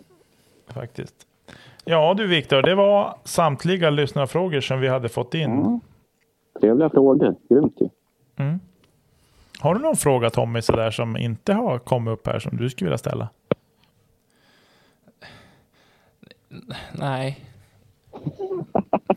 [0.68, 1.28] Faktiskt.
[1.86, 5.52] Ja du Viktor, det var samtliga lyssnarfrågor som vi hade fått in.
[5.52, 5.80] Ja.
[6.60, 7.36] Trevliga frågor.
[7.50, 7.90] Grymt ju.
[9.60, 12.88] Har du någon fråga Tommy sådär som inte har kommit upp här som du skulle
[12.88, 13.30] vilja ställa?
[16.92, 17.40] Nej,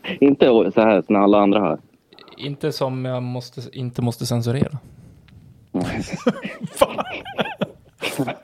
[0.19, 1.77] Inte så här som alla andra här.
[2.37, 4.77] inte som jag måste, inte måste censurera.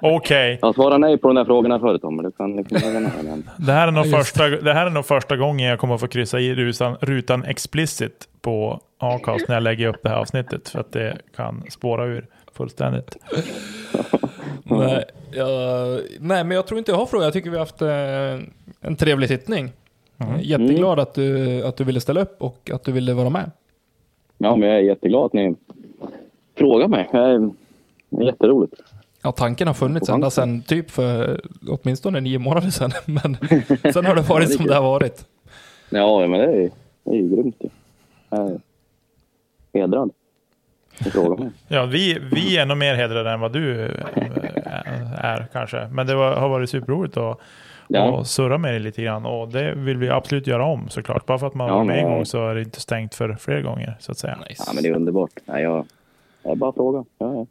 [0.01, 2.23] Okej, Jag svarade nej på de där frågorna förut Tommy.
[2.23, 2.79] Du kan liksom
[3.57, 4.17] det, här är nog Just.
[4.17, 7.43] första, det här är nog första gången jag kommer att få kryssa i rutan, rutan
[7.43, 10.69] explicit på Acast när jag lägger upp det här avsnittet.
[10.69, 13.17] För att det kan spåra ur fullständigt.
[14.63, 17.25] Nej, jag, nej, men jag tror inte jag har frågor.
[17.25, 19.71] Jag tycker vi har haft eh, en trevlig sittning.
[20.17, 23.51] Är Jätteglad att, du, att du ville ställa upp och att du ville vara med.
[24.37, 25.55] Ja, men jag är jätteglad att ni
[26.57, 27.09] frågar mig.
[27.11, 27.17] Det
[28.23, 28.73] är jätteroligt.
[29.23, 32.91] Ja, tanken har funnits ända sedan typ för åtminstone nio månader sedan.
[33.05, 33.37] Men
[33.93, 35.25] sen har det varit som det har varit.
[35.89, 36.69] Ja, men det är,
[37.03, 37.69] det är ju grymt ju.
[38.29, 38.59] Jag är
[39.73, 40.09] hedrad.
[41.67, 43.91] Ja, vi, vi är nog mer hedrade än vad du eh,
[45.17, 45.87] är kanske.
[45.91, 47.39] Men det var, har varit superroligt att
[47.87, 48.11] Ja.
[48.11, 49.25] och surra med dig lite grann.
[49.25, 51.25] Och det vill vi absolut göra om såklart.
[51.25, 53.33] Bara för att man Ja, var med en gång så är det inte stängt för
[53.39, 54.37] fler gånger så att säga.
[54.49, 54.63] Nice.
[54.67, 55.31] Ja, men det är underbart.
[55.45, 55.85] Ja, jag,
[56.43, 57.05] jag bara frågar.
[57.17, 57.45] Ja, ja.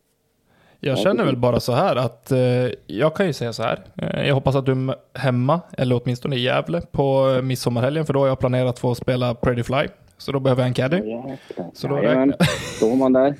[0.84, 2.38] Jag känner väl bara så här att eh,
[2.86, 3.80] jag kan ju säga så här.
[3.96, 8.06] Eh, jag hoppas att du är hemma, eller åtminstone i Gävle, på eh, midsommarhelgen.
[8.06, 9.86] För då har jag planerat att få spela Pretty Fly.
[10.18, 10.96] Så då behöver jag en caddy.
[10.96, 11.70] Jäklar.
[11.74, 12.34] Så då Jajamän.
[12.76, 13.34] Står man där.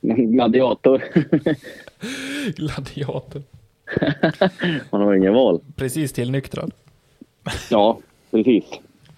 [0.00, 1.02] Gladiator.
[2.56, 3.42] Gladiator.
[4.90, 5.60] man har ingen val.
[5.76, 6.70] Precis tillnyktrad.
[7.70, 7.98] Ja,
[8.30, 8.64] precis.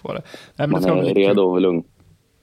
[0.03, 0.13] Det.
[0.13, 0.23] Nej,
[0.57, 1.85] men det Man ska är redo och lugn.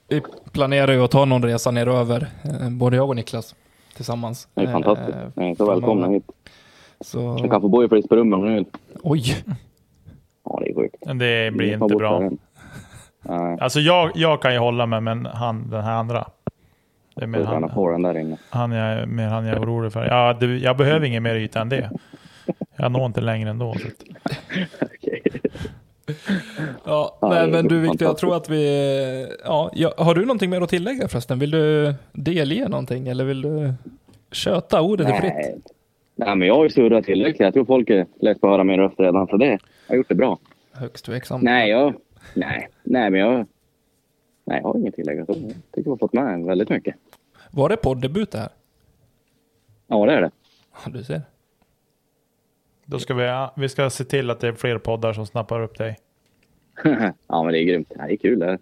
[0.08, 3.54] Vi planerar ju att ta någon resa neröver, eh, både jag och Niklas,
[3.96, 4.48] tillsammans.
[4.54, 5.18] Det är Eh, fantastiskt.
[5.36, 6.24] Ni är så välkomna hit.
[7.00, 8.64] Så, Jag kan få bo i flis på rummet om ni vill.
[9.02, 9.22] oj,
[10.44, 10.96] Ja, det är sjukt.
[11.06, 12.30] Men det blir inte bra.
[13.60, 16.28] Alltså jag, jag kan ju hålla mig, men han, den här andra.
[17.14, 17.62] Det är mer han,
[17.92, 18.36] den där inne.
[18.50, 20.04] han, jag, mer han jag är orolig för.
[20.06, 21.90] Ja, det, jag behöver ingen mer yta än det.
[22.76, 23.74] Jag når inte längre ändå.
[23.74, 23.88] Så
[24.84, 25.22] Okej.
[26.84, 29.28] Ja, nej, men du Victor, jag tror att vi...
[29.44, 31.38] Ja, ja, har du någonting mer att tillägga förresten?
[31.38, 33.74] Vill du delge någonting eller vill du
[34.32, 35.32] köta ordet är fritt?
[35.34, 35.58] Nej.
[36.14, 37.40] Nej, men jag har ju surrat tillräckligt.
[37.40, 39.58] Jag tror folk är lätt på att höra min röst redan, så det jag
[39.88, 40.38] har gjort det bra.
[40.72, 41.40] Högst tveksam.
[41.40, 41.94] Nej, jag...
[42.34, 43.46] Nej, nej men jag...
[44.44, 45.18] Nej, jag har inget tillägg.
[45.18, 46.94] Jag tycker jag har fått med väldigt mycket.
[47.50, 48.48] Var det poddebut det här?
[49.86, 50.30] Ja, det är det.
[50.84, 51.22] Ja, du ser.
[52.92, 55.78] Då ska vi, vi ska se till att det är fler poddar som snappar upp
[55.78, 55.98] dig.
[57.26, 57.88] ja, men det är grymt.
[57.96, 58.58] Det är kul det här.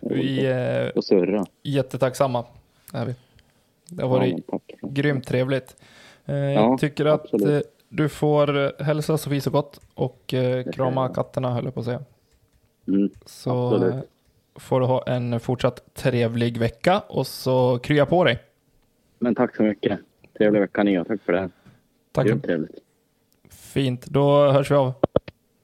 [0.00, 1.46] Vi är Och surra.
[1.62, 2.44] jättetacksamma.
[2.92, 3.14] Är vi.
[3.88, 4.74] Det har Ja, varit tack.
[4.82, 5.76] grymt trevligt.
[6.26, 7.64] Eh, Ja, jag tycker att absolut.
[7.66, 11.80] eh, du får eh, hälsa Sofie så gott och eh, krama katterna höll jag på
[11.80, 12.02] att säga.
[12.88, 13.10] Mm.
[13.26, 13.94] Så Absolut.
[13.94, 14.00] eh,
[14.54, 18.38] får du ha en fortsatt trevlig vecka och så krya på dig.
[19.18, 19.98] Men tack så mycket.
[20.38, 21.40] Trevlig vecka ni och tack för det.
[21.40, 21.50] här.
[22.12, 22.26] Tack.
[22.26, 22.78] Grymt trevligt.
[23.70, 24.92] Fint, då hörs vi av.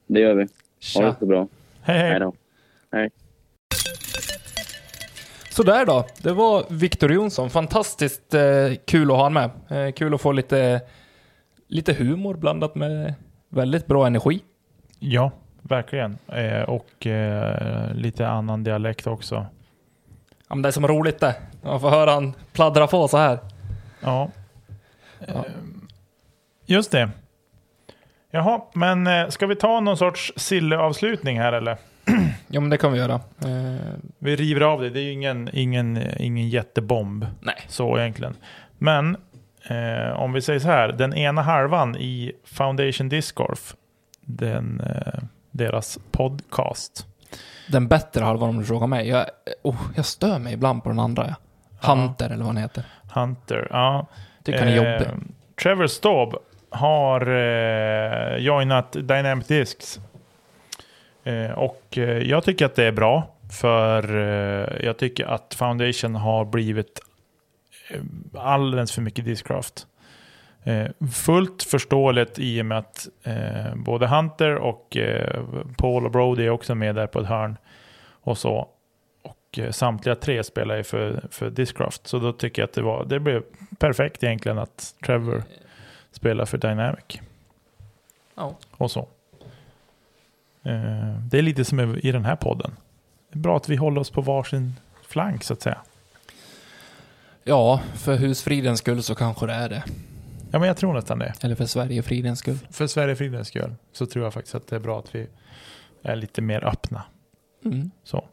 [0.07, 0.47] Det gör vi.
[0.95, 1.47] Ha det så bra.
[1.81, 2.09] Hej hej!
[2.09, 2.33] Hej då.
[2.91, 3.09] Hej.
[5.49, 7.49] Sådär då, det var Victor Jonsson.
[7.49, 8.41] Fantastiskt eh,
[8.85, 9.87] kul att ha honom med.
[9.87, 10.81] Eh, kul att få lite,
[11.67, 13.13] lite humor blandat med
[13.49, 14.39] väldigt bra energi.
[14.99, 15.31] Ja,
[15.61, 16.17] verkligen.
[16.27, 19.45] Eh, och eh, lite annan dialekt också.
[20.47, 21.35] Ja, men det är som roligt det.
[21.61, 23.39] Man får höra han pladdra på så här.
[24.01, 24.29] Ja.
[25.19, 25.33] Ja.
[25.33, 25.41] Eh,
[26.65, 27.09] Just det.
[28.31, 31.77] Jaha, men eh, ska vi ta någon sorts Sille-avslutning här eller?
[32.47, 33.13] Ja, men det kan vi göra.
[33.13, 33.81] Eh,
[34.19, 34.89] Vi river av det.
[34.89, 37.55] Det är ju ingen, ingen, ingen jättebomb nej.
[37.67, 38.35] så egentligen.
[38.77, 39.17] Men
[39.69, 43.75] eh, om vi säger så här, den ena halvan i Foundation Disc Golf,
[44.21, 45.19] den, eh,
[45.51, 47.05] deras podcast.
[47.69, 49.07] Den bättre halvan om du frågar mig.
[49.09, 49.25] Jag,
[49.63, 51.25] oh, jag stör mig ibland på den andra.
[51.27, 51.35] Ja.
[51.81, 51.95] Ja.
[51.95, 52.83] Hunter eller vad han heter.
[53.13, 54.07] Hunter, ja.
[54.43, 55.07] Tycker han är Eh, jobbig.
[55.63, 56.35] Trevor Staub
[56.77, 59.99] har eh, joinat Dynamic Discs.
[61.23, 63.33] Eh, och eh, jag tycker att det är bra.
[63.61, 66.99] För eh, jag tycker att Foundation har blivit
[67.89, 68.01] eh,
[68.33, 69.87] alldeles för mycket Discraft.
[70.63, 75.43] Eh, fullt förståeligt i och med att eh, både Hunter och eh,
[75.77, 77.57] Paul och Brody är också med där på ett hörn.
[78.21, 78.67] Och så.
[79.21, 82.07] Och eh, samtliga tre spelar ju för, för Discraft.
[82.07, 83.43] Så då tycker jag att det, var, det blev
[83.79, 85.43] perfekt egentligen att Trevor
[86.17, 87.19] spelar för Dynamic.
[88.35, 88.55] Ja.
[88.71, 89.07] Och så.
[90.63, 92.71] Eh, det är lite som i den här podden.
[93.29, 94.75] Det är bra att vi håller oss på varsin
[95.07, 95.77] flank så att säga.
[97.43, 99.83] ja, för husfridens skull så kanske det är det.
[100.51, 101.33] Ja, men jag tror nästan det.
[101.41, 102.59] Eller för Sverigefridens skull.
[102.69, 105.27] För Sverigefridens skull så tror jag faktiskt att det är bra att vi
[106.01, 107.03] är lite mer öppna.
[107.65, 107.91] Mm.
[108.03, 108.25] Så.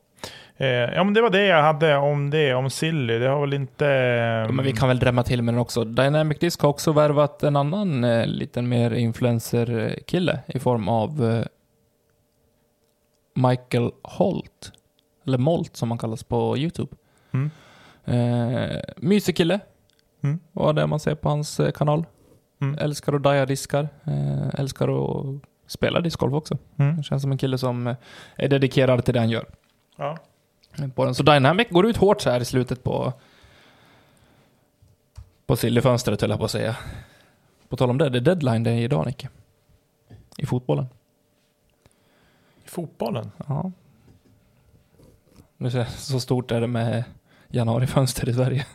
[0.56, 3.18] Eh, ja, men det var det jag hade om det, om Silly.
[3.18, 3.84] Det har väl inte...
[4.46, 5.84] Ja, men vi kan väl drämma till med den också.
[5.84, 11.44] Dynamic Disc har också värvat en annan eh, liten mer influencer-kille i form av eh,
[13.34, 14.72] Michael Holt.
[15.26, 16.96] Eller Molt som han kallas på YouTube.
[17.32, 17.50] Mm.
[18.04, 19.60] Eh, mysig kille.
[20.22, 20.40] Mm.
[20.52, 22.04] Vad det man ser på hans eh, kanal.
[22.60, 22.78] Mm.
[22.78, 23.88] Älskar att daja diskar.
[24.04, 26.58] Eh, älskar att spela discgolf också.
[26.76, 27.02] Mm.
[27.02, 27.96] Känns som en kille som eh,
[28.36, 29.46] är dedikerad till det han gör.
[29.96, 30.18] Ja.
[30.94, 31.14] På den.
[31.14, 33.12] Så Dynamic går ut hårt så här i slutet på
[35.46, 36.76] på sillifönstret höll jag på att säga.
[37.68, 39.28] På tal om det, det är deadline det är idag Nicke.
[40.36, 40.86] I fotbollen.
[42.64, 43.30] I fotbollen?
[43.46, 43.72] Ja.
[45.56, 47.04] Nu ser jag, så stort är det med
[47.48, 48.66] januarifönster i Sverige.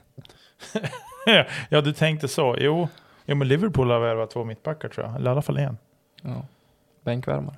[1.69, 2.55] ja, du tänkte så.
[2.59, 2.87] Jo,
[3.25, 5.15] jo men Liverpool har värvat två mittbackar tror jag.
[5.15, 5.77] Eller i alla fall en.
[6.21, 6.45] Ja.
[7.03, 7.55] Bänkvärmare.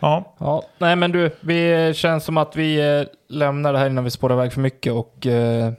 [0.00, 4.04] Ja, Ja, nej men du, vi känns som att vi eh, lämnar det här innan
[4.04, 5.72] vi spårar iväg för mycket och eh,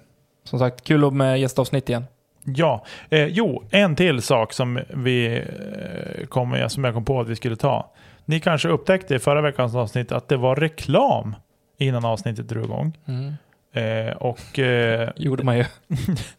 [0.44, 2.06] som sagt, kul med gästavsnitt igen.
[2.44, 7.28] Ja, eh, jo, en till sak som, vi, eh, kom, som jag kom på att
[7.28, 7.92] vi skulle ta.
[8.26, 11.36] Ni kanske upptäckte i förra veckans avsnitt att det var reklam
[11.78, 12.98] innan avsnittet drog igång.
[13.06, 13.34] Mm.
[13.74, 15.66] Eh, och eh, Gjorde man ju.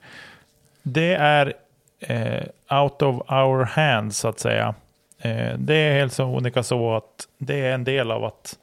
[0.83, 1.53] det är
[2.01, 4.75] eh, out of our hands så att säga.
[5.21, 8.59] Eh, det är helt olika så att det är en del av att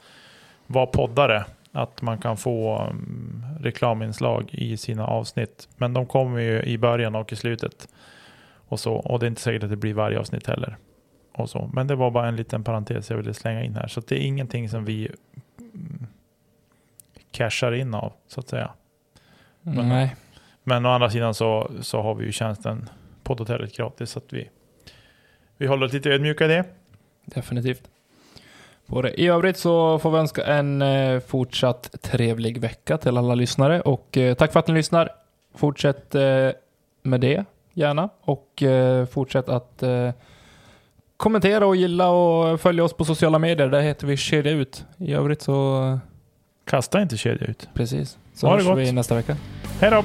[0.68, 1.46] vara poddare.
[1.72, 5.70] Att man kan få um, reklaminslag i sina avsnitt.
[5.78, 7.88] Men de kommer ju i början och i slutet.
[8.68, 10.78] Och, så, och det är inte säkert att det blir varje avsnitt heller.
[11.34, 11.70] Och så.
[11.74, 13.88] Men det var bara en liten parentes jag ville slänga in här.
[13.88, 15.12] Så det är ingenting som vi
[15.60, 16.08] mm,
[17.32, 18.72] cashar in av så att säga.
[19.62, 20.16] Men- Nej.
[20.64, 22.90] Men å andra sidan så, så har vi ju tjänsten
[23.24, 24.10] poddhotellet gratis.
[24.10, 24.50] Så att vi,
[25.58, 26.64] vi håller oss lite ödmjuka i det.
[27.26, 27.84] Definitivt.
[28.88, 29.22] På det.
[29.22, 34.18] I övrigt så får vi önska en eh, fortsatt trevlig vecka till alla lyssnare och
[34.18, 35.10] eh, tack för att ni lyssnar.
[35.56, 36.50] Fortsätt eh,
[37.04, 38.64] med det gärna och
[39.12, 39.84] fortsätt att
[41.18, 43.68] kommentera och gilla och följa oss på sociala medier.
[43.68, 44.86] Där heter vi Kedja Ut.
[44.98, 46.00] I övrrit så
[46.66, 47.70] Kasta inte kedja ut.
[47.74, 48.18] precis.
[48.34, 49.38] Så Ha hörs vi nästa vecka.
[49.82, 50.04] Hej då!